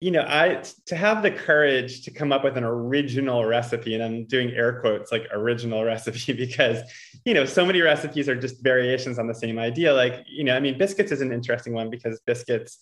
you 0.00 0.10
know, 0.10 0.24
I 0.28 0.62
to 0.86 0.96
have 0.96 1.22
the 1.22 1.30
courage 1.30 2.02
to 2.02 2.10
come 2.10 2.30
up 2.30 2.44
with 2.44 2.56
an 2.58 2.64
original 2.64 3.44
recipe, 3.46 3.94
and 3.94 4.02
I'm 4.02 4.24
doing 4.26 4.50
air 4.50 4.80
quotes 4.80 5.10
like 5.10 5.26
original 5.32 5.84
recipe 5.84 6.32
because 6.36 6.78
you 7.24 7.34
know 7.34 7.44
so 7.44 7.64
many 7.64 7.80
recipes 7.80 8.28
are 8.28 8.34
just 8.34 8.62
variations 8.62 9.18
on 9.18 9.26
the 9.26 9.34
same 9.34 9.58
idea. 9.58 9.94
Like 9.94 10.24
you 10.26 10.44
know, 10.44 10.54
I 10.54 10.60
mean, 10.60 10.76
biscuits 10.76 11.12
is 11.12 11.22
an 11.22 11.32
interesting 11.32 11.72
one 11.72 11.88
because 11.88 12.20
biscuits 12.26 12.78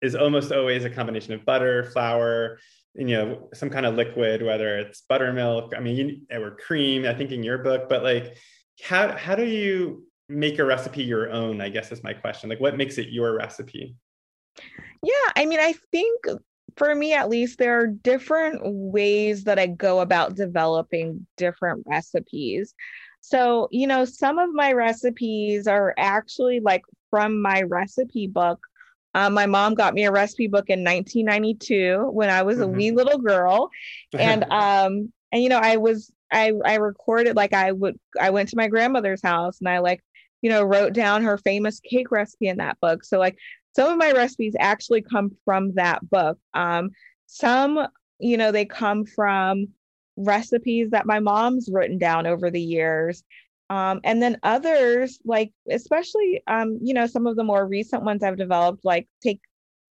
is 0.00 0.14
almost 0.14 0.52
always 0.52 0.84
a 0.84 0.90
combination 0.90 1.34
of 1.34 1.44
butter, 1.44 1.84
flour, 1.84 2.58
you 2.94 3.06
know, 3.06 3.48
some 3.54 3.70
kind 3.70 3.86
of 3.86 3.94
liquid, 3.94 4.42
whether 4.42 4.78
it's 4.78 5.02
buttermilk. 5.02 5.74
I 5.76 5.80
mean, 5.80 6.26
or 6.30 6.56
cream. 6.56 7.04
I 7.06 7.14
think 7.14 7.30
in 7.30 7.42
your 7.42 7.58
book, 7.58 7.88
but 7.88 8.02
like 8.02 8.38
how 8.82 9.14
how 9.16 9.34
do 9.34 9.44
you 9.44 10.06
make 10.28 10.58
a 10.58 10.64
recipe 10.64 11.02
your 11.02 11.30
own 11.30 11.60
i 11.60 11.68
guess 11.68 11.92
is 11.92 12.02
my 12.02 12.14
question 12.14 12.48
like 12.48 12.58
what 12.58 12.78
makes 12.78 12.96
it 12.96 13.10
your 13.10 13.36
recipe 13.36 13.94
Yeah, 15.02 15.30
I 15.36 15.46
mean, 15.46 15.60
I 15.60 15.74
think 15.90 16.26
for 16.76 16.94
me 16.94 17.12
at 17.12 17.28
least, 17.28 17.58
there 17.58 17.80
are 17.80 17.86
different 17.86 18.60
ways 18.64 19.44
that 19.44 19.58
I 19.58 19.66
go 19.66 20.00
about 20.00 20.36
developing 20.36 21.26
different 21.36 21.84
recipes. 21.86 22.74
So, 23.20 23.68
you 23.70 23.86
know, 23.86 24.04
some 24.04 24.38
of 24.38 24.50
my 24.52 24.72
recipes 24.72 25.66
are 25.66 25.94
actually 25.98 26.60
like 26.60 26.82
from 27.10 27.40
my 27.40 27.62
recipe 27.62 28.26
book. 28.26 28.66
Um, 29.14 29.32
my 29.34 29.46
mom 29.46 29.74
got 29.74 29.94
me 29.94 30.04
a 30.04 30.10
recipe 30.10 30.48
book 30.48 30.68
in 30.68 30.82
1992 30.82 32.10
when 32.12 32.30
I 32.30 32.42
was 32.42 32.60
a 32.60 32.66
Mhm. 32.66 32.68
wee 32.68 32.90
little 32.90 33.18
girl, 33.18 33.70
and 34.18 34.44
um, 34.50 35.12
and 35.32 35.42
you 35.42 35.48
know, 35.48 35.58
I 35.58 35.76
was 35.76 36.10
I 36.32 36.52
I 36.64 36.74
recorded 36.76 37.36
like 37.36 37.52
I 37.52 37.72
would 37.72 37.98
I 38.20 38.30
went 38.30 38.48
to 38.50 38.56
my 38.56 38.66
grandmother's 38.68 39.22
house 39.22 39.58
and 39.60 39.68
I 39.68 39.78
like 39.78 40.02
you 40.42 40.50
know 40.50 40.64
wrote 40.64 40.92
down 40.94 41.22
her 41.22 41.38
famous 41.38 41.80
cake 41.80 42.10
recipe 42.10 42.48
in 42.48 42.56
that 42.58 42.78
book. 42.80 43.04
So 43.04 43.18
like 43.18 43.38
some 43.74 43.90
of 43.90 43.98
my 43.98 44.12
recipes 44.12 44.54
actually 44.58 45.02
come 45.02 45.30
from 45.44 45.74
that 45.74 46.08
book. 46.08 46.38
Um, 46.54 46.90
some, 47.26 47.86
you 48.18 48.36
know, 48.36 48.52
they 48.52 48.64
come 48.64 49.04
from 49.04 49.68
recipes 50.16 50.90
that 50.90 51.06
my 51.06 51.20
mom's 51.20 51.68
written 51.72 51.98
down 51.98 52.26
over 52.26 52.50
the 52.50 52.60
years. 52.60 53.24
Um, 53.70 54.00
and 54.04 54.22
then 54.22 54.38
others, 54.42 55.18
like 55.24 55.52
especially, 55.68 56.42
um, 56.46 56.78
you 56.82 56.94
know, 56.94 57.06
some 57.06 57.26
of 57.26 57.36
the 57.36 57.44
more 57.44 57.66
recent 57.66 58.04
ones 58.04 58.22
I've 58.22 58.36
developed, 58.36 58.84
like 58.84 59.08
take 59.22 59.40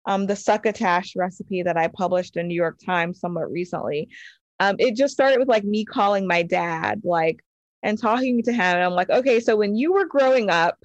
um, 0.06 0.28
the 0.28 0.36
succotash 0.36 1.16
recipe 1.16 1.64
that 1.64 1.78
I 1.78 1.88
published 1.88 2.38
in 2.38 2.48
New 2.48 2.56
York 2.56 2.80
Times 2.86 3.20
somewhat 3.20 3.52
recently. 3.52 4.10
Um, 4.60 4.76
it 4.80 4.96
just 4.96 5.14
started 5.14 5.40
with 5.40 5.48
like 5.48 5.64
me 5.64 5.86
calling 5.86 6.28
my 6.28 6.44
dad, 6.44 7.02
like, 7.04 7.44
and 7.82 7.98
talking 7.98 8.42
to 8.44 8.52
him. 8.54 8.62
And 8.62 8.84
I'm 8.84 8.94
like, 8.94 9.10
okay, 9.10 9.40
so 9.40 9.58
when 9.58 9.76
you 9.76 9.94
were 9.94 10.06
growing 10.06 10.50
up, 10.50 10.78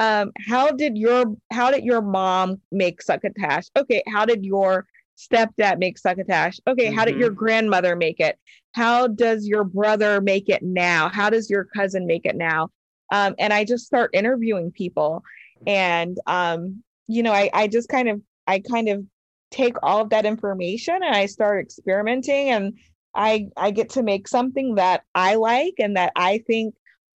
um 0.00 0.32
how 0.48 0.70
did 0.70 0.96
your 0.96 1.36
how 1.52 1.70
did 1.70 1.84
your 1.84 2.00
mom 2.02 2.60
make 2.72 3.02
succotash? 3.02 3.68
Okay 3.76 4.02
how 4.08 4.24
did 4.24 4.44
your 4.44 4.86
stepdad 5.16 5.78
make 5.78 5.98
succotash? 5.98 6.58
Okay 6.66 6.90
how 6.90 7.04
did 7.04 7.18
your 7.18 7.30
grandmother 7.30 7.94
make 7.94 8.18
it? 8.18 8.38
How 8.72 9.06
does 9.06 9.46
your 9.46 9.62
brother 9.62 10.20
make 10.20 10.48
it 10.48 10.62
now? 10.62 11.08
How 11.10 11.28
does 11.28 11.50
your 11.50 11.64
cousin 11.64 12.06
make 12.06 12.24
it 12.24 12.36
now? 12.36 12.70
Um 13.12 13.34
and 13.38 13.52
i 13.52 13.64
just 13.64 13.86
start 13.86 14.10
interviewing 14.14 14.72
people 14.72 15.22
and 15.66 16.18
um 16.26 16.82
you 17.06 17.22
know 17.22 17.32
i 17.32 17.50
i 17.52 17.66
just 17.66 17.88
kind 17.88 18.08
of 18.08 18.20
i 18.46 18.60
kind 18.60 18.88
of 18.88 19.04
take 19.50 19.76
all 19.82 20.00
of 20.00 20.10
that 20.10 20.24
information 20.24 20.94
and 20.94 21.14
i 21.14 21.26
start 21.26 21.62
experimenting 21.62 22.50
and 22.50 22.78
i 23.14 23.46
i 23.56 23.70
get 23.70 23.90
to 23.90 24.02
make 24.02 24.28
something 24.28 24.76
that 24.76 25.02
i 25.14 25.34
like 25.34 25.74
and 25.78 25.96
that 25.96 26.12
i 26.16 26.38
think 26.46 26.74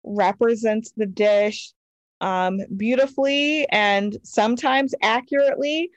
represents 0.04 0.92
the 0.96 1.06
dish 1.06 1.72
um, 2.20 2.60
beautifully 2.76 3.68
and 3.70 4.16
sometimes 4.22 4.94
accurately. 5.02 5.90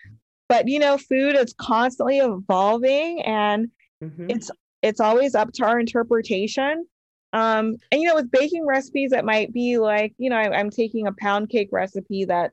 But 0.49 0.67
you 0.67 0.80
know, 0.80 0.97
food 0.97 1.36
is 1.36 1.53
constantly 1.59 2.19
evolving 2.19 3.21
and 3.24 3.69
Mhm. 4.01 4.30
it's 4.30 4.51
it's 4.82 4.99
always 4.99 5.36
up 5.36 5.51
to 5.53 5.65
our 5.65 5.80
interpretation. 5.80 6.86
Um, 7.32 7.78
and 7.91 8.01
you 8.01 8.07
know, 8.07 8.15
with 8.15 8.30
baking 8.32 8.65
recipes, 8.65 9.11
it 9.11 9.26
might 9.26 9.51
be 9.51 9.78
like, 9.78 10.13
you 10.17 10.30
know, 10.30 10.36
I, 10.36 10.51
I'm 10.59 10.69
taking 10.69 11.07
a 11.07 11.13
pound 11.13 11.49
cake 11.49 11.69
recipe 11.71 12.26
that, 12.26 12.51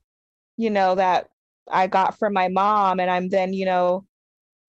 you 0.56 0.70
know, 0.70 0.94
that 0.94 1.28
I 1.70 1.86
got 1.86 2.18
from 2.18 2.32
my 2.32 2.48
mom 2.48 2.98
and 3.00 3.10
I'm 3.10 3.28
then, 3.28 3.52
you 3.52 3.66
know, 3.66 4.06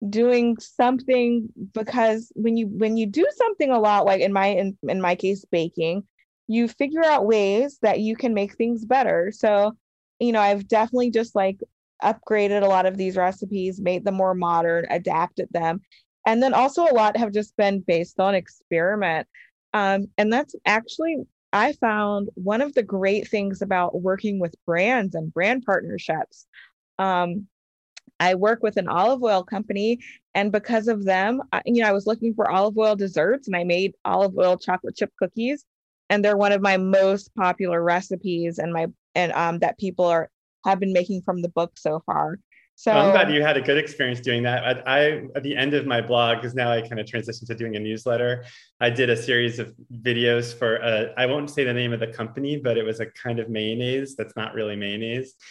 doing 0.10 0.58
something 0.58 1.48
because 1.74 2.32
when 2.36 2.58
you 2.58 2.68
when 2.68 2.98
you 2.98 3.06
do 3.06 3.26
something 3.38 3.70
a 3.70 3.80
lot 3.80 4.06
like 4.06 4.22
in 4.22 4.34
my 4.34 4.48
in, 4.48 4.78
in 4.88 5.00
my 5.00 5.16
case 5.16 5.46
baking, 5.52 6.04
you 6.52 6.68
figure 6.68 7.04
out 7.04 7.26
ways 7.26 7.80
that 7.82 8.02
you 8.02 8.16
can 8.16 8.34
make 8.34 8.56
things 8.56 8.84
better. 8.84 9.32
So, 9.34 9.74
you 10.20 10.32
know, 10.34 10.42
I've 10.42 10.68
definitely 10.68 11.12
just 11.12 11.34
like 11.34 11.60
upgraded 12.04 12.62
a 12.62 12.68
lot 12.68 12.86
of 12.86 12.98
these 12.98 13.16
recipes, 13.16 13.80
made 13.80 14.04
them 14.04 14.16
more 14.16 14.34
modern, 14.34 14.86
adapted 14.90 15.48
them. 15.52 15.80
And 16.26 16.44
then 16.44 16.54
also 16.54 16.84
a 16.84 16.94
lot 16.94 17.16
have 17.16 17.32
just 17.32 17.56
been 17.56 17.80
based 17.80 18.20
on 18.20 18.36
experiment. 18.36 19.28
Um, 19.74 20.08
and 20.18 20.32
that's 20.32 20.54
actually 20.66 21.18
I 21.54 21.74
found 21.74 22.30
one 22.36 22.62
of 22.62 22.74
the 22.74 22.84
great 22.84 23.30
things 23.30 23.62
about 23.62 24.02
working 24.02 24.40
with 24.40 24.56
brands 24.66 25.16
and 25.16 25.34
brand 25.34 25.64
partnerships. 25.66 26.48
Um, 27.00 27.48
I 28.20 28.36
work 28.36 28.62
with 28.62 28.78
an 28.78 28.88
olive 28.88 29.24
oil 29.24 29.44
company, 29.44 30.00
and 30.36 30.52
because 30.52 30.88
of 30.88 31.06
them, 31.06 31.42
I, 31.52 31.62
you 31.66 31.82
know, 31.82 31.90
I 31.90 31.94
was 31.94 32.08
looking 32.08 32.34
for 32.34 32.50
olive 32.50 32.78
oil 32.78 32.96
desserts, 32.96 33.48
and 33.48 33.56
I 33.56 33.64
made 33.64 33.94
olive 34.06 34.38
oil 34.38 34.58
chocolate 34.58 34.96
chip 34.96 35.12
cookies, 35.18 35.66
and 36.12 36.24
they're 36.24 36.38
one 36.38 36.52
of 36.52 36.62
my 36.62 36.78
most 36.78 37.34
popular 37.36 37.82
recipes, 37.82 38.60
and 38.60 38.72
my 38.72 38.88
and 39.16 39.32
um 39.32 39.60
that 39.60 39.80
people 39.80 40.06
are 40.06 40.30
have 40.66 40.80
been 40.80 40.94
making 40.94 41.22
from 41.24 41.42
the 41.42 41.50
book 41.50 41.72
so 41.78 42.04
far. 42.06 42.38
So 42.76 42.94
well, 42.94 43.06
I'm 43.06 43.12
glad 43.12 43.34
you 43.34 43.42
had 43.42 43.58
a 43.58 43.62
good 43.62 43.78
experience 43.78 44.20
doing 44.20 44.44
that. 44.44 44.64
I, 44.64 45.00
I 45.00 45.00
at 45.36 45.44
the 45.44 45.56
end 45.56 45.74
of 45.74 45.86
my 45.86 46.02
blog, 46.02 46.38
because 46.38 46.54
now 46.54 46.72
I 46.72 46.82
kind 46.82 47.00
of 47.00 47.06
transitioned 47.06 47.48
to 47.48 47.56
doing 47.56 47.76
a 47.76 47.80
newsletter. 47.80 48.44
I 48.80 48.90
did 48.90 49.10
a 49.10 49.16
series 49.16 49.58
of 49.60 49.74
videos 50.02 50.54
for 50.58 50.78
a, 50.78 51.14
I 51.18 51.26
won't 51.28 51.50
say 51.50 51.64
the 51.64 51.74
name 51.74 51.94
of 51.94 52.00
the 52.00 52.08
company, 52.08 52.58
but 52.58 52.78
it 52.78 52.84
was 52.84 53.00
a 53.00 53.06
kind 53.06 53.40
of 53.40 53.50
mayonnaise 53.50 54.16
that's 54.16 54.36
not 54.36 54.54
really 54.54 54.76
mayonnaise. 54.76 55.34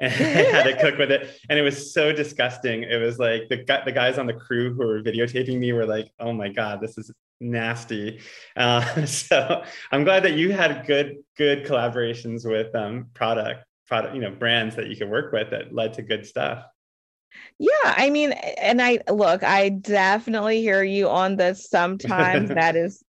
And 0.00 0.12
I 0.12 0.42
had 0.52 0.62
to 0.62 0.80
cook 0.80 0.96
with 0.96 1.10
it, 1.10 1.40
and 1.50 1.58
it 1.58 1.62
was 1.62 1.92
so 1.92 2.12
disgusting. 2.12 2.84
It 2.84 3.00
was 3.02 3.18
like 3.18 3.48
the 3.48 3.56
the 3.84 3.90
guys 3.90 4.16
on 4.16 4.26
the 4.26 4.32
crew 4.32 4.72
who 4.72 4.86
were 4.86 5.02
videotaping 5.02 5.58
me 5.58 5.72
were 5.72 5.86
like, 5.86 6.08
"Oh 6.20 6.32
my 6.32 6.48
god, 6.48 6.80
this 6.80 6.96
is 6.98 7.10
nasty." 7.40 8.20
Uh, 8.56 9.04
so 9.06 9.64
I'm 9.90 10.04
glad 10.04 10.24
that 10.24 10.34
you 10.34 10.52
had 10.52 10.86
good 10.86 11.18
good 11.36 11.64
collaborations 11.64 12.48
with 12.48 12.74
um, 12.74 13.06
product 13.14 13.64
product 13.86 14.14
you 14.14 14.20
know 14.20 14.30
brands 14.30 14.76
that 14.76 14.88
you 14.88 14.96
could 14.96 15.08
work 15.08 15.32
with 15.32 15.50
that 15.50 15.74
led 15.74 15.94
to 15.94 16.02
good 16.02 16.26
stuff. 16.26 16.64
Yeah, 17.58 17.70
I 17.84 18.10
mean, 18.10 18.32
and 18.32 18.80
I 18.80 19.00
look, 19.10 19.42
I 19.42 19.68
definitely 19.68 20.60
hear 20.60 20.82
you 20.82 21.08
on 21.08 21.36
this. 21.36 21.68
Sometimes 21.68 22.48
that 22.54 22.76
is 22.76 23.02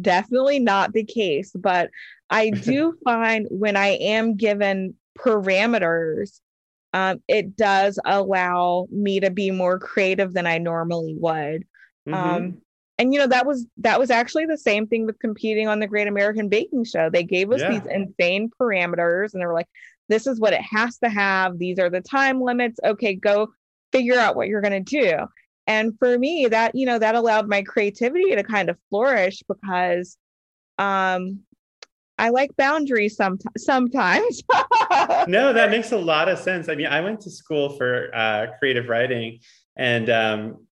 definitely 0.00 0.58
not 0.58 0.92
the 0.92 1.04
case, 1.04 1.52
but 1.54 1.90
I 2.30 2.50
do 2.50 2.96
find 3.04 3.46
when 3.50 3.76
I 3.76 3.88
am 3.88 4.36
given 4.36 4.94
parameters, 5.18 6.40
um, 6.92 7.22
it 7.28 7.56
does 7.56 7.98
allow 8.04 8.86
me 8.90 9.20
to 9.20 9.30
be 9.30 9.50
more 9.50 9.78
creative 9.78 10.32
than 10.32 10.46
I 10.46 10.58
normally 10.58 11.14
would. 11.18 11.64
Mm-hmm. 12.08 12.14
Um, 12.14 12.58
and 12.98 13.12
you 13.12 13.18
know 13.18 13.26
that 13.26 13.46
was 13.46 13.66
that 13.78 13.98
was 13.98 14.10
actually 14.10 14.46
the 14.46 14.58
same 14.58 14.86
thing 14.86 15.06
with 15.06 15.18
competing 15.18 15.68
on 15.68 15.80
the 15.80 15.86
Great 15.86 16.08
American 16.08 16.48
Baking 16.48 16.84
Show. 16.84 17.10
They 17.10 17.24
gave 17.24 17.50
us 17.50 17.60
yeah. 17.60 17.70
these 17.70 17.86
insane 17.90 18.50
parameters, 18.60 19.32
and 19.32 19.42
they 19.42 19.46
were 19.46 19.54
like, 19.54 19.68
"This 20.08 20.26
is 20.26 20.38
what 20.38 20.52
it 20.52 20.62
has 20.62 20.98
to 20.98 21.08
have. 21.08 21.58
These 21.58 21.78
are 21.78 21.90
the 21.90 22.00
time 22.00 22.40
limits. 22.40 22.78
Okay, 22.84 23.14
go 23.14 23.48
figure 23.92 24.18
out 24.18 24.34
what 24.34 24.48
you're 24.48 24.62
going 24.62 24.84
to 24.84 25.00
do. 25.00 25.18
And 25.66 25.96
for 25.98 26.18
me, 26.18 26.48
that, 26.48 26.74
you 26.74 26.86
know, 26.86 26.98
that 26.98 27.14
allowed 27.14 27.48
my 27.48 27.62
creativity 27.62 28.34
to 28.34 28.42
kind 28.42 28.68
of 28.68 28.76
flourish 28.90 29.42
because 29.46 30.16
um, 30.78 31.40
I 32.18 32.30
like 32.30 32.56
boundaries 32.56 33.14
some, 33.14 33.38
sometimes. 33.56 34.42
no, 35.28 35.52
that 35.52 35.70
makes 35.70 35.92
a 35.92 35.98
lot 35.98 36.28
of 36.28 36.38
sense. 36.38 36.68
I 36.68 36.74
mean, 36.74 36.86
I 36.86 37.00
went 37.00 37.20
to 37.20 37.30
school 37.30 37.76
for 37.76 38.10
uh, 38.14 38.46
creative 38.58 38.88
writing 38.88 39.38
and, 39.76 40.10
um, 40.10 40.66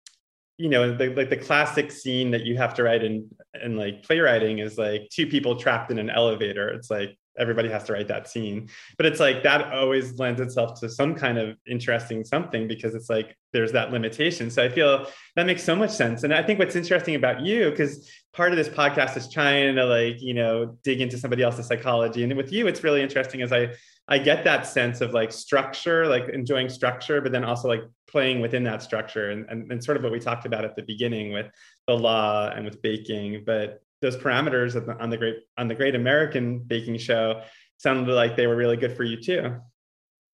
you 0.58 0.68
know, 0.68 0.96
the, 0.96 1.08
like 1.10 1.30
the 1.30 1.36
classic 1.36 1.92
scene 1.92 2.30
that 2.30 2.44
you 2.44 2.56
have 2.56 2.74
to 2.74 2.82
write 2.82 3.04
in, 3.04 3.28
in 3.62 3.76
like 3.76 4.02
playwriting 4.02 4.58
is 4.58 4.78
like 4.78 5.08
two 5.10 5.26
people 5.26 5.56
trapped 5.56 5.90
in 5.90 5.98
an 5.98 6.10
elevator. 6.10 6.68
It's 6.68 6.90
like 6.90 7.18
everybody 7.38 7.68
has 7.68 7.84
to 7.84 7.92
write 7.92 8.08
that 8.08 8.28
scene. 8.28 8.68
But 8.96 9.06
it's 9.06 9.20
like 9.20 9.42
that 9.42 9.72
always 9.72 10.18
lends 10.18 10.40
itself 10.40 10.80
to 10.80 10.88
some 10.88 11.14
kind 11.14 11.38
of 11.38 11.56
interesting 11.66 12.24
something 12.24 12.66
because 12.66 12.94
it's 12.94 13.10
like 13.10 13.36
there's 13.52 13.72
that 13.72 13.92
limitation. 13.92 14.50
So 14.50 14.64
i 14.64 14.68
feel 14.68 15.06
that 15.34 15.46
makes 15.46 15.62
so 15.62 15.76
much 15.76 15.90
sense. 15.90 16.22
And 16.22 16.32
i 16.32 16.42
think 16.42 16.58
what's 16.58 16.76
interesting 16.76 17.14
about 17.14 17.40
you 17.42 17.70
because 17.70 18.10
part 18.32 18.52
of 18.52 18.56
this 18.56 18.68
podcast 18.68 19.16
is 19.16 19.30
trying 19.30 19.76
to 19.76 19.84
like 19.84 20.20
you 20.20 20.34
know 20.34 20.78
dig 20.82 21.00
into 21.00 21.18
somebody 21.18 21.42
else's 21.42 21.66
psychology. 21.66 22.22
And 22.24 22.36
with 22.36 22.52
you 22.52 22.66
it's 22.66 22.82
really 22.82 23.02
interesting 23.02 23.42
as 23.42 23.52
i 23.52 23.70
i 24.08 24.18
get 24.18 24.44
that 24.44 24.66
sense 24.66 25.00
of 25.00 25.12
like 25.12 25.32
structure 25.32 26.06
like 26.06 26.28
enjoying 26.28 26.68
structure 26.68 27.20
but 27.20 27.32
then 27.32 27.44
also 27.44 27.68
like 27.68 27.82
playing 28.08 28.40
within 28.40 28.62
that 28.62 28.82
structure 28.82 29.30
and, 29.30 29.46
and, 29.48 29.70
and 29.70 29.82
sort 29.82 29.96
of 29.96 30.02
what 30.02 30.12
we 30.12 30.20
talked 30.20 30.46
about 30.46 30.64
at 30.64 30.76
the 30.76 30.82
beginning 30.82 31.32
with 31.32 31.46
the 31.86 31.94
law 31.94 32.50
and 32.50 32.64
with 32.64 32.80
baking 32.82 33.42
but 33.44 33.82
those 34.02 34.16
parameters 34.16 34.76
on 35.00 35.10
the 35.10 35.16
great 35.16 35.36
on 35.56 35.68
the 35.68 35.74
Great 35.74 35.94
American 35.94 36.58
Baking 36.60 36.98
Show 36.98 37.42
sounded 37.78 38.12
like 38.12 38.36
they 38.36 38.46
were 38.46 38.56
really 38.56 38.76
good 38.76 38.96
for 38.96 39.04
you 39.04 39.20
too. 39.20 39.56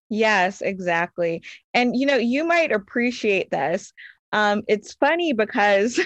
Yes, 0.10 0.62
exactly. 0.62 1.44
And 1.74 1.96
you 1.96 2.06
know, 2.06 2.18
you 2.18 2.44
might 2.44 2.72
appreciate 2.72 3.52
this. 3.52 3.94
Um, 4.32 4.64
it's 4.68 4.94
funny 4.94 5.34
because 5.34 6.00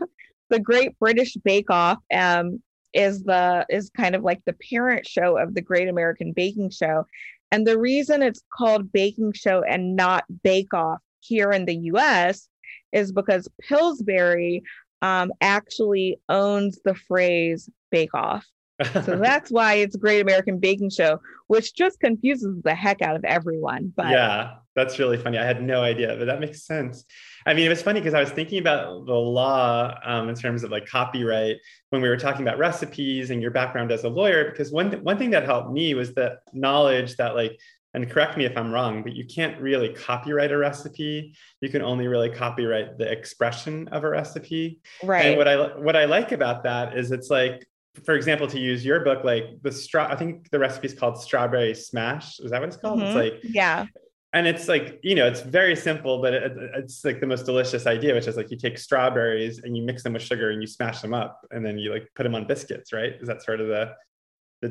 the 0.50 0.60
Great 0.60 0.98
British 0.98 1.34
Bake 1.44 1.70
Off 1.70 1.98
um, 2.14 2.62
is 2.92 3.22
the 3.22 3.66
is 3.68 3.90
kind 3.90 4.14
of 4.14 4.22
like 4.22 4.42
the 4.44 4.56
parent 4.70 5.06
show 5.06 5.36
of 5.36 5.54
the 5.54 5.62
Great 5.62 5.88
American 5.88 6.32
Baking 6.32 6.70
Show. 6.70 7.06
And 7.52 7.66
the 7.66 7.78
reason 7.78 8.22
it's 8.22 8.42
called 8.56 8.92
Baking 8.92 9.32
Show 9.32 9.62
and 9.62 9.96
not 9.96 10.24
Bake 10.42 10.72
Off 10.72 11.00
here 11.20 11.50
in 11.50 11.64
the 11.64 11.76
US 11.76 12.48
is 12.92 13.12
because 13.12 13.48
Pillsbury 13.60 14.62
um, 15.02 15.32
actually 15.40 16.20
owns 16.28 16.78
the 16.84 16.94
phrase 16.94 17.68
bake 17.90 18.14
off. 18.14 18.46
so 18.92 19.00
that's 19.22 19.50
why 19.50 19.74
it's 19.74 19.96
Great 19.96 20.20
American 20.20 20.58
Baking 20.58 20.90
Show, 20.90 21.20
which 21.48 21.74
just 21.74 22.00
confuses 22.00 22.62
the 22.62 22.74
heck 22.74 23.02
out 23.02 23.16
of 23.16 23.24
everyone. 23.24 23.92
But 23.94 24.10
yeah, 24.10 24.54
that's 24.74 24.98
really 24.98 25.16
funny. 25.16 25.38
I 25.38 25.44
had 25.44 25.62
no 25.62 25.82
idea, 25.82 26.16
but 26.18 26.26
that 26.26 26.40
makes 26.40 26.64
sense. 26.64 27.04
I 27.46 27.54
mean, 27.54 27.66
it 27.66 27.68
was 27.68 27.82
funny 27.82 28.00
because 28.00 28.14
I 28.14 28.20
was 28.20 28.30
thinking 28.30 28.58
about 28.58 29.06
the 29.06 29.14
law 29.14 29.98
um, 30.04 30.28
in 30.28 30.34
terms 30.34 30.62
of 30.62 30.70
like 30.70 30.86
copyright 30.86 31.56
when 31.90 32.02
we 32.02 32.08
were 32.08 32.16
talking 32.16 32.42
about 32.46 32.58
recipes 32.58 33.30
and 33.30 33.40
your 33.40 33.50
background 33.50 33.92
as 33.92 34.04
a 34.04 34.08
lawyer. 34.08 34.50
Because 34.50 34.70
one 34.70 34.90
th- 34.90 35.02
one 35.02 35.18
thing 35.18 35.30
that 35.30 35.44
helped 35.44 35.70
me 35.70 35.94
was 35.94 36.14
the 36.14 36.38
knowledge 36.52 37.16
that 37.16 37.34
like 37.34 37.58
and 37.94 38.08
correct 38.08 38.36
me 38.36 38.44
if 38.44 38.56
I'm 38.56 38.72
wrong, 38.72 39.02
but 39.02 39.14
you 39.14 39.24
can't 39.24 39.60
really 39.60 39.88
copyright 39.88 40.52
a 40.52 40.58
recipe. 40.58 41.34
You 41.60 41.68
can 41.68 41.82
only 41.82 42.06
really 42.06 42.30
copyright 42.30 42.98
the 42.98 43.10
expression 43.10 43.88
of 43.88 44.04
a 44.04 44.08
recipe. 44.08 44.80
Right. 45.02 45.26
And 45.26 45.36
what 45.36 45.48
I 45.48 45.56
what 45.78 45.96
I 45.96 46.04
like 46.04 46.32
about 46.32 46.62
that 46.64 46.96
is 46.96 47.10
it's 47.10 47.30
like, 47.30 47.66
for 48.04 48.14
example, 48.14 48.46
to 48.48 48.60
use 48.60 48.84
your 48.84 49.00
book, 49.00 49.24
like 49.24 49.60
the 49.62 49.72
straw. 49.72 50.06
I 50.08 50.14
think 50.14 50.50
the 50.50 50.58
recipe 50.58 50.86
is 50.86 50.94
called 50.94 51.20
strawberry 51.20 51.74
smash. 51.74 52.38
Is 52.38 52.52
that 52.52 52.60
what 52.60 52.68
it's 52.68 52.76
called? 52.76 53.00
Mm-hmm. 53.00 53.18
It's 53.18 53.42
like 53.42 53.52
yeah. 53.54 53.86
And 54.32 54.46
it's 54.46 54.68
like 54.68 55.00
you 55.02 55.16
know, 55.16 55.26
it's 55.26 55.40
very 55.40 55.74
simple, 55.74 56.22
but 56.22 56.34
it, 56.34 56.52
it's 56.76 57.04
like 57.04 57.20
the 57.20 57.26
most 57.26 57.46
delicious 57.46 57.86
idea, 57.86 58.14
which 58.14 58.28
is 58.28 58.36
like 58.36 58.50
you 58.50 58.56
take 58.56 58.78
strawberries 58.78 59.58
and 59.58 59.76
you 59.76 59.82
mix 59.82 60.04
them 60.04 60.12
with 60.12 60.22
sugar 60.22 60.50
and 60.50 60.60
you 60.62 60.68
smash 60.68 61.00
them 61.00 61.12
up, 61.12 61.40
and 61.50 61.66
then 61.66 61.78
you 61.78 61.92
like 61.92 62.08
put 62.14 62.22
them 62.22 62.34
on 62.34 62.46
biscuits, 62.46 62.92
right? 62.92 63.14
Is 63.20 63.26
that 63.26 63.42
sort 63.42 63.60
of 63.60 63.68
the 63.68 63.94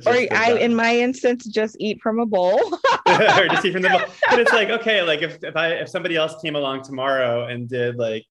or 0.06 0.14
I, 0.14 0.54
in 0.60 0.76
my 0.76 0.96
instance, 0.96 1.46
just 1.46 1.76
eat 1.80 2.00
from 2.02 2.20
a 2.20 2.26
bowl. 2.26 2.60
or 3.08 3.48
just 3.48 3.66
eat 3.66 3.74
from 3.74 3.82
the 3.82 3.90
bowl. 3.90 4.02
But 4.30 4.40
it's 4.40 4.54
like, 4.54 4.70
okay, 4.70 5.02
like 5.02 5.22
if, 5.22 5.44
if 5.44 5.56
I 5.56 5.70
if 5.70 5.90
somebody 5.90 6.16
else 6.16 6.40
came 6.42 6.56
along 6.56 6.84
tomorrow 6.84 7.48
and 7.48 7.68
did 7.68 7.96
like 7.96 8.26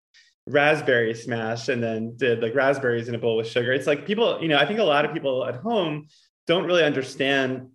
raspberry 0.47 1.15
smash 1.15 1.69
and 1.69 1.83
then 1.83 2.17
did 2.17 2.41
like 2.41 2.55
raspberries 2.55 3.09
in 3.09 3.15
a 3.15 3.19
bowl 3.19 3.37
with 3.37 3.49
sugar, 3.49 3.73
it's 3.73 3.87
like 3.87 4.07
people, 4.07 4.41
you 4.41 4.49
know, 4.49 4.57
I 4.57 4.67
think 4.67 4.79
a 4.79 4.85
lot 4.85 5.05
of 5.05 5.13
people 5.13 5.45
at 5.47 5.57
home 5.57 6.07
don't 6.47 6.65
really 6.65 6.85
understand 6.85 7.69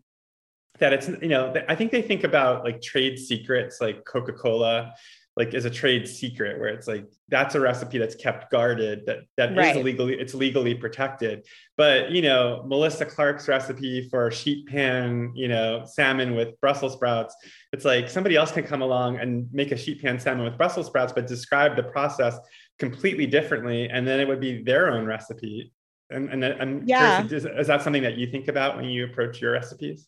that 0.80 0.93
it's, 0.93 1.07
you 1.21 1.30
know, 1.30 1.53
I 1.69 1.76
think 1.76 1.91
they 1.91 2.01
think 2.01 2.24
about 2.24 2.63
like 2.63 2.82
trade 2.82 3.19
secrets 3.19 3.80
like 3.80 4.05
Coca-Cola 4.05 4.93
like 5.36 5.53
is 5.53 5.65
a 5.65 5.69
trade 5.69 6.07
secret 6.07 6.59
where 6.59 6.69
it's 6.69 6.88
like 6.88 7.05
that's 7.30 7.55
a 7.55 7.59
recipe 7.59 7.97
that's 7.97 8.15
kept 8.15 8.51
guarded 8.51 9.05
that 9.05 9.19
that 9.38 9.55
right. 9.55 9.76
is 9.76 9.84
legally 9.84 10.13
it's 10.13 10.34
legally 10.34 10.76
protected 10.76 11.45
but 11.76 12.11
you 12.11 12.21
know 12.21 12.63
melissa 12.67 13.05
clark's 13.05 13.47
recipe 13.47 14.07
for 14.09 14.30
sheet 14.30 14.67
pan 14.67 15.32
you 15.36 15.47
know 15.47 15.84
salmon 15.86 16.36
with 16.36 16.59
brussels 16.61 16.93
sprouts 16.93 17.36
it's 17.71 17.86
like 17.86 18.09
somebody 18.09 18.36
else 18.36 18.51
can 18.51 18.63
come 18.63 18.82
along 18.82 19.17
and 19.17 19.47
make 19.51 19.71
a 19.71 19.78
sheet 19.78 20.01
pan 20.01 20.19
salmon 20.19 20.45
with 20.45 20.57
brussels 20.57 20.88
sprouts 20.88 21.13
but 21.13 21.26
describe 21.26 21.76
the 21.76 21.84
process 21.84 22.38
completely 22.78 23.26
differently 23.26 23.89
and 23.89 24.07
then 24.07 24.19
it 24.19 24.28
would 24.28 24.39
be 24.39 24.61
their 24.61 24.91
own 24.91 25.05
recipe 25.05 25.71
and, 26.09 26.30
and 26.30 26.45
I'm 26.45 26.84
yeah. 26.86 27.21
Curious, 27.21 27.45
is, 27.45 27.59
is 27.61 27.67
that 27.67 27.82
something 27.82 28.03
that 28.03 28.17
you 28.17 28.28
think 28.28 28.47
about 28.47 28.76
when 28.76 28.86
you 28.86 29.05
approach 29.05 29.41
your 29.41 29.53
recipes 29.53 30.07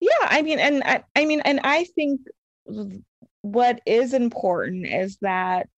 yeah 0.00 0.10
i 0.22 0.42
mean 0.42 0.58
and 0.58 0.82
I, 0.84 1.02
I 1.16 1.24
mean 1.24 1.40
and 1.40 1.60
i 1.64 1.84
think 1.84 2.20
what 3.42 3.80
is 3.86 4.14
important 4.14 4.86
is 4.86 5.18
that 5.22 5.68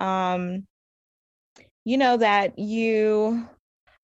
um 0.00 0.66
you 1.84 1.96
know 1.96 2.16
that 2.16 2.58
you 2.58 3.46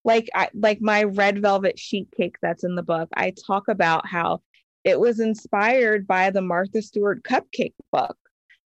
like 0.05 0.29
I, 0.33 0.49
like 0.53 0.81
my 0.81 1.03
red 1.03 1.41
velvet 1.41 1.77
sheet 1.77 2.07
cake 2.15 2.35
that's 2.41 2.63
in 2.63 2.75
the 2.75 2.83
book 2.83 3.09
i 3.15 3.33
talk 3.47 3.67
about 3.67 4.07
how 4.07 4.41
it 4.83 4.99
was 4.99 5.19
inspired 5.19 6.07
by 6.07 6.29
the 6.29 6.41
Martha 6.41 6.81
Stewart 6.81 7.23
cupcake 7.23 7.73
book. 7.91 8.17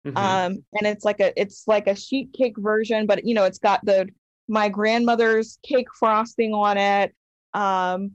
Mm-hmm. 0.05 0.17
Um, 0.17 0.63
and 0.73 0.87
it's 0.87 1.05
like 1.05 1.19
a 1.19 1.39
it's 1.39 1.65
like 1.67 1.87
a 1.87 1.95
sheet 1.95 2.33
cake 2.33 2.57
version, 2.57 3.05
but 3.05 3.25
you 3.25 3.33
know, 3.33 3.43
it's 3.43 3.59
got 3.59 3.83
the 3.85 4.07
my 4.47 4.69
grandmother's 4.69 5.59
cake 5.63 5.87
frosting 5.97 6.53
on 6.53 6.77
it. 6.77 7.13
Um, 7.53 8.11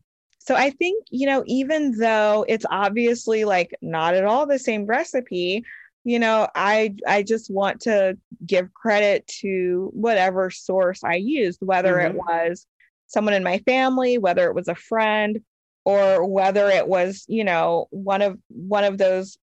so 0.46 0.54
I 0.54 0.70
think, 0.70 1.06
you 1.10 1.26
know, 1.26 1.42
even 1.46 1.98
though 1.98 2.44
it's 2.46 2.66
obviously 2.70 3.44
like 3.46 3.74
not 3.80 4.14
at 4.14 4.26
all 4.26 4.46
the 4.46 4.58
same 4.58 4.84
recipe, 4.84 5.64
you 6.04 6.18
know, 6.18 6.48
I 6.54 6.94
I 7.06 7.22
just 7.22 7.50
want 7.50 7.80
to 7.82 8.18
give 8.44 8.72
credit 8.74 9.26
to 9.40 9.90
whatever 9.94 10.50
source 10.50 11.02
I 11.02 11.14
used, 11.14 11.60
whether 11.62 11.94
mm-hmm. 11.94 12.16
it 12.16 12.22
was 12.22 12.66
someone 13.06 13.32
in 13.32 13.42
my 13.42 13.58
family, 13.60 14.18
whether 14.18 14.46
it 14.46 14.54
was 14.54 14.68
a 14.68 14.74
friend, 14.74 15.40
or 15.86 16.26
whether 16.28 16.68
it 16.68 16.88
was, 16.88 17.24
you 17.26 17.44
know, 17.44 17.86
one 17.90 18.20
of 18.20 18.38
one 18.48 18.84
of 18.84 18.98
those 18.98 19.38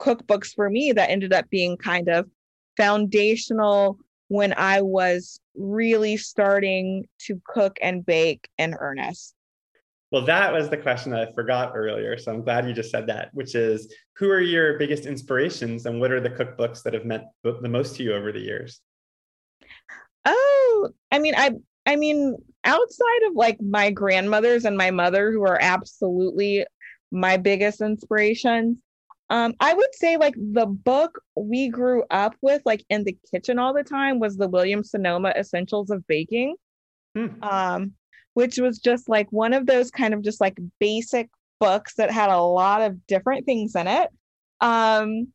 cookbooks 0.00 0.54
for 0.54 0.70
me 0.70 0.92
that 0.92 1.10
ended 1.10 1.32
up 1.32 1.50
being 1.50 1.76
kind 1.76 2.08
of 2.08 2.30
foundational 2.76 3.98
when 4.28 4.54
I 4.56 4.82
was 4.82 5.40
really 5.56 6.16
starting 6.16 7.08
to 7.26 7.40
cook 7.44 7.76
and 7.82 8.06
bake 8.06 8.48
in 8.56 8.74
earnest. 8.74 9.34
Well, 10.10 10.24
that 10.24 10.52
was 10.52 10.68
the 10.68 10.76
question 10.76 11.12
that 11.12 11.28
I 11.28 11.32
forgot 11.32 11.72
earlier. 11.74 12.18
So 12.18 12.32
I'm 12.32 12.42
glad 12.42 12.66
you 12.66 12.74
just 12.74 12.90
said 12.90 13.06
that, 13.06 13.30
which 13.32 13.54
is 13.54 13.94
who 14.16 14.28
are 14.30 14.40
your 14.40 14.76
biggest 14.78 15.06
inspirations 15.06 15.86
and 15.86 16.00
what 16.00 16.10
are 16.10 16.20
the 16.20 16.30
cookbooks 16.30 16.82
that 16.82 16.94
have 16.94 17.04
meant 17.04 17.24
the 17.44 17.68
most 17.68 17.96
to 17.96 18.02
you 18.02 18.14
over 18.14 18.32
the 18.32 18.40
years? 18.40 18.80
Oh, 20.24 20.90
I 21.12 21.20
mean, 21.20 21.34
I 21.36 21.52
I 21.86 21.96
mean, 21.96 22.36
outside 22.64 23.22
of 23.28 23.34
like 23.34 23.60
my 23.60 23.90
grandmothers 23.90 24.64
and 24.64 24.76
my 24.76 24.90
mother, 24.90 25.30
who 25.30 25.42
are 25.42 25.58
absolutely 25.60 26.66
my 27.12 27.36
biggest 27.36 27.80
inspirations, 27.80 28.82
um, 29.30 29.54
I 29.60 29.74
would 29.74 29.94
say 29.94 30.16
like 30.16 30.34
the 30.36 30.66
book 30.66 31.22
we 31.36 31.68
grew 31.68 32.04
up 32.10 32.34
with, 32.42 32.62
like 32.64 32.84
in 32.90 33.04
the 33.04 33.16
kitchen 33.30 33.60
all 33.60 33.72
the 33.72 33.84
time, 33.84 34.18
was 34.18 34.36
the 34.36 34.48
William 34.48 34.82
Sonoma 34.82 35.30
Essentials 35.30 35.90
of 35.90 36.04
Baking. 36.08 36.56
Hmm. 37.16 37.42
Um, 37.42 37.92
which 38.34 38.58
was 38.58 38.78
just 38.78 39.08
like 39.08 39.26
one 39.30 39.52
of 39.52 39.66
those 39.66 39.90
kind 39.90 40.14
of 40.14 40.22
just 40.22 40.40
like 40.40 40.58
basic 40.78 41.28
books 41.58 41.94
that 41.94 42.10
had 42.10 42.30
a 42.30 42.40
lot 42.40 42.82
of 42.82 43.06
different 43.06 43.46
things 43.46 43.74
in 43.74 43.86
it. 43.86 44.08
Um, 44.60 45.28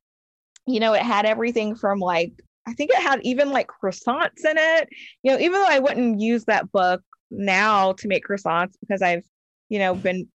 you 0.67 0.79
know, 0.79 0.93
it 0.93 1.01
had 1.01 1.25
everything 1.25 1.75
from 1.75 1.99
like, 1.99 2.33
I 2.67 2.73
think 2.73 2.91
it 2.91 3.01
had 3.01 3.21
even 3.23 3.51
like 3.51 3.67
croissants 3.67 4.43
in 4.43 4.57
it. 4.57 4.89
You 5.23 5.31
know, 5.31 5.39
even 5.39 5.53
though 5.53 5.67
I 5.67 5.79
wouldn't 5.79 6.19
use 6.19 6.45
that 6.45 6.71
book 6.71 7.01
now 7.29 7.93
to 7.93 8.07
make 8.07 8.25
croissants 8.25 8.73
because 8.79 9.01
I've, 9.01 9.23
you 9.69 9.79
know, 9.79 9.93
been 9.93 10.27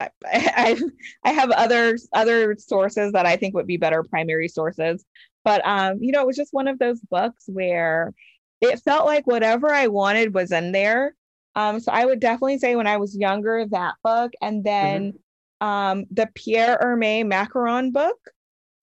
I, 0.00 0.10
I, 0.24 0.80
I 1.24 1.32
have 1.32 1.50
other 1.50 1.96
other 2.12 2.56
sources 2.58 3.12
that 3.12 3.26
I 3.26 3.36
think 3.36 3.54
would 3.54 3.66
be 3.66 3.76
better 3.76 4.02
primary 4.02 4.48
sources. 4.48 5.04
But 5.44 5.66
um, 5.66 5.98
you 6.00 6.12
know, 6.12 6.22
it 6.22 6.26
was 6.26 6.36
just 6.36 6.54
one 6.54 6.68
of 6.68 6.78
those 6.78 7.00
books 7.00 7.44
where 7.46 8.14
it 8.60 8.80
felt 8.80 9.06
like 9.06 9.26
whatever 9.26 9.72
I 9.72 9.88
wanted 9.88 10.34
was 10.34 10.52
in 10.52 10.72
there. 10.72 11.14
Um, 11.56 11.80
so 11.80 11.92
I 11.92 12.04
would 12.04 12.20
definitely 12.20 12.58
say 12.58 12.76
when 12.76 12.86
I 12.86 12.96
was 12.96 13.16
younger, 13.16 13.64
that 13.70 13.94
book, 14.02 14.32
and 14.42 14.64
then 14.64 15.12
mm-hmm. 15.12 15.66
um, 15.66 16.04
the 16.10 16.28
Pierre 16.34 16.78
Hermé 16.82 17.24
macaron 17.24 17.92
book. 17.92 18.18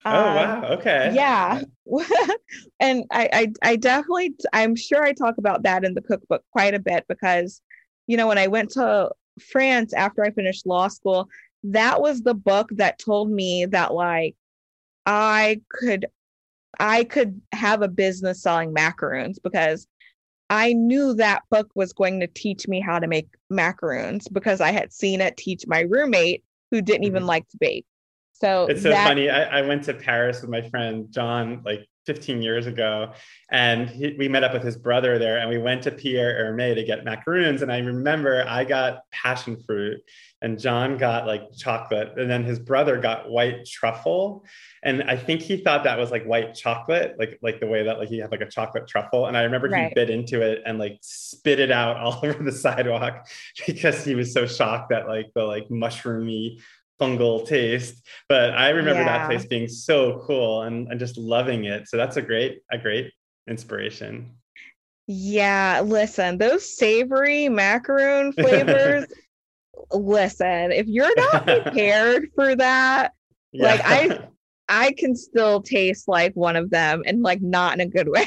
Um, 0.04 0.14
oh 0.14 0.34
wow! 0.34 0.64
Okay. 0.70 1.12
Yeah, 1.14 1.62
and 2.80 3.04
I, 3.10 3.28
I, 3.32 3.52
I 3.62 3.76
definitely, 3.76 4.34
I'm 4.52 4.74
sure 4.74 5.02
I 5.02 5.12
talk 5.12 5.38
about 5.38 5.62
that 5.64 5.84
in 5.84 5.94
the 5.94 6.02
cookbook 6.02 6.42
quite 6.50 6.74
a 6.74 6.80
bit 6.80 7.04
because, 7.08 7.60
you 8.06 8.16
know, 8.16 8.26
when 8.26 8.38
I 8.38 8.48
went 8.48 8.70
to 8.70 9.10
France 9.40 9.92
after 9.92 10.24
I 10.24 10.30
finished 10.30 10.66
law 10.66 10.88
school, 10.88 11.28
that 11.64 12.00
was 12.00 12.22
the 12.22 12.34
book 12.34 12.70
that 12.72 12.98
told 12.98 13.30
me 13.30 13.66
that 13.66 13.94
like 13.94 14.34
I 15.06 15.60
could, 15.70 16.06
I 16.80 17.04
could 17.04 17.40
have 17.52 17.82
a 17.82 17.88
business 17.88 18.42
selling 18.42 18.72
macaroons 18.72 19.38
because 19.38 19.86
I 20.52 20.74
knew 20.74 21.14
that 21.14 21.44
book 21.50 21.70
was 21.74 21.94
going 21.94 22.20
to 22.20 22.26
teach 22.26 22.68
me 22.68 22.78
how 22.78 22.98
to 22.98 23.06
make 23.06 23.26
macaroons 23.48 24.28
because 24.28 24.60
I 24.60 24.70
had 24.70 24.92
seen 24.92 25.22
it 25.22 25.38
teach 25.38 25.66
my 25.66 25.80
roommate 25.80 26.44
who 26.70 26.82
didn't 26.82 27.04
even 27.04 27.20
mm-hmm. 27.20 27.28
like 27.28 27.48
to 27.48 27.56
bake. 27.58 27.86
So 28.34 28.66
it's 28.66 28.82
so 28.82 28.90
that- 28.90 29.06
funny. 29.06 29.30
I, 29.30 29.60
I, 29.60 29.62
went 29.62 29.84
to 29.84 29.94
Paris 29.94 30.42
with 30.42 30.50
my 30.50 30.60
friend 30.68 31.06
John 31.10 31.62
like 31.64 31.88
15 32.06 32.42
years 32.42 32.66
ago, 32.66 33.12
and 33.50 33.88
he, 33.88 34.14
we 34.18 34.28
met 34.28 34.44
up 34.44 34.52
with 34.52 34.62
his 34.62 34.76
brother 34.76 35.18
there, 35.18 35.38
and 35.38 35.48
we 35.48 35.58
went 35.58 35.82
to 35.82 35.90
Pierre 35.90 36.44
Hermé 36.44 36.74
to 36.74 36.84
get 36.84 37.04
macaroons. 37.04 37.62
And 37.62 37.72
I 37.72 37.78
remember 37.78 38.44
I 38.46 38.64
got 38.64 39.10
passion 39.10 39.56
fruit, 39.66 40.00
and 40.40 40.58
John 40.58 40.98
got 40.98 41.26
like 41.26 41.42
chocolate, 41.56 42.18
and 42.18 42.30
then 42.30 42.44
his 42.44 42.58
brother 42.58 42.98
got 42.98 43.30
white 43.30 43.64
truffle 43.66 44.44
and 44.84 45.04
I 45.04 45.16
think 45.16 45.42
he 45.42 45.58
thought 45.58 45.84
that 45.84 45.96
was 45.96 46.10
like 46.10 46.24
white 46.24 46.54
chocolate, 46.54 47.14
like 47.16 47.38
like 47.40 47.60
the 47.60 47.68
way 47.68 47.84
that 47.84 47.98
like 47.98 48.08
he 48.08 48.18
had 48.18 48.32
like 48.32 48.40
a 48.40 48.48
chocolate 48.48 48.88
truffle. 48.88 49.26
And 49.26 49.36
I 49.36 49.42
remember 49.42 49.68
right. 49.68 49.88
he 49.88 49.94
bit 49.94 50.10
into 50.10 50.42
it 50.42 50.62
and 50.66 50.78
like 50.78 50.98
spit 51.02 51.60
it 51.60 51.70
out 51.70 51.96
all 51.98 52.20
over 52.22 52.42
the 52.42 52.52
sidewalk 52.52 53.28
because 53.66 54.04
he 54.04 54.14
was 54.14 54.32
so 54.32 54.46
shocked 54.46 54.90
that 54.90 55.06
like 55.06 55.30
the 55.34 55.44
like 55.44 55.68
mushroomy 55.68 56.60
fungal 57.02 57.46
taste. 57.46 58.02
But 58.28 58.54
I 58.54 58.70
remember 58.70 59.02
yeah. 59.02 59.18
that 59.18 59.28
place 59.28 59.46
being 59.46 59.68
so 59.68 60.22
cool 60.26 60.62
and, 60.62 60.88
and 60.88 61.00
just 61.00 61.18
loving 61.18 61.64
it. 61.64 61.88
So 61.88 61.96
that's 61.96 62.16
a 62.16 62.22
great 62.22 62.62
a 62.70 62.78
great 62.78 63.12
inspiration. 63.48 64.32
Yeah, 65.06 65.82
listen, 65.84 66.38
those 66.38 66.76
savory 66.76 67.48
macaroon 67.48 68.32
flavors. 68.32 69.06
listen, 69.90 70.72
if 70.72 70.86
you're 70.86 71.14
not 71.16 71.44
prepared 71.44 72.28
for 72.34 72.54
that, 72.56 73.12
yeah. 73.52 73.64
like 73.70 73.80
I 73.84 74.28
I 74.68 74.92
can 74.92 75.14
still 75.14 75.60
taste 75.60 76.08
like 76.08 76.32
one 76.34 76.56
of 76.56 76.70
them 76.70 77.02
and 77.04 77.22
like 77.22 77.42
not 77.42 77.74
in 77.74 77.80
a 77.80 77.86
good 77.86 78.08
way. 78.08 78.26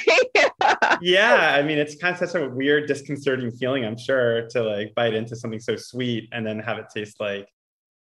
yeah. 1.02 1.56
I 1.58 1.64
mean, 1.64 1.80
it's 1.80 1.96
kind 1.96 2.14
of 2.14 2.30
such 2.30 2.40
a 2.40 2.48
weird, 2.48 2.88
disconcerting 2.88 3.50
feeling, 3.52 3.84
I'm 3.84 3.98
sure, 3.98 4.48
to 4.50 4.62
like 4.62 4.94
bite 4.94 5.16
into 5.16 5.36
something 5.36 5.60
so 5.60 5.76
sweet 5.76 6.30
and 6.34 6.46
then 6.46 6.60
have 6.60 6.78
it 6.78 6.86
taste 6.94 7.20
like, 7.20 7.48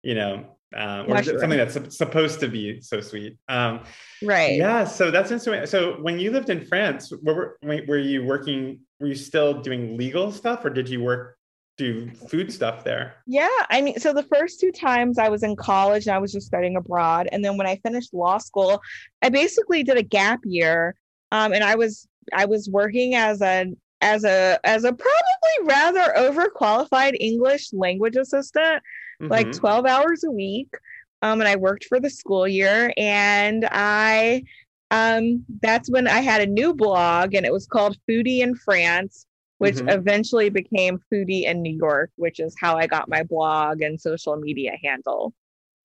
you 0.03 0.13
know, 0.13 0.45
um, 0.75 1.11
or 1.11 1.23
something 1.23 1.49
that's 1.51 1.97
supposed 1.97 2.39
to 2.41 2.47
be 2.47 2.81
so 2.81 3.01
sweet. 3.01 3.37
Um, 3.47 3.81
right. 4.23 4.57
Yeah. 4.57 4.83
So 4.85 5.11
that's 5.11 5.31
interesting. 5.31 5.65
So 5.65 6.01
when 6.01 6.19
you 6.19 6.31
lived 6.31 6.49
in 6.49 6.65
France, 6.65 7.11
were, 7.23 7.57
were 7.63 7.97
you 7.97 8.25
working, 8.25 8.79
were 8.99 9.07
you 9.07 9.15
still 9.15 9.61
doing 9.61 9.97
legal 9.97 10.31
stuff 10.31 10.65
or 10.65 10.69
did 10.69 10.89
you 10.89 11.01
work 11.01 11.37
do 11.77 12.09
food 12.29 12.51
stuff 12.51 12.83
there? 12.83 13.15
Yeah, 13.27 13.49
I 13.69 13.81
mean, 13.81 13.99
so 13.99 14.13
the 14.13 14.23
first 14.23 14.59
two 14.59 14.71
times 14.71 15.17
I 15.19 15.29
was 15.29 15.43
in 15.43 15.55
college 15.55 16.07
and 16.07 16.15
I 16.15 16.19
was 16.19 16.31
just 16.31 16.47
studying 16.47 16.77
abroad, 16.77 17.27
and 17.31 17.43
then 17.43 17.57
when 17.57 17.67
I 17.67 17.77
finished 17.77 18.13
law 18.13 18.37
school, 18.37 18.81
I 19.21 19.29
basically 19.29 19.83
did 19.83 19.97
a 19.97 20.03
gap 20.03 20.39
year, 20.45 20.95
um, 21.31 21.53
and 21.53 21.63
I 21.63 21.75
was 21.75 22.07
I 22.33 22.45
was 22.45 22.69
working 22.69 23.15
as 23.15 23.41
a 23.41 23.73
as 24.01 24.23
a 24.23 24.59
as 24.63 24.83
a 24.83 24.93
probably 24.93 25.73
rather 25.73 26.13
overqualified 26.17 27.15
English 27.19 27.73
language 27.73 28.15
assistant, 28.15 28.81
mm-hmm. 29.21 29.31
like 29.31 29.51
twelve 29.51 29.85
hours 29.85 30.23
a 30.23 30.31
week, 30.31 30.73
um, 31.21 31.41
and 31.41 31.47
I 31.47 31.55
worked 31.55 31.85
for 31.85 31.99
the 31.99 32.09
school 32.09 32.47
year, 32.47 32.93
and 32.97 33.67
I 33.71 34.43
um 34.91 35.43
that's 35.61 35.89
when 35.89 36.07
I 36.07 36.19
had 36.19 36.41
a 36.41 36.47
new 36.47 36.73
blog, 36.73 37.33
and 37.33 37.45
it 37.45 37.53
was 37.53 37.67
called 37.67 37.97
Foodie 38.07 38.39
in 38.39 38.55
France 38.55 39.25
which 39.57 39.75
mm-hmm. 39.75 39.89
eventually 39.89 40.49
became 40.49 40.99
Foodie 41.11 41.45
in 41.45 41.61
New 41.61 41.75
York, 41.75 42.11
which 42.15 42.39
is 42.39 42.55
how 42.59 42.77
I 42.77 42.87
got 42.87 43.09
my 43.09 43.23
blog 43.23 43.81
and 43.81 43.99
social 43.99 44.35
media 44.35 44.73
handle. 44.83 45.33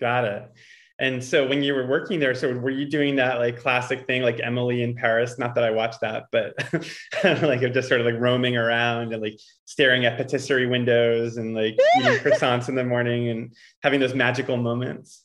Got 0.01 0.25
it. 0.25 0.53
And 1.01 1.25
so 1.25 1.49
when 1.49 1.63
you 1.63 1.75
were 1.75 1.87
working 1.87 2.21
there, 2.21 2.35
so 2.35 2.53
were 2.53 2.71
you 2.71 2.85
doing 2.85 3.17
that 3.17 3.39
like 3.39 3.59
classic 3.59 4.07
thing 4.07 4.21
like 4.21 4.39
Emily 4.43 4.83
in 4.83 4.95
Paris? 4.95 5.39
Not 5.39 5.55
that 5.55 5.65
I 5.65 5.71
watched 5.71 6.03
that, 6.03 6.27
but 6.31 6.53
like 7.43 7.63
you're 7.63 7.71
just 7.71 7.89
sort 7.89 8.03
of 8.03 8.07
like 8.07 8.21
roaming 8.21 8.59
around 8.59 9.15
and 9.15 9.23
like 9.23 9.41
staring 9.65 10.05
at 10.05 10.19
patisserie 10.19 10.67
windows 10.67 11.39
and 11.39 11.55
like 11.55 11.79
eating 11.99 12.19
croissants 12.19 12.69
in 12.69 12.75
the 12.75 12.85
morning 12.85 13.31
and 13.31 13.55
having 13.83 13.99
those 13.99 14.15
magical 14.15 14.59
moments. 14.59 15.25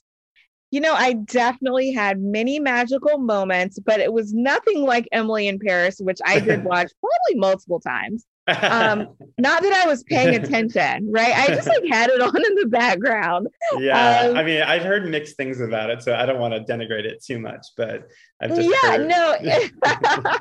You 0.72 0.80
know, 0.80 0.94
I 0.94 1.14
definitely 1.14 1.92
had 1.92 2.22
many 2.22 2.58
magical 2.58 3.18
moments, 3.18 3.78
but 3.78 4.00
it 4.00 4.14
was 4.14 4.34
nothing 4.34 4.82
like 4.82 5.08
Emily 5.12 5.50
in 5.50 5.60
Paris, 5.60 6.00
which 6.00 6.20
I 6.26 6.40
did 6.40 6.64
watch 6.64 6.90
probably 7.02 7.40
multiple 7.40 7.82
times 7.82 8.26
um 8.48 9.08
not 9.40 9.64
that 9.64 9.74
i 9.74 9.88
was 9.88 10.04
paying 10.04 10.36
attention 10.44 11.12
right? 11.12 11.36
I 11.36 11.48
just 11.48 11.68
like 11.68 11.84
had 11.90 12.10
it 12.10 12.22
on 12.22 12.36
in 12.36 12.56
the 12.56 12.68
background. 12.68 13.48
Yeah 13.80 14.22
um, 14.22 14.38
i 14.38 14.44
mean 14.44 14.62
i've 14.62 14.84
heard 14.84 15.10
mixed 15.10 15.36
things 15.36 15.62
about 15.62 15.90
it 15.90 16.04
so 16.04 16.14
i 16.16 16.26
don't 16.26 16.40
want 16.40 16.54
to 16.54 16.72
denigrate 16.72 17.06
it 17.06 17.24
too 17.24 17.40
much 17.40 17.66
but 17.76 18.08
i've 18.42 18.56
just 18.56 18.70
yeah 18.70 18.98
heard... 18.98 19.08
no 19.08 19.36
I, 19.84 20.40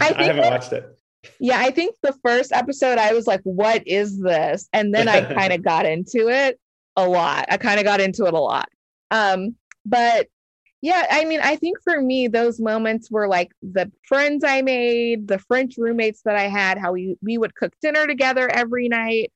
I, 0.00 0.04
haven't 0.04 0.36
that, 0.36 0.50
watched 0.50 0.72
it. 0.72 0.86
Yeah 1.38 1.58
i 1.58 1.70
think 1.70 1.96
the 2.02 2.14
first 2.24 2.52
episode 2.52 2.98
i 2.98 3.12
was 3.12 3.26
like 3.26 3.40
what 3.44 3.86
is 3.86 4.20
this? 4.20 4.68
And 4.72 4.94
then 4.94 5.08
i 5.08 5.22
kind 5.34 5.52
of 5.52 5.62
got 5.62 5.86
into 5.86 6.28
it 6.28 6.58
a 6.96 7.06
lot. 7.08 7.46
I 7.50 7.56
kind 7.56 7.80
of 7.80 7.84
got 7.84 8.00
into 8.00 8.24
it 8.26 8.34
a 8.34 8.40
lot. 8.40 8.68
Um 9.10 9.56
but 9.84 10.28
yeah, 10.84 11.06
I 11.10 11.24
mean, 11.24 11.40
I 11.42 11.56
think 11.56 11.78
for 11.82 12.02
me, 12.02 12.28
those 12.28 12.60
moments 12.60 13.10
were 13.10 13.26
like 13.26 13.52
the 13.62 13.90
friends 14.06 14.44
I 14.46 14.60
made, 14.60 15.28
the 15.28 15.38
French 15.38 15.76
roommates 15.78 16.20
that 16.26 16.36
I 16.36 16.42
had, 16.42 16.76
how 16.76 16.92
we 16.92 17.16
we 17.22 17.38
would 17.38 17.54
cook 17.54 17.72
dinner 17.80 18.06
together 18.06 18.50
every 18.50 18.90
night. 18.90 19.32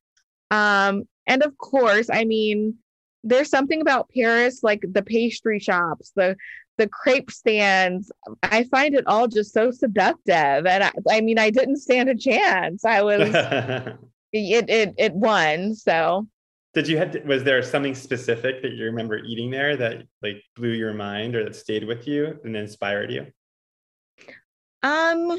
Um, 0.51 1.05
and 1.25 1.41
of 1.41 1.57
course, 1.57 2.07
I 2.13 2.25
mean, 2.25 2.75
there's 3.23 3.49
something 3.49 3.81
about 3.81 4.11
Paris, 4.15 4.59
like 4.61 4.85
the 4.91 5.01
pastry 5.01 5.57
shops, 5.57 6.11
the 6.15 6.35
the 6.77 6.87
crepe 6.87 7.31
stands. 7.31 8.11
I 8.43 8.65
find 8.65 8.93
it 8.93 9.07
all 9.07 9.27
just 9.27 9.51
so 9.51 9.71
seductive. 9.71 10.67
And 10.67 10.83
I, 10.83 10.91
I 11.09 11.21
mean, 11.21 11.39
I 11.39 11.49
didn't 11.49 11.77
stand 11.77 12.09
a 12.09 12.15
chance. 12.15 12.85
I 12.85 13.01
was 13.01 13.27
it 14.33 14.69
it 14.69 14.93
it 14.99 15.13
won. 15.15 15.73
So 15.73 16.27
did 16.73 16.87
you 16.87 16.97
had 16.97 17.25
was 17.27 17.43
there 17.43 17.61
something 17.63 17.95
specific 17.95 18.61
that 18.61 18.73
you 18.73 18.85
remember 18.85 19.17
eating 19.17 19.49
there 19.49 19.75
that 19.77 20.03
like 20.21 20.43
blew 20.55 20.71
your 20.71 20.93
mind 20.93 21.35
or 21.35 21.43
that 21.43 21.55
stayed 21.55 21.85
with 21.85 22.07
you 22.07 22.39
and 22.43 22.55
inspired 22.55 23.11
you? 23.11 23.25
Um 24.83 25.37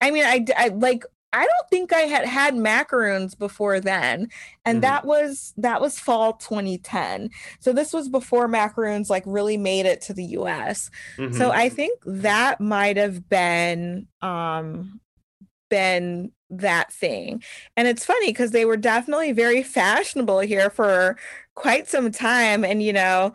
I 0.00 0.10
mean, 0.10 0.24
I, 0.24 0.44
I 0.56 0.68
like 0.68 1.04
I 1.32 1.40
don't 1.40 1.70
think 1.70 1.92
I 1.92 2.00
had 2.00 2.24
had 2.24 2.56
macaroons 2.56 3.34
before 3.34 3.80
then. 3.80 4.28
And 4.64 4.76
mm-hmm. 4.76 4.80
that 4.80 5.04
was 5.04 5.52
that 5.58 5.80
was 5.80 5.98
fall 5.98 6.34
2010. 6.34 7.30
So 7.60 7.72
this 7.72 7.92
was 7.92 8.08
before 8.08 8.48
macaroons 8.48 9.10
like 9.10 9.24
really 9.26 9.56
made 9.56 9.86
it 9.86 10.00
to 10.02 10.14
the 10.14 10.24
US. 10.24 10.90
Mm-hmm. 11.16 11.36
So 11.36 11.50
I 11.50 11.68
think 11.68 12.00
that 12.06 12.60
might 12.60 12.96
have 12.96 13.28
been 13.28 14.08
um 14.22 15.00
been 15.68 16.32
that 16.50 16.92
thing. 16.92 17.42
And 17.76 17.86
it's 17.86 18.04
funny 18.04 18.28
because 18.28 18.52
they 18.52 18.64
were 18.64 18.76
definitely 18.76 19.32
very 19.32 19.62
fashionable 19.62 20.40
here 20.40 20.70
for 20.70 21.16
quite 21.54 21.88
some 21.88 22.10
time 22.10 22.64
and 22.64 22.82
you 22.82 22.92
know 22.92 23.32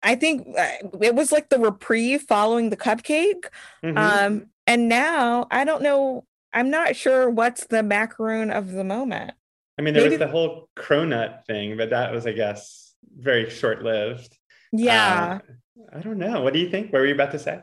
I 0.00 0.14
think 0.14 0.46
uh, 0.56 0.68
it 1.02 1.16
was 1.16 1.32
like 1.32 1.48
the 1.48 1.58
reprieve 1.58 2.22
following 2.22 2.70
the 2.70 2.76
cupcake. 2.76 3.46
Mm-hmm. 3.84 3.98
Um 3.98 4.46
and 4.66 4.88
now 4.88 5.46
I 5.50 5.64
don't 5.64 5.82
know 5.82 6.24
I'm 6.52 6.70
not 6.70 6.96
sure 6.96 7.28
what's 7.28 7.66
the 7.66 7.82
macaroon 7.82 8.50
of 8.50 8.72
the 8.72 8.84
moment. 8.84 9.32
I 9.78 9.82
mean, 9.82 9.94
there 9.94 10.02
Maybe... 10.02 10.16
was 10.16 10.18
the 10.18 10.28
whole 10.28 10.68
cronut 10.76 11.44
thing, 11.46 11.76
but 11.76 11.90
that 11.90 12.12
was, 12.12 12.26
I 12.26 12.32
guess, 12.32 12.94
very 13.16 13.48
short 13.48 13.82
lived. 13.82 14.36
Yeah. 14.72 15.40
Um, 15.48 15.56
I 15.94 16.00
don't 16.00 16.18
know. 16.18 16.42
What 16.42 16.52
do 16.52 16.58
you 16.58 16.68
think? 16.68 16.92
What 16.92 17.00
were 17.00 17.06
you 17.06 17.14
about 17.14 17.30
to 17.32 17.38
say? 17.38 17.60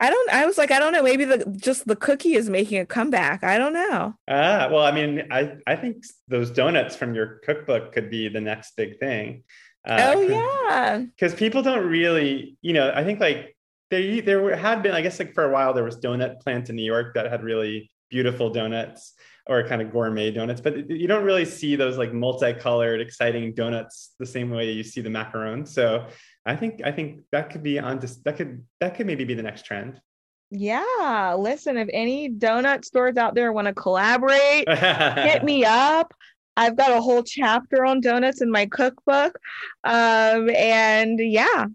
I 0.00 0.10
don't. 0.10 0.32
I 0.32 0.44
was 0.44 0.58
like, 0.58 0.70
I 0.70 0.78
don't 0.78 0.92
know. 0.92 1.02
Maybe 1.02 1.24
the 1.24 1.44
just 1.56 1.86
the 1.86 1.96
cookie 1.96 2.34
is 2.34 2.50
making 2.50 2.80
a 2.80 2.86
comeback. 2.86 3.44
I 3.44 3.58
don't 3.58 3.72
know. 3.72 4.14
Ah, 4.28 4.68
well, 4.70 4.82
I 4.82 4.92
mean, 4.92 5.28
I 5.30 5.56
I 5.66 5.76
think 5.76 6.04
those 6.28 6.50
donuts 6.50 6.96
from 6.96 7.14
your 7.14 7.40
cookbook 7.44 7.92
could 7.92 8.10
be 8.10 8.28
the 8.28 8.40
next 8.40 8.76
big 8.76 8.98
thing. 8.98 9.44
Uh, 9.86 10.14
oh 10.14 10.20
yeah. 10.20 10.98
Because 10.98 11.34
people 11.34 11.62
don't 11.62 11.86
really, 11.86 12.56
you 12.62 12.72
know, 12.72 12.92
I 12.94 13.04
think 13.04 13.20
like 13.20 13.56
there 13.90 14.20
there 14.22 14.56
had 14.56 14.82
been, 14.82 14.92
I 14.92 15.00
guess, 15.00 15.18
like 15.18 15.34
for 15.34 15.44
a 15.44 15.52
while 15.52 15.74
there 15.74 15.84
was 15.84 15.96
Doughnut 15.96 16.40
Plant 16.40 16.70
in 16.70 16.76
New 16.76 16.84
York 16.84 17.14
that 17.14 17.30
had 17.30 17.42
really 17.44 17.90
beautiful 18.10 18.50
donuts 18.50 19.12
or 19.46 19.66
kind 19.66 19.82
of 19.82 19.92
gourmet 19.92 20.30
donuts, 20.30 20.60
but 20.60 20.88
you 20.88 21.06
don't 21.06 21.24
really 21.24 21.44
see 21.44 21.76
those 21.76 21.98
like 21.98 22.14
multicolored, 22.14 23.00
exciting 23.00 23.52
donuts 23.52 24.14
the 24.18 24.24
same 24.26 24.50
way 24.50 24.70
you 24.72 24.82
see 24.82 25.02
the 25.02 25.10
macaron. 25.10 25.68
So 25.68 26.06
I 26.46 26.56
think 26.56 26.82
I 26.84 26.92
think 26.92 27.22
that 27.32 27.50
could 27.50 27.62
be 27.62 27.78
on 27.78 28.00
that 28.24 28.36
could 28.36 28.64
that 28.80 28.96
could 28.96 29.06
maybe 29.06 29.24
be 29.24 29.34
the 29.34 29.42
next 29.42 29.64
trend. 29.64 30.00
Yeah, 30.50 31.34
listen, 31.38 31.76
if 31.78 31.88
any 31.92 32.30
donut 32.30 32.84
stores 32.84 33.16
out 33.16 33.34
there 33.34 33.52
want 33.52 33.66
to 33.66 33.74
collaborate, 33.74 34.68
hit 34.68 35.42
me 35.44 35.64
up. 35.64 36.12
I've 36.56 36.76
got 36.76 36.92
a 36.92 37.00
whole 37.00 37.22
chapter 37.22 37.84
on 37.84 38.00
donuts 38.00 38.40
in 38.40 38.50
my 38.50 38.66
cookbook. 38.66 39.36
Um, 39.82 40.48
and 40.50 41.18
yeah. 41.18 41.66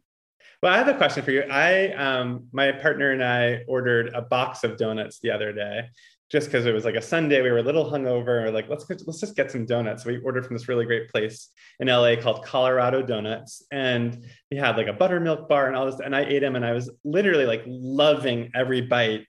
Well, 0.61 0.73
I 0.73 0.77
have 0.77 0.87
a 0.87 0.93
question 0.93 1.23
for 1.23 1.31
you. 1.31 1.41
I 1.41 1.93
um 1.93 2.47
my 2.51 2.71
partner 2.71 3.11
and 3.11 3.23
I 3.23 3.63
ordered 3.67 4.11
a 4.13 4.21
box 4.21 4.63
of 4.63 4.77
donuts 4.77 5.19
the 5.19 5.31
other 5.31 5.51
day 5.51 5.89
just 6.29 6.47
because 6.47 6.65
it 6.67 6.73
was 6.73 6.85
like 6.85 6.95
a 6.95 7.01
Sunday, 7.01 7.41
we 7.41 7.49
were 7.49 7.57
a 7.57 7.63
little 7.63 7.89
hungover. 7.89 8.53
Like 8.53 8.69
let's 8.69 8.85
let's 8.89 9.19
just 9.19 9.35
get 9.35 9.51
some 9.51 9.65
donuts. 9.65 10.03
So 10.03 10.09
we 10.09 10.17
ordered 10.19 10.45
from 10.45 10.55
this 10.55 10.67
really 10.67 10.85
great 10.85 11.09
place 11.09 11.49
in 11.79 11.87
LA 11.87 12.15
called 12.15 12.45
Colorado 12.45 13.01
Donuts, 13.01 13.63
and 13.71 14.25
we 14.51 14.57
had 14.57 14.77
like 14.77 14.87
a 14.87 14.93
buttermilk 14.93 15.49
bar 15.49 15.67
and 15.67 15.75
all 15.75 15.87
this. 15.87 15.99
And 15.99 16.15
I 16.15 16.21
ate 16.21 16.39
them, 16.39 16.55
and 16.55 16.63
I 16.63 16.73
was 16.73 16.89
literally 17.03 17.45
like 17.45 17.63
loving 17.65 18.51
every 18.53 18.81
bite. 18.81 19.25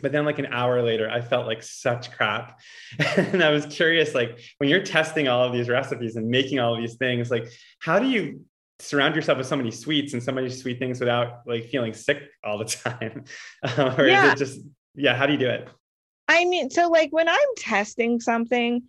But 0.00 0.12
then, 0.12 0.24
like 0.24 0.38
an 0.38 0.46
hour 0.46 0.80
later, 0.80 1.10
I 1.10 1.20
felt 1.20 1.46
like 1.46 1.62
such 1.62 2.12
crap, 2.12 2.58
and 3.16 3.42
I 3.42 3.50
was 3.50 3.66
curious, 3.66 4.14
like 4.14 4.40
when 4.58 4.70
you're 4.70 4.84
testing 4.84 5.26
all 5.26 5.44
of 5.44 5.52
these 5.52 5.68
recipes 5.68 6.14
and 6.14 6.28
making 6.28 6.60
all 6.60 6.74
of 6.74 6.80
these 6.80 6.94
things, 6.94 7.30
like 7.30 7.48
how 7.80 7.98
do 7.98 8.08
you 8.08 8.44
surround 8.78 9.14
yourself 9.14 9.38
with 9.38 9.46
so 9.46 9.56
many 9.56 9.70
sweets 9.70 10.12
and 10.12 10.22
so 10.22 10.32
many 10.32 10.48
sweet 10.50 10.78
things 10.78 10.98
without 10.98 11.40
like 11.46 11.68
feeling 11.68 11.92
sick 11.92 12.22
all 12.44 12.58
the 12.58 12.64
time? 12.64 13.24
or 13.98 14.06
yeah. 14.06 14.28
is 14.28 14.32
it 14.32 14.38
just 14.38 14.60
yeah? 14.94 15.16
How 15.16 15.26
do 15.26 15.32
you 15.32 15.38
do 15.38 15.48
it? 15.48 15.68
I 16.28 16.44
mean, 16.44 16.70
so 16.70 16.88
like 16.88 17.12
when 17.12 17.28
I'm 17.28 17.36
testing 17.56 18.20
something, 18.20 18.82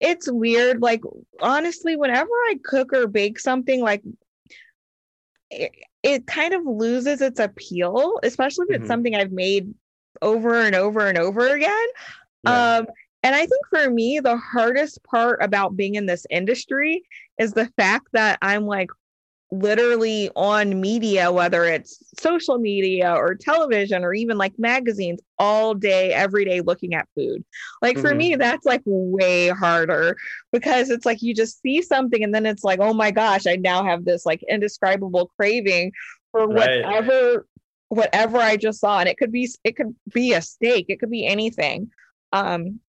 it's 0.00 0.30
weird. 0.30 0.82
Like, 0.82 1.02
honestly, 1.40 1.96
whenever 1.96 2.30
I 2.30 2.58
cook 2.64 2.92
or 2.92 3.06
bake 3.06 3.38
something, 3.38 3.80
like 3.80 4.02
it, 5.50 5.72
it 6.02 6.26
kind 6.26 6.54
of 6.54 6.66
loses 6.66 7.20
its 7.20 7.40
appeal, 7.40 8.20
especially 8.22 8.66
if 8.68 8.74
mm-hmm. 8.74 8.82
it's 8.82 8.88
something 8.88 9.14
I've 9.14 9.32
made 9.32 9.72
over 10.22 10.60
and 10.60 10.74
over 10.74 11.06
and 11.06 11.18
over 11.18 11.54
again. 11.54 11.86
Yeah. 12.44 12.76
Um, 12.76 12.86
and 13.22 13.34
I 13.34 13.40
think 13.40 13.66
for 13.70 13.90
me, 13.90 14.20
the 14.20 14.36
hardest 14.36 15.02
part 15.02 15.42
about 15.42 15.76
being 15.76 15.96
in 15.96 16.06
this 16.06 16.26
industry 16.30 17.02
is 17.38 17.52
the 17.52 17.66
fact 17.76 18.06
that 18.12 18.38
I'm 18.40 18.66
like 18.66 18.90
literally 19.52 20.28
on 20.34 20.80
media, 20.80 21.30
whether 21.30 21.64
it's 21.64 22.02
social 22.18 22.58
media 22.58 23.12
or 23.14 23.34
television 23.34 24.04
or 24.04 24.12
even 24.12 24.36
like 24.36 24.52
magazines, 24.58 25.20
all 25.38 25.74
day, 25.74 26.12
every 26.12 26.44
day 26.44 26.60
looking 26.60 26.94
at 26.94 27.08
food. 27.14 27.44
Like 27.82 27.98
for 27.98 28.08
mm-hmm. 28.08 28.18
me, 28.18 28.36
that's 28.36 28.66
like 28.66 28.82
way 28.84 29.48
harder 29.48 30.16
because 30.52 30.90
it's 30.90 31.06
like 31.06 31.22
you 31.22 31.34
just 31.34 31.60
see 31.60 31.82
something 31.82 32.22
and 32.24 32.34
then 32.34 32.46
it's 32.46 32.64
like, 32.64 32.80
oh 32.80 32.92
my 32.92 33.10
gosh, 33.10 33.46
I 33.46 33.56
now 33.56 33.84
have 33.84 34.04
this 34.04 34.26
like 34.26 34.42
indescribable 34.48 35.30
craving 35.36 35.92
for 36.32 36.48
right. 36.48 36.84
whatever 36.84 37.46
whatever 37.88 38.38
I 38.38 38.56
just 38.56 38.80
saw. 38.80 38.98
And 38.98 39.08
it 39.08 39.16
could 39.16 39.32
be 39.32 39.48
it 39.62 39.76
could 39.76 39.94
be 40.12 40.32
a 40.32 40.42
steak, 40.42 40.86
it 40.88 40.98
could 40.98 41.10
be 41.10 41.26
anything. 41.26 41.90
Um 42.32 42.80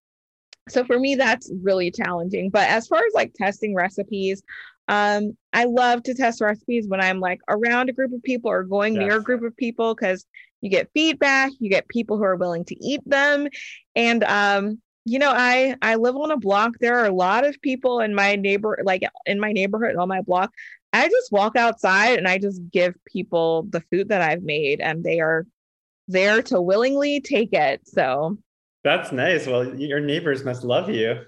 so 0.70 0.84
for 0.84 1.00
me 1.00 1.16
that's 1.16 1.50
really 1.64 1.90
challenging 1.90 2.50
but 2.50 2.68
as 2.68 2.88
far 2.88 3.00
as 3.00 3.14
like 3.14 3.34
testing 3.34 3.74
recipes 3.74 4.44
um, 4.88 5.38
I 5.54 5.66
love 5.66 6.04
to 6.04 6.14
test 6.14 6.42
recipes 6.42 6.88
when 6.88 7.02
I'm 7.02 7.20
like 7.20 7.42
around 7.50 7.90
a 7.90 7.94
group 7.94 8.14
of 8.14 8.24
people 8.24 8.50
or 8.50 8.64
going 8.64 8.96
yes. 8.96 9.02
near 9.02 9.18
a 9.18 9.24
group 9.24 9.44
of 9.44 9.56
people 9.58 9.94
because 9.94 10.26
you 10.62 10.70
get 10.70 10.90
feedback, 10.94 11.52
you 11.60 11.70
get 11.70 11.88
people 11.88 12.18
who 12.18 12.24
are 12.24 12.36
willing 12.36 12.66
to 12.66 12.76
eat 12.84 13.02
them. 13.06 13.48
And 13.96 14.24
um, 14.24 14.82
you 15.06 15.20
know, 15.20 15.32
I 15.32 15.76
I 15.82 15.96
live 15.96 16.16
on 16.16 16.32
a 16.32 16.38
block. 16.38 16.74
There 16.80 17.00
are 17.00 17.06
a 17.06 17.14
lot 17.14 17.46
of 17.46 17.62
people 17.62 18.00
in 18.00 18.16
my 18.16 18.36
neighbor, 18.36 18.80
like 18.84 19.04
in 19.26 19.40
my 19.40 19.52
neighborhood 19.52 19.96
on 19.96 20.08
my 20.08 20.22
block. 20.22 20.52
I 20.94 21.10
just 21.10 21.32
walk 21.32 21.56
outside 21.56 22.18
and 22.18 22.28
I 22.28 22.38
just 22.38 22.62
give 22.72 22.96
people 23.06 23.68
the 23.70 23.82
food 23.92 24.10
that 24.10 24.22
I've 24.22 24.44
made, 24.44 24.80
and 24.80 25.04
they 25.04 25.20
are 25.20 25.46
there 26.08 26.42
to 26.44 26.62
willingly 26.62 27.20
take 27.20 27.54
it. 27.54 27.82
So 27.86 28.38
that's 28.84 29.12
nice. 29.12 29.48
Well, 29.48 29.76
your 29.76 30.00
neighbors 30.00 30.44
must 30.44 30.64
love 30.64 30.90
you. 30.90 31.20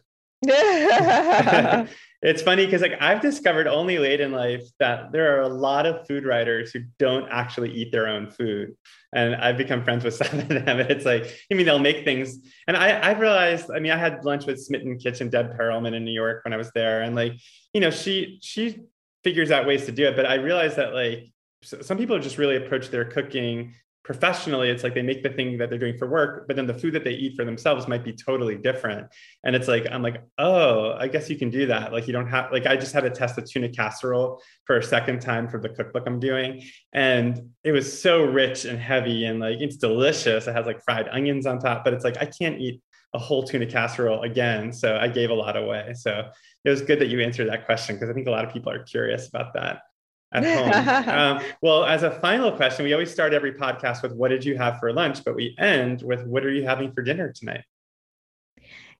it's 2.22 2.41
funny 2.41 2.65
because 2.65 2.82
like 2.82 3.01
I've 3.01 3.22
discovered 3.22 3.67
only 3.67 3.97
late 3.97 4.20
in 4.20 4.32
life 4.32 4.63
that 4.80 5.11
there 5.11 5.38
are 5.38 5.41
a 5.41 5.47
lot 5.47 5.86
of 5.86 6.05
food 6.05 6.26
writers 6.26 6.72
who 6.72 6.82
don't 6.97 7.30
actually 7.30 7.72
eat 7.72 7.91
their 7.91 8.07
own 8.07 8.30
food. 8.30 8.76
And 9.13 9.36
I've 9.36 9.57
become 9.57 9.84
friends 9.84 10.03
with 10.03 10.13
some 10.15 10.39
of 10.39 10.49
them. 10.49 10.67
And 10.67 10.91
it's 10.91 11.05
like, 11.05 11.34
I 11.51 11.55
mean, 11.55 11.65
they'll 11.65 11.80
make 11.80 12.03
things. 12.03 12.38
And 12.67 12.76
I, 12.76 13.09
I've 13.09 13.20
realized, 13.20 13.72
I 13.72 13.80
mean, 13.80 13.91
I 13.91 13.97
had 13.97 14.26
lunch 14.26 14.45
with 14.45 14.59
Smitten 14.59 14.97
Kitchen, 14.97 15.30
Deb 15.30 15.57
Perelman 15.57 15.95
in 15.95 16.03
New 16.03 16.11
York 16.11 16.43
when 16.43 16.53
I 16.53 16.57
was 16.57 16.72
there. 16.72 17.01
And 17.03 17.15
like, 17.15 17.34
you 17.74 17.80
know, 17.80 17.89
she 17.89 18.39
she 18.41 18.82
figures 19.24 19.51
out 19.51 19.65
ways 19.65 19.86
to 19.86 19.91
do 19.91 20.05
it. 20.05 20.15
But 20.15 20.26
I 20.26 20.36
realized 20.36 20.76
that 20.76 20.93
like 20.93 21.32
some 21.63 21.97
people 21.97 22.20
just 22.20 22.38
really 22.38 22.57
approach 22.57 22.89
their 22.89 23.05
cooking 23.05 23.76
professionally 24.10 24.72
it's 24.72 24.84
like 24.84 24.95
they 24.95 25.03
make 25.03 25.22
the 25.22 25.30
thing 25.30 25.55
that 25.55 25.70
they're 25.70 25.78
doing 25.78 25.95
for 25.95 26.07
work 26.10 26.47
but 26.47 26.55
then 26.55 26.66
the 26.66 26.74
food 26.74 26.95
that 26.95 27.03
they 27.03 27.12
eat 27.12 27.36
for 27.36 27.45
themselves 27.45 27.88
might 27.88 28.03
be 28.03 28.12
totally 28.12 28.57
different. 28.57 29.05
And 29.43 29.55
it's 29.55 29.68
like 29.68 29.86
i'm 29.91 30.01
like 30.01 30.24
oh 30.39 30.93
i 30.93 31.07
guess 31.07 31.30
you 31.30 31.38
can 31.38 31.51
do 31.51 31.68
that. 31.68 31.93
Like 31.93 32.07
you 32.07 32.14
don't 32.14 32.28
have 32.28 32.51
like 32.51 32.66
i 32.66 32.76
just 32.76 32.91
had 32.91 33.03
to 33.03 33.12
test 33.12 33.38
a 33.38 33.43
tuna 33.43 33.70
casserole 33.70 34.41
for 34.66 34.78
a 34.78 34.84
second 34.84 35.22
time 35.22 35.47
for 35.47 35.60
the 35.60 35.70
cookbook 35.70 36.05
i'm 36.07 36.20
doing. 36.20 36.64
And 36.91 37.51
it 37.64 37.72
was 37.72 38.01
so 38.01 38.24
rich 38.24 38.66
and 38.66 38.80
heavy 38.80 39.26
and 39.26 39.39
like 39.39 39.62
it's 39.62 39.78
delicious. 39.78 40.47
It 40.47 40.55
has 40.55 40.66
like 40.66 40.82
fried 40.84 41.07
onions 41.10 41.45
on 41.45 41.60
top 41.60 41.84
but 41.84 41.93
it's 41.93 42.03
like 42.03 42.18
i 42.18 42.26
can't 42.26 42.60
eat 42.60 42.82
a 43.14 43.20
whole 43.20 43.43
tuna 43.43 43.68
casserole 43.68 44.24
again. 44.24 44.74
So 44.74 44.97
i 44.97 45.07
gave 45.07 45.30
a 45.30 45.36
lot 45.36 45.55
away. 45.55 45.93
So 45.93 46.32
it 46.66 46.70
was 46.72 46.82
good 46.82 46.97
that 46.97 47.10
you 47.10 47.22
answered 47.22 47.47
that 47.49 47.68
question 47.68 47.95
because 47.95 48.10
i 48.10 48.14
think 48.14 48.26
a 48.26 48.32
lot 48.32 48.43
of 48.43 48.51
people 48.51 48.72
are 48.72 48.84
curious 48.84 49.28
about 49.28 49.53
that 49.53 49.84
at 50.32 50.44
home. 51.06 51.10
um, 51.10 51.44
well, 51.62 51.86
as 51.86 52.04
a 52.04 52.12
final 52.12 52.52
question, 52.52 52.86
we 52.86 52.94
always 52.94 53.12
start 53.12 53.34
every 53.34 53.54
podcast 53.54 54.04
with 54.04 54.14
what 54.14 54.30
did 54.30 54.46
you 54.46 54.58
have 54.58 54.80
for 54.80 54.92
lunch, 54.94 55.24
but 55.24 55.36
we 55.36 55.56
end 55.58 56.02
with 56.02 56.26
what 56.26 56.46
are 56.46 56.52
you 56.52 56.64
having 56.66 56.92
for 56.92 57.02
dinner 57.02 57.32
tonight? 57.34 57.64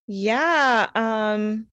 Yeah. 0.08 0.88
Um, 0.96 1.68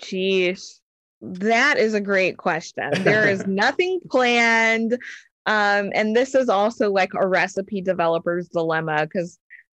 geez, 0.00 0.80
that 1.22 1.78
is 1.78 1.94
a 1.94 2.00
great 2.00 2.36
question. 2.36 2.90
There 3.02 3.28
is 3.28 3.46
nothing 3.46 4.00
planned. 4.10 4.98
Um, 5.46 5.90
and 5.94 6.14
this 6.14 6.34
is 6.34 6.48
also 6.48 6.90
like 6.90 7.14
a 7.14 7.26
recipe 7.26 7.80
developer's 7.80 8.48
dilemma 8.48 9.06
because 9.06 9.38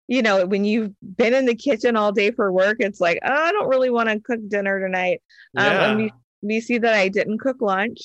you 0.10 0.24
know, 0.24 0.44
when 0.48 0.66
you've 0.66 0.92
been 1.18 1.36
in 1.36 1.46
the 1.46 1.54
kitchen 1.54 1.96
all 1.96 2.12
day 2.12 2.32
for 2.32 2.52
work, 2.52 2.78
it's 2.80 3.00
like, 3.00 3.20
oh, 3.24 3.32
I 3.32 3.52
don't 3.52 3.70
really 3.70 3.92
want 3.92 4.10
to 4.10 4.20
cook 4.20 4.40
dinner 4.48 4.80
tonight. 4.80 5.22
Um, 5.56 5.66
yeah. 5.66 5.86
Um, 5.86 6.12
we 6.42 6.62
see 6.62 6.80
that 6.80 6.96
I 6.96 7.10
didn't 7.10 7.38
cook 7.38 7.58
lunch. 7.62 8.00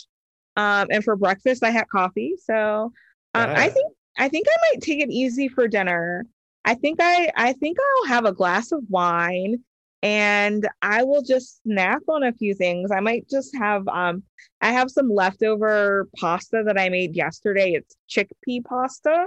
Um, 0.57 0.89
and 0.91 1.03
for 1.03 1.17
breakfast, 1.17 1.65
I 1.65 1.71
had 1.71 1.89
coffee. 1.89 2.35
So 2.43 2.93
um, 3.35 3.51
yeah. 3.51 3.55
I 3.57 3.69
think 3.69 3.93
I 4.17 4.29
think 4.29 4.47
I 4.49 4.57
might 4.71 4.83
take 4.83 5.01
it 5.01 5.11
easy 5.11 5.49
for 5.49 5.69
dinner. 5.69 6.27
I 6.65 6.75
think 6.75 6.99
I 7.01 7.31
I 7.37 7.53
think 7.55 7.79
I'll 7.81 8.09
have 8.09 8.25
a 8.25 8.33
glass 8.33 8.73
of 8.73 8.83
wine 8.89 9.63
and 10.03 10.69
I 10.83 11.03
will 11.03 11.23
just 11.23 11.63
snack 11.63 12.01
on 12.09 12.23
a 12.23 12.33
few 12.33 12.55
things. 12.55 12.91
I 12.91 13.01
might 13.01 13.29
just 13.29 13.57
have 13.57 13.87
um 13.89 14.23
I 14.61 14.73
have 14.73 14.91
some 14.91 15.11
leftover 15.11 16.09
pasta 16.19 16.63
that 16.65 16.79
I 16.79 16.89
made 16.89 17.17
yesterday. 17.17 17.73
It's 17.73 17.97
chickpea 18.09 18.65
pasta. 18.65 19.27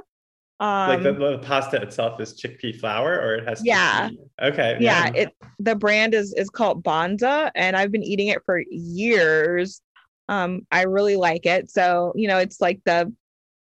Um, 0.59 0.89
like 0.89 1.03
the, 1.03 1.13
the, 1.13 1.38
pasta 1.39 1.80
itself 1.82 2.19
is 2.19 2.34
chickpea 2.34 2.80
flour, 2.80 3.13
or 3.13 3.36
it 3.36 3.47
has 3.47 3.63
yeah. 3.63 4.09
Okay. 4.41 4.78
Yeah, 4.80 5.11
yeah, 5.13 5.21
it 5.21 5.36
the 5.59 5.75
brand 5.75 6.15
is 6.15 6.34
is 6.34 6.49
called 6.49 6.84
Banza, 6.84 7.51
and 7.53 7.75
I've 7.75 7.91
been 7.91 8.03
eating 8.03 8.30
it 8.30 8.41
for 8.45 8.63
years. 8.71 9.82
Um, 10.30 10.61
I 10.71 10.84
really 10.84 11.15
like 11.15 11.45
it. 11.45 11.69
So 11.69 12.13
you 12.15 12.28
know, 12.28 12.38
it's 12.38 12.61
like 12.61 12.82
the 12.86 13.13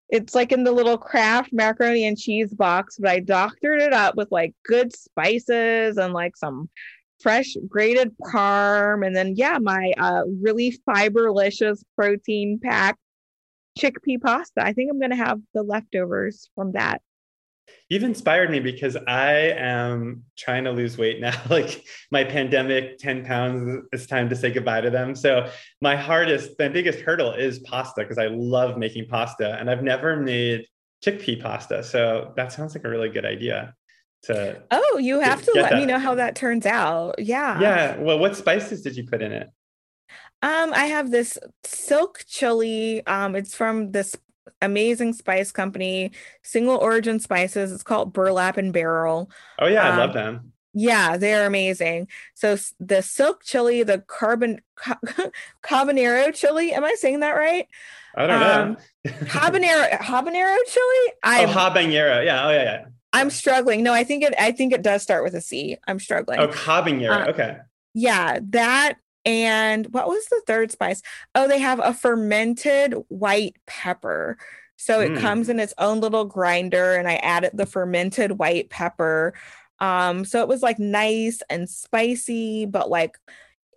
it's 0.09 0.35
like 0.35 0.51
in 0.51 0.63
the 0.63 0.71
little 0.71 0.97
Kraft 0.97 1.51
macaroni 1.51 2.05
and 2.05 2.17
cheese 2.17 2.53
box, 2.53 2.97
but 2.99 3.09
I 3.09 3.19
doctored 3.19 3.81
it 3.81 3.93
up 3.93 4.15
with 4.15 4.29
like 4.31 4.53
good 4.65 4.95
spices 4.95 5.97
and 5.97 6.13
like 6.13 6.37
some 6.37 6.69
fresh 7.19 7.55
grated 7.67 8.15
parm 8.19 9.05
and 9.05 9.15
then 9.15 9.33
yeah 9.35 9.57
my 9.59 9.91
uh 9.97 10.21
really 10.41 10.77
fiberlicious 10.87 11.81
protein 11.95 12.59
packed 12.61 12.99
chickpea 13.77 14.21
pasta 14.21 14.63
i 14.63 14.71
think 14.73 14.91
i'm 14.91 14.99
going 14.99 15.11
to 15.11 15.17
have 15.17 15.39
the 15.53 15.63
leftovers 15.63 16.49
from 16.55 16.73
that 16.73 17.01
you've 17.89 18.03
inspired 18.03 18.49
me 18.49 18.59
because 18.59 18.97
i 19.07 19.31
am 19.57 20.23
trying 20.37 20.63
to 20.63 20.71
lose 20.71 20.97
weight 20.97 21.19
now. 21.19 21.39
Like 21.49 21.85
my 22.11 22.23
pandemic 22.23 22.97
10 22.97 23.25
pounds 23.25 23.85
it's 23.91 24.05
time 24.05 24.29
to 24.29 24.35
say 24.35 24.51
goodbye 24.51 24.81
to 24.81 24.89
them. 24.89 25.15
So 25.15 25.49
my 25.81 25.95
hardest 25.95 26.51
my 26.59 26.67
biggest 26.67 26.99
hurdle 26.99 27.33
is 27.33 27.59
pasta 27.59 28.01
because 28.01 28.17
i 28.17 28.27
love 28.27 28.77
making 28.77 29.07
pasta 29.07 29.57
and 29.59 29.69
i've 29.69 29.83
never 29.83 30.17
made 30.17 30.67
chickpea 31.03 31.41
pasta. 31.41 31.83
So 31.83 32.33
that 32.35 32.51
sounds 32.51 32.75
like 32.75 32.83
a 32.83 32.89
really 32.89 33.09
good 33.09 33.25
idea 33.25 33.73
to 34.23 34.61
oh 34.71 34.97
you 34.97 35.19
have 35.19 35.39
to, 35.43 35.51
to 35.51 35.61
let 35.61 35.71
that. 35.71 35.79
me 35.79 35.85
know 35.85 35.99
how 35.99 36.15
that 36.15 36.35
turns 36.35 36.65
out. 36.65 37.15
Yeah. 37.19 37.59
Yeah 37.59 37.97
well 37.97 38.19
what 38.19 38.35
spices 38.35 38.81
did 38.81 38.97
you 38.97 39.05
put 39.05 39.21
in 39.21 39.31
it? 39.31 39.49
Um 40.41 40.73
i 40.73 40.85
have 40.85 41.11
this 41.11 41.37
silk 41.63 42.25
chili 42.27 43.05
um 43.07 43.35
it's 43.35 43.55
from 43.55 43.91
this 43.91 44.15
amazing 44.61 45.13
spice 45.13 45.51
company 45.51 46.11
single 46.43 46.77
origin 46.77 47.19
spices 47.19 47.71
it's 47.71 47.83
called 47.83 48.13
burlap 48.13 48.57
and 48.57 48.73
barrel 48.73 49.29
oh 49.59 49.67
yeah 49.67 49.87
um, 49.87 49.93
i 49.93 49.97
love 49.97 50.13
them 50.13 50.53
yeah 50.73 51.17
they're 51.17 51.47
amazing 51.47 52.07
so 52.33 52.57
the 52.79 53.01
silk 53.01 53.43
chili 53.43 53.83
the 53.83 53.99
carbon 53.99 54.61
habanero 55.65 56.33
chili 56.33 56.73
am 56.73 56.83
i 56.83 56.95
saying 56.95 57.21
that 57.21 57.31
right 57.31 57.67
i 58.15 58.27
don't 58.27 58.39
know 58.39 58.61
um, 58.61 58.77
habanero 59.27 59.89
habanero 59.99 60.57
chili 60.67 61.13
I 61.23 61.45
oh 61.45 61.47
habanero 61.47 62.25
yeah 62.25 62.47
oh 62.47 62.51
yeah 62.51 62.63
yeah 62.63 62.85
I'm 63.13 63.29
struggling. 63.29 63.83
No, 63.83 63.93
I 63.93 64.03
think 64.03 64.23
it. 64.23 64.35
I 64.37 64.51
think 64.51 64.73
it 64.73 64.83
does 64.83 65.01
start 65.01 65.23
with 65.23 65.33
a 65.33 65.41
C. 65.41 65.77
I'm 65.87 65.97
struggling. 65.97 66.39
Oh, 66.39 66.49
habanero. 66.49 67.27
Uh, 67.27 67.29
okay. 67.29 67.57
Yeah, 67.93 68.39
that 68.49 68.97
and 69.27 69.87
what 69.87 70.07
was 70.07 70.25
the 70.27 70.41
third 70.47 70.71
spice? 70.71 71.01
Oh, 71.35 71.49
they 71.49 71.59
have 71.59 71.81
a 71.83 71.93
fermented 71.93 72.93
white 73.09 73.57
pepper. 73.67 74.37
So 74.77 75.01
it 75.01 75.11
mm. 75.11 75.19
comes 75.19 75.49
in 75.49 75.59
its 75.59 75.73
own 75.77 75.99
little 75.99 76.23
grinder, 76.23 76.95
and 76.95 77.09
I 77.09 77.15
added 77.15 77.51
the 77.53 77.65
fermented 77.65 78.39
white 78.39 78.69
pepper. 78.69 79.33
Um, 79.79 80.23
so 80.23 80.41
it 80.41 80.47
was 80.47 80.63
like 80.63 80.79
nice 80.79 81.41
and 81.49 81.69
spicy, 81.69 82.65
but 82.65 82.89
like 82.89 83.17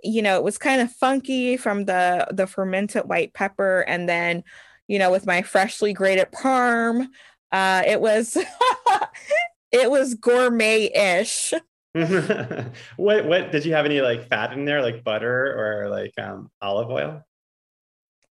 you 0.03 0.23
know, 0.23 0.37
it 0.37 0.45
was 0.45 0.57
kind 0.57 0.81
of 0.81 0.93
funky 0.93 1.57
from 1.57 1.85
the 1.85 2.29
the 2.31 2.47
fermented 2.47 3.09
white 3.09 3.35
pepper, 3.35 3.81
and 3.89 4.09
then 4.09 4.45
you 4.87 5.01
know, 5.01 5.11
with 5.11 5.27
my 5.27 5.43
freshly 5.43 5.93
grated 5.93 6.31
parm. 6.31 7.09
Uh, 7.51 7.83
it 7.85 8.01
was 8.01 8.37
it 9.73 9.91
was 9.91 10.15
gourmet-ish. 10.15 11.55
what 12.97 13.25
what 13.25 13.51
did 13.51 13.65
you 13.65 13.75
have 13.75 13.85
any 13.85 14.01
like 14.01 14.29
fat 14.29 14.53
in 14.53 14.65
there, 14.65 14.81
like 14.81 15.03
butter 15.03 15.55
or 15.59 15.89
like 15.89 16.13
um, 16.19 16.51
olive 16.63 16.89
oil? 16.89 17.25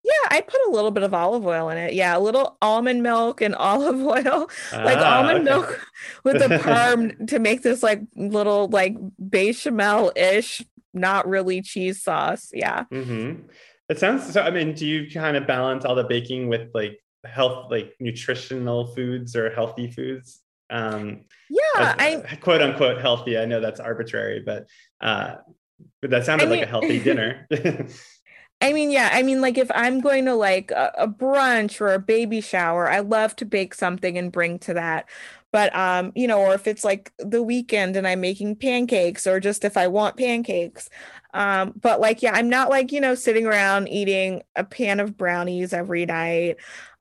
Yeah, 0.02 0.30
I 0.30 0.42
put 0.42 0.62
a 0.68 0.72
little 0.72 0.92
bit 0.92 1.04
of 1.04 1.14
olive 1.14 1.46
oil 1.46 1.70
in 1.70 1.78
it. 1.78 1.94
Yeah, 1.94 2.16
a 2.16 2.20
little 2.20 2.58
almond 2.62 3.04
milk 3.04 3.42
and 3.42 3.54
olive 3.56 4.00
oil, 4.02 4.50
like 4.72 4.98
ah, 4.98 5.18
almond 5.18 5.48
okay. 5.48 5.60
milk 5.60 5.88
with 6.24 6.40
the 6.40 6.58
parm 6.58 7.28
to 7.28 7.40
make 7.40 7.62
this 7.62 7.84
like 7.84 8.02
little 8.16 8.70
like 8.70 8.96
bechamel 9.20 10.14
ish, 10.16 10.64
not 10.94 11.28
really 11.28 11.62
cheese 11.62 12.02
sauce. 12.02 12.52
Yeah. 12.54 12.86
Mm-hmm. 12.86 13.42
It 13.90 14.00
sounds 14.00 14.32
so. 14.32 14.42
I 14.42 14.52
mean, 14.52 14.74
do 14.74 14.88
you 14.88 15.12
kind 15.12 15.36
of 15.36 15.46
balance 15.46 15.84
all 15.84 15.96
the 15.96 16.06
baking 16.06 16.48
with 16.48 16.70
like 16.74 16.98
health 17.26 17.70
like 17.70 17.94
nutritional 18.00 18.88
foods 18.96 19.36
or 19.36 19.50
healthy 19.50 19.92
foods 19.92 20.40
um 20.70 21.22
yeah 21.50 21.96
I 21.98 22.38
quote 22.42 22.62
unquote 22.62 23.02
healthy 23.02 23.38
i 23.38 23.46
know 23.46 23.60
that's 23.60 23.80
arbitrary 23.80 24.42
but 24.46 24.68
uh 25.02 25.36
but 26.02 26.12
that 26.12 26.26
sounded 26.26 26.48
I 26.48 26.50
mean, 26.50 26.60
like 26.60 26.68
a 26.68 26.70
healthy 26.70 27.00
dinner 27.04 27.48
I 28.62 28.74
mean, 28.74 28.92
yeah. 28.92 29.10
I 29.14 29.24
mean, 29.24 29.40
like 29.40 29.58
if 29.58 29.72
I'm 29.74 30.02
going 30.02 30.26
to 30.26 30.36
like 30.36 30.72
a, 30.72 30.92
a, 30.98 31.08
brunch 31.08 31.80
or 31.80 31.94
a 31.94 32.00
baby 32.00 32.42
shower, 32.42 32.90
I 32.90 33.00
love 33.00 33.36
to 33.38 33.46
bake 33.46 33.74
something 33.74 34.18
and 34.18 34.32
bring 34.32 34.60
to 34.60 34.74
that. 34.74 35.10
But 35.52 35.76
um, 35.76 36.12
you 36.16 36.28
know, 36.28 36.40
or 36.40 36.54
if 36.54 36.68
it's 36.68 36.84
like 36.84 37.12
the 37.18 37.42
weekend 37.42 37.96
and 37.96 38.08
I'm 38.08 38.22
making 38.22 38.58
pancakes, 38.58 39.26
or 39.26 39.40
just 39.40 39.66
if 39.66 39.78
I 39.78 39.88
want 39.88 40.18
pancakes, 40.18 40.90
um, 41.34 41.74
but 41.80 42.02
like, 42.02 42.24
yeah, 42.24 42.32
I'm 42.34 42.50
not 42.50 42.70
like, 42.70 42.92
you 42.92 43.00
know, 43.00 43.14
sitting 43.14 43.46
around 43.46 43.88
eating 43.88 44.42
a 44.56 44.64
pan 44.64 45.00
of 45.00 45.16
brownies 45.18 45.74
every 45.74 46.06
night. 46.06 46.58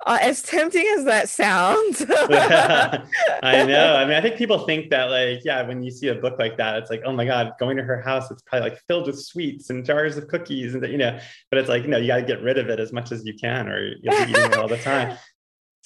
Uh, 0.07 0.19
as 0.23 0.43
tempting 0.43 0.87
as 0.97 1.05
that 1.07 1.29
sounds. 1.29 2.05
I 2.11 3.03
know. 3.43 3.97
I 3.97 4.05
mean, 4.05 4.15
I 4.15 4.21
think 4.21 4.37
people 4.37 4.65
think 4.65 4.91
that, 4.91 5.05
like, 5.05 5.45
yeah, 5.45 5.67
when 5.67 5.83
you 5.83 5.91
see 5.91 6.09
a 6.09 6.15
book 6.15 6.39
like 6.39 6.57
that, 6.59 6.77
it's 6.77 6.91
like, 6.91 7.03
oh 7.05 7.13
my 7.13 7.25
God, 7.25 7.53
going 7.59 7.77
to 7.79 7.83
her 7.83 8.01
house, 8.01 8.31
it's 8.31 8.43
probably 8.43 8.71
like 8.71 8.81
filled 8.87 9.07
with 9.07 9.19
sweets 9.19 9.71
and 9.71 9.85
jars 9.85 10.17
of 10.17 10.29
cookies 10.29 10.75
and, 10.75 10.87
you 10.87 10.99
know, 10.99 11.19
but 11.51 11.59
it's 11.59 11.69
like, 11.69 11.83
you 11.83 11.89
know, 11.89 11.99
you 11.99 12.09
got 12.09 12.17
to 12.17 12.23
get 12.23 12.43
rid 12.43 12.59
of 12.59 12.69
it 12.69 12.79
as 12.79 12.93
much 12.93 13.11
as 13.13 13.25
you 13.25 13.35
can 13.35 13.69
or 13.69 13.95
you'll 14.01 14.25
be 14.25 14.31
eating 14.31 14.45
it 14.45 14.57
all 14.57 14.69
the 14.69 14.79
time. 14.79 15.17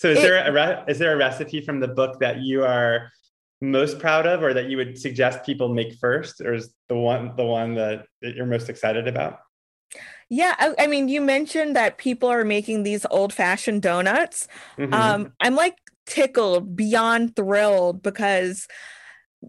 So 0.02 0.08
is 0.08 0.18
it, 0.18 0.22
there 0.22 0.44
a 0.44 0.52
re- 0.52 0.82
is 0.88 0.98
there 0.98 1.12
a 1.12 1.16
recipe 1.16 1.60
from 1.60 1.78
the 1.78 1.86
book 1.86 2.18
that 2.18 2.40
you 2.40 2.64
are 2.64 3.12
most 3.60 4.00
proud 4.00 4.26
of 4.26 4.42
or 4.42 4.52
that 4.52 4.68
you 4.68 4.76
would 4.76 4.98
suggest 4.98 5.46
people 5.46 5.72
make 5.72 5.94
first 6.00 6.40
or 6.40 6.54
is 6.54 6.74
the 6.88 6.96
one 6.96 7.36
the 7.36 7.44
one 7.44 7.76
that, 7.76 8.06
that 8.20 8.34
you're 8.34 8.44
most 8.44 8.68
excited 8.68 9.06
about 9.06 9.38
yeah 10.28 10.56
I, 10.58 10.74
I, 10.76 10.86
mean 10.88 11.08
you 11.08 11.20
mentioned 11.20 11.76
that 11.76 11.98
people 11.98 12.28
are 12.28 12.44
making 12.44 12.82
these 12.82 13.06
old 13.12 13.32
fashioned 13.32 13.82
donuts 13.82 14.48
mm-hmm. 14.76 14.92
um 14.92 15.32
i'm 15.38 15.54
like 15.54 15.76
tickled 16.06 16.74
beyond 16.74 17.36
thrilled 17.36 18.02
because 18.02 18.66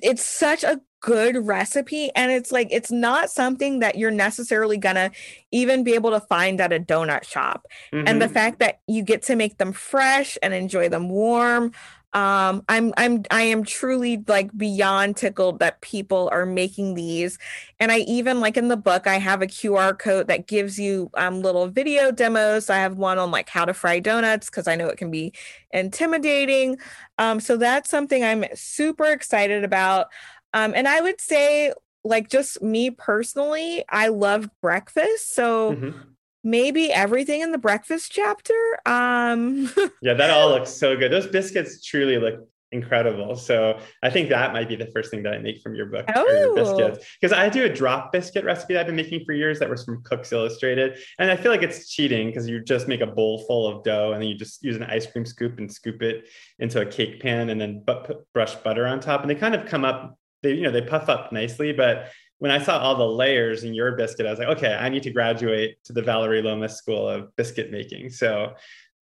it's 0.04 0.24
such 0.24 0.64
a 0.64 0.80
good 1.04 1.46
recipe 1.46 2.10
and 2.16 2.32
it's 2.32 2.50
like 2.50 2.70
it's 2.72 2.90
not 2.90 3.30
something 3.30 3.80
that 3.80 3.98
you're 3.98 4.10
necessarily 4.10 4.78
gonna 4.78 5.12
even 5.52 5.84
be 5.84 5.96
able 5.96 6.10
to 6.10 6.22
find 6.22 6.62
at 6.62 6.72
a 6.72 6.80
donut 6.80 7.26
shop 7.26 7.68
mm-hmm. 7.92 8.08
and 8.08 8.22
the 8.22 8.26
mm-hmm. 8.26 8.34
fact 8.34 8.60
that 8.60 8.80
you 8.88 9.04
get 9.04 9.22
to 9.22 9.36
make 9.36 9.58
them 9.58 9.74
fresh 9.74 10.38
and 10.42 10.54
enjoy 10.54 10.88
them 10.88 11.10
warm 11.10 11.74
um 12.14 12.64
i'm 12.70 12.94
i'm 12.96 13.24
i 13.32 13.42
am 13.42 13.66
truly 13.66 14.24
like 14.28 14.56
beyond 14.56 15.18
tickled 15.18 15.60
that 15.60 15.82
people 15.82 16.30
are 16.32 16.46
making 16.46 16.94
these 16.94 17.38
and 17.82 17.92
i 17.92 17.98
even 18.00 18.40
like 18.40 18.56
in 18.56 18.70
the 18.70 18.78
book 18.78 19.06
i 19.06 19.18
have 19.18 19.42
a 19.42 19.48
qr 19.48 19.98
code 19.98 20.28
that 20.28 20.48
gives 20.48 20.80
you 20.80 21.10
um 21.16 21.42
little 21.42 21.68
video 21.68 22.12
demos 22.12 22.70
i 22.70 22.78
have 22.78 22.98
one 22.98 23.18
on 23.18 23.30
like 23.30 23.50
how 23.50 23.66
to 23.66 23.74
fry 23.74 24.00
donuts 24.00 24.50
because 24.50 24.68
i 24.68 24.76
know 24.76 24.88
it 24.88 24.98
can 24.98 25.12
be 25.12 25.34
intimidating 25.72 26.78
um 27.18 27.40
so 27.40 27.58
that's 27.58 27.90
something 27.90 28.24
i'm 28.24 28.46
super 28.54 29.06
excited 29.06 29.64
about 29.64 30.08
um 30.54 30.74
and 30.76 30.88
i 30.88 31.02
would 31.02 31.20
say 31.20 31.74
like 32.04 32.30
just 32.30 32.62
me 32.62 32.90
personally 32.90 33.84
i 33.90 34.08
love 34.08 34.50
breakfast 34.62 35.34
so 35.36 35.74
mm-hmm 35.74 36.00
maybe 36.44 36.92
everything 36.92 37.42
in 37.42 37.52
the 37.52 37.58
breakfast 37.58 38.12
chapter. 38.12 38.54
Um 38.86 39.72
Yeah, 40.02 40.14
that 40.14 40.30
all 40.30 40.50
looks 40.50 40.72
so 40.72 40.98
good. 40.98 41.12
Those 41.12 41.28
biscuits 41.28 41.84
truly 41.84 42.18
look 42.18 42.48
incredible. 42.74 43.36
So 43.36 43.80
I 44.02 44.10
think 44.10 44.30
that 44.30 44.52
might 44.52 44.68
be 44.68 44.76
the 44.76 44.88
first 44.88 45.12
thing 45.12 45.24
that 45.24 45.34
I 45.34 45.38
make 45.38 45.62
from 45.62 45.76
your 45.76 45.86
book 45.86 46.06
oh. 46.14 46.28
your 46.28 46.56
biscuits. 46.56 47.06
Because 47.22 47.32
I 47.32 47.48
do 47.48 47.64
a 47.66 47.70
drop 47.70 48.12
biscuit 48.12 48.44
recipe 48.44 48.74
that 48.74 48.82
I've 48.82 48.88
been 48.88 48.96
making 48.96 49.24
for 49.26 49.32
years 49.32 49.60
that 49.60 49.70
was 49.70 49.86
from 49.86 50.04
Cooks 50.04 50.34
Illustrated. 50.34 50.98
And 51.20 51.32
I 51.32 51.36
feel 51.36 51.52
like 51.52 51.62
it's 51.62 51.90
cheating 51.90 52.28
because 52.28 52.50
you 52.50 52.62
just 52.62 52.88
make 52.88 53.02
a 53.02 53.08
bowl 53.08 53.46
full 53.46 53.68
of 53.68 53.84
dough 53.84 54.12
and 54.12 54.22
then 54.22 54.28
you 54.28 54.36
just 54.36 54.64
use 54.64 54.76
an 54.76 54.84
ice 54.84 55.06
cream 55.06 55.26
scoop 55.26 55.60
and 55.60 55.72
scoop 55.72 56.02
it 56.02 56.28
into 56.60 56.82
a 56.82 56.86
cake 56.86 57.22
pan 57.22 57.50
and 57.50 57.62
then 57.62 57.84
but, 57.86 58.26
brush 58.34 58.56
butter 58.56 58.88
on 58.88 59.00
top. 59.00 59.22
And 59.22 59.30
they 59.30 59.36
kind 59.36 59.56
of 59.56 59.66
come 59.68 59.86
up, 59.86 60.18
they, 60.44 60.54
you 60.54 60.62
know, 60.62 60.72
they 60.72 60.82
puff 60.82 61.10
up 61.10 61.32
nicely, 61.32 61.74
but 61.74 62.12
when 62.40 62.52
I 62.52 62.62
saw 62.62 62.78
all 62.78 62.96
the 62.96 63.08
layers 63.08 63.64
in 63.64 63.74
your 63.74 63.94
biscuit, 63.94 64.26
I 64.26 64.30
was 64.30 64.40
like, 64.40 64.50
okay, 64.50 64.74
I 64.74 64.90
need 64.90 65.04
to 65.04 65.12
graduate 65.12 65.78
to 65.86 65.94
the 65.94 66.02
Vallery 66.02 66.42
Lomas 66.42 66.76
School 66.76 67.08
of 67.08 67.34
Biscuit 67.38 67.72
Making. 67.72 68.10
So 68.10 68.54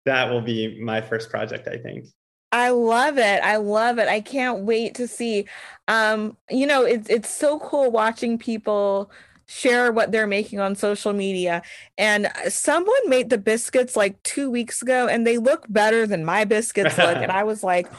that 0.05 0.31
will 0.31 0.43
be 0.43 0.79
my 0.81 1.01
first 1.01 1.31
project, 1.31 1.67
I 1.67 1.79
think. 1.79 2.07
I 2.53 2.71
love 2.71 3.17
it. 3.17 3.43
I 3.43 3.57
love 3.57 3.99
it. 3.99 4.09
I 4.09 4.21
can't 4.21 4.65
wait 4.65 4.95
to 4.97 5.09
see. 5.09 5.47
Um, 5.89 6.37
you 6.51 6.67
know, 6.67 6.85
it's 6.85 7.09
it's 7.09 7.31
so 7.31 7.61
cool 7.61 7.91
watching 7.91 8.39
people 8.39 9.11
share 9.47 9.91
what 9.91 10.13
they're 10.13 10.27
making 10.27 10.61
on 10.61 10.75
social 10.77 11.13
media. 11.13 11.63
And 11.99 12.31
someone 12.49 13.09
made 13.09 13.31
the 13.31 13.39
biscuits 13.39 13.97
like 13.97 14.23
two 14.23 14.49
weeks 14.49 14.81
ago 14.81 15.09
and 15.09 15.27
they 15.27 15.39
look 15.39 15.67
better 15.69 16.07
than 16.07 16.25
my 16.25 16.45
biscuits 16.45 16.97
look. 16.97 17.17
and 17.23 17.33
I 17.33 17.43
was 17.43 17.65
like, 17.65 17.91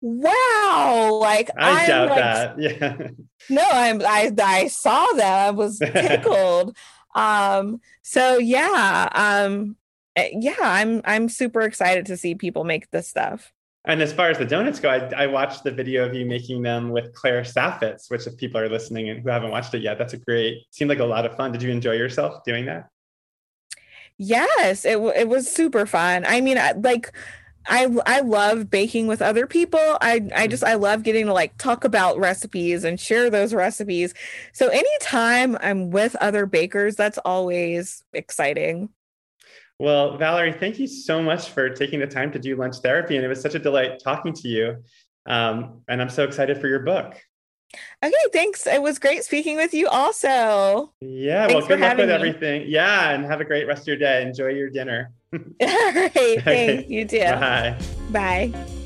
wow 0.00 1.18
like 1.20 1.50
i 1.58 1.82
I'm 1.82 1.86
doubt 1.86 2.08
like, 2.08 2.18
that 2.18 2.58
yeah 2.58 3.08
no 3.50 3.62
i'm 3.70 4.00
i 4.02 4.32
i 4.42 4.66
saw 4.68 5.06
that 5.16 5.48
i 5.48 5.50
was 5.50 5.78
tickled 5.94 6.76
um 7.14 7.80
so 8.02 8.38
yeah 8.38 9.08
um 9.12 9.76
eh, 10.16 10.30
yeah 10.32 10.54
i'm 10.60 11.02
i'm 11.04 11.28
super 11.28 11.60
excited 11.62 12.06
to 12.06 12.16
see 12.16 12.34
people 12.34 12.64
make 12.64 12.90
this 12.90 13.08
stuff 13.08 13.52
and 13.86 14.02
as 14.02 14.12
far 14.12 14.28
as 14.28 14.36
the 14.36 14.44
donuts 14.44 14.78
go, 14.78 14.90
I, 14.90 15.10
I, 15.16 15.26
watched 15.26 15.64
the 15.64 15.70
video 15.70 16.04
of 16.04 16.14
you 16.14 16.26
making 16.26 16.60
them 16.60 16.90
with 16.90 17.14
Claire 17.14 17.42
Saffitz, 17.42 18.10
which 18.10 18.26
if 18.26 18.36
people 18.36 18.60
are 18.60 18.68
listening 18.68 19.08
and 19.08 19.22
who 19.22 19.30
haven't 19.30 19.50
watched 19.50 19.72
it 19.72 19.80
yet, 19.80 19.96
that's 19.96 20.12
a 20.12 20.18
great, 20.18 20.66
seemed 20.70 20.90
like 20.90 20.98
a 20.98 21.04
lot 21.04 21.24
of 21.24 21.34
fun. 21.34 21.50
Did 21.50 21.62
you 21.62 21.70
enjoy 21.70 21.92
yourself 21.92 22.44
doing 22.44 22.66
that? 22.66 22.90
Yes, 24.18 24.84
it, 24.84 24.98
it 24.98 25.28
was 25.28 25.50
super 25.50 25.86
fun. 25.86 26.26
I 26.26 26.42
mean, 26.42 26.58
like, 26.82 27.10
I 27.66 27.94
I 28.06 28.20
love 28.20 28.70
baking 28.70 29.06
with 29.06 29.22
other 29.22 29.46
people. 29.46 29.98
I 30.00 30.28
I 30.34 30.46
just 30.46 30.64
I 30.64 30.74
love 30.74 31.02
getting 31.02 31.26
to 31.26 31.32
like 31.32 31.56
talk 31.58 31.84
about 31.84 32.18
recipes 32.18 32.84
and 32.84 32.98
share 32.98 33.30
those 33.30 33.52
recipes. 33.54 34.14
So 34.52 34.68
anytime 34.68 35.56
I'm 35.60 35.90
with 35.90 36.16
other 36.16 36.46
bakers, 36.46 36.96
that's 36.96 37.18
always 37.18 38.02
exciting. 38.12 38.88
Well, 39.78 40.18
Vallery, 40.18 40.52
thank 40.52 40.78
you 40.78 40.86
so 40.86 41.22
much 41.22 41.50
for 41.50 41.70
taking 41.70 42.00
the 42.00 42.06
time 42.06 42.30
to 42.32 42.38
do 42.38 42.54
lunch 42.56 42.76
therapy. 42.76 43.16
And 43.16 43.24
it 43.24 43.28
was 43.28 43.40
such 43.40 43.54
a 43.54 43.58
delight 43.58 44.00
talking 44.02 44.34
to 44.34 44.48
you. 44.48 44.76
Um, 45.26 45.82
and 45.88 46.02
I'm 46.02 46.10
so 46.10 46.24
excited 46.24 46.60
for 46.60 46.68
your 46.68 46.80
book. 46.80 47.14
Okay, 48.02 48.12
thanks. 48.32 48.66
It 48.66 48.82
was 48.82 48.98
great 48.98 49.24
speaking 49.24 49.56
with 49.56 49.74
you 49.74 49.88
also. 49.88 50.92
Yeah, 51.00 51.46
thanks 51.46 51.68
well, 51.68 51.68
good 51.68 51.80
luck 51.80 51.96
with 51.96 52.08
me. 52.08 52.14
everything. 52.14 52.64
Yeah, 52.66 53.10
and 53.10 53.24
have 53.24 53.40
a 53.40 53.44
great 53.44 53.66
rest 53.66 53.82
of 53.82 53.88
your 53.88 53.96
day. 53.96 54.22
Enjoy 54.22 54.48
your 54.48 54.70
dinner. 54.70 55.12
All 55.32 55.38
right, 55.60 56.10
thanks. 56.44 56.90
You 56.90 57.04
too. 57.06 57.20
Bye. 57.20 57.78
Bye. 58.10 58.76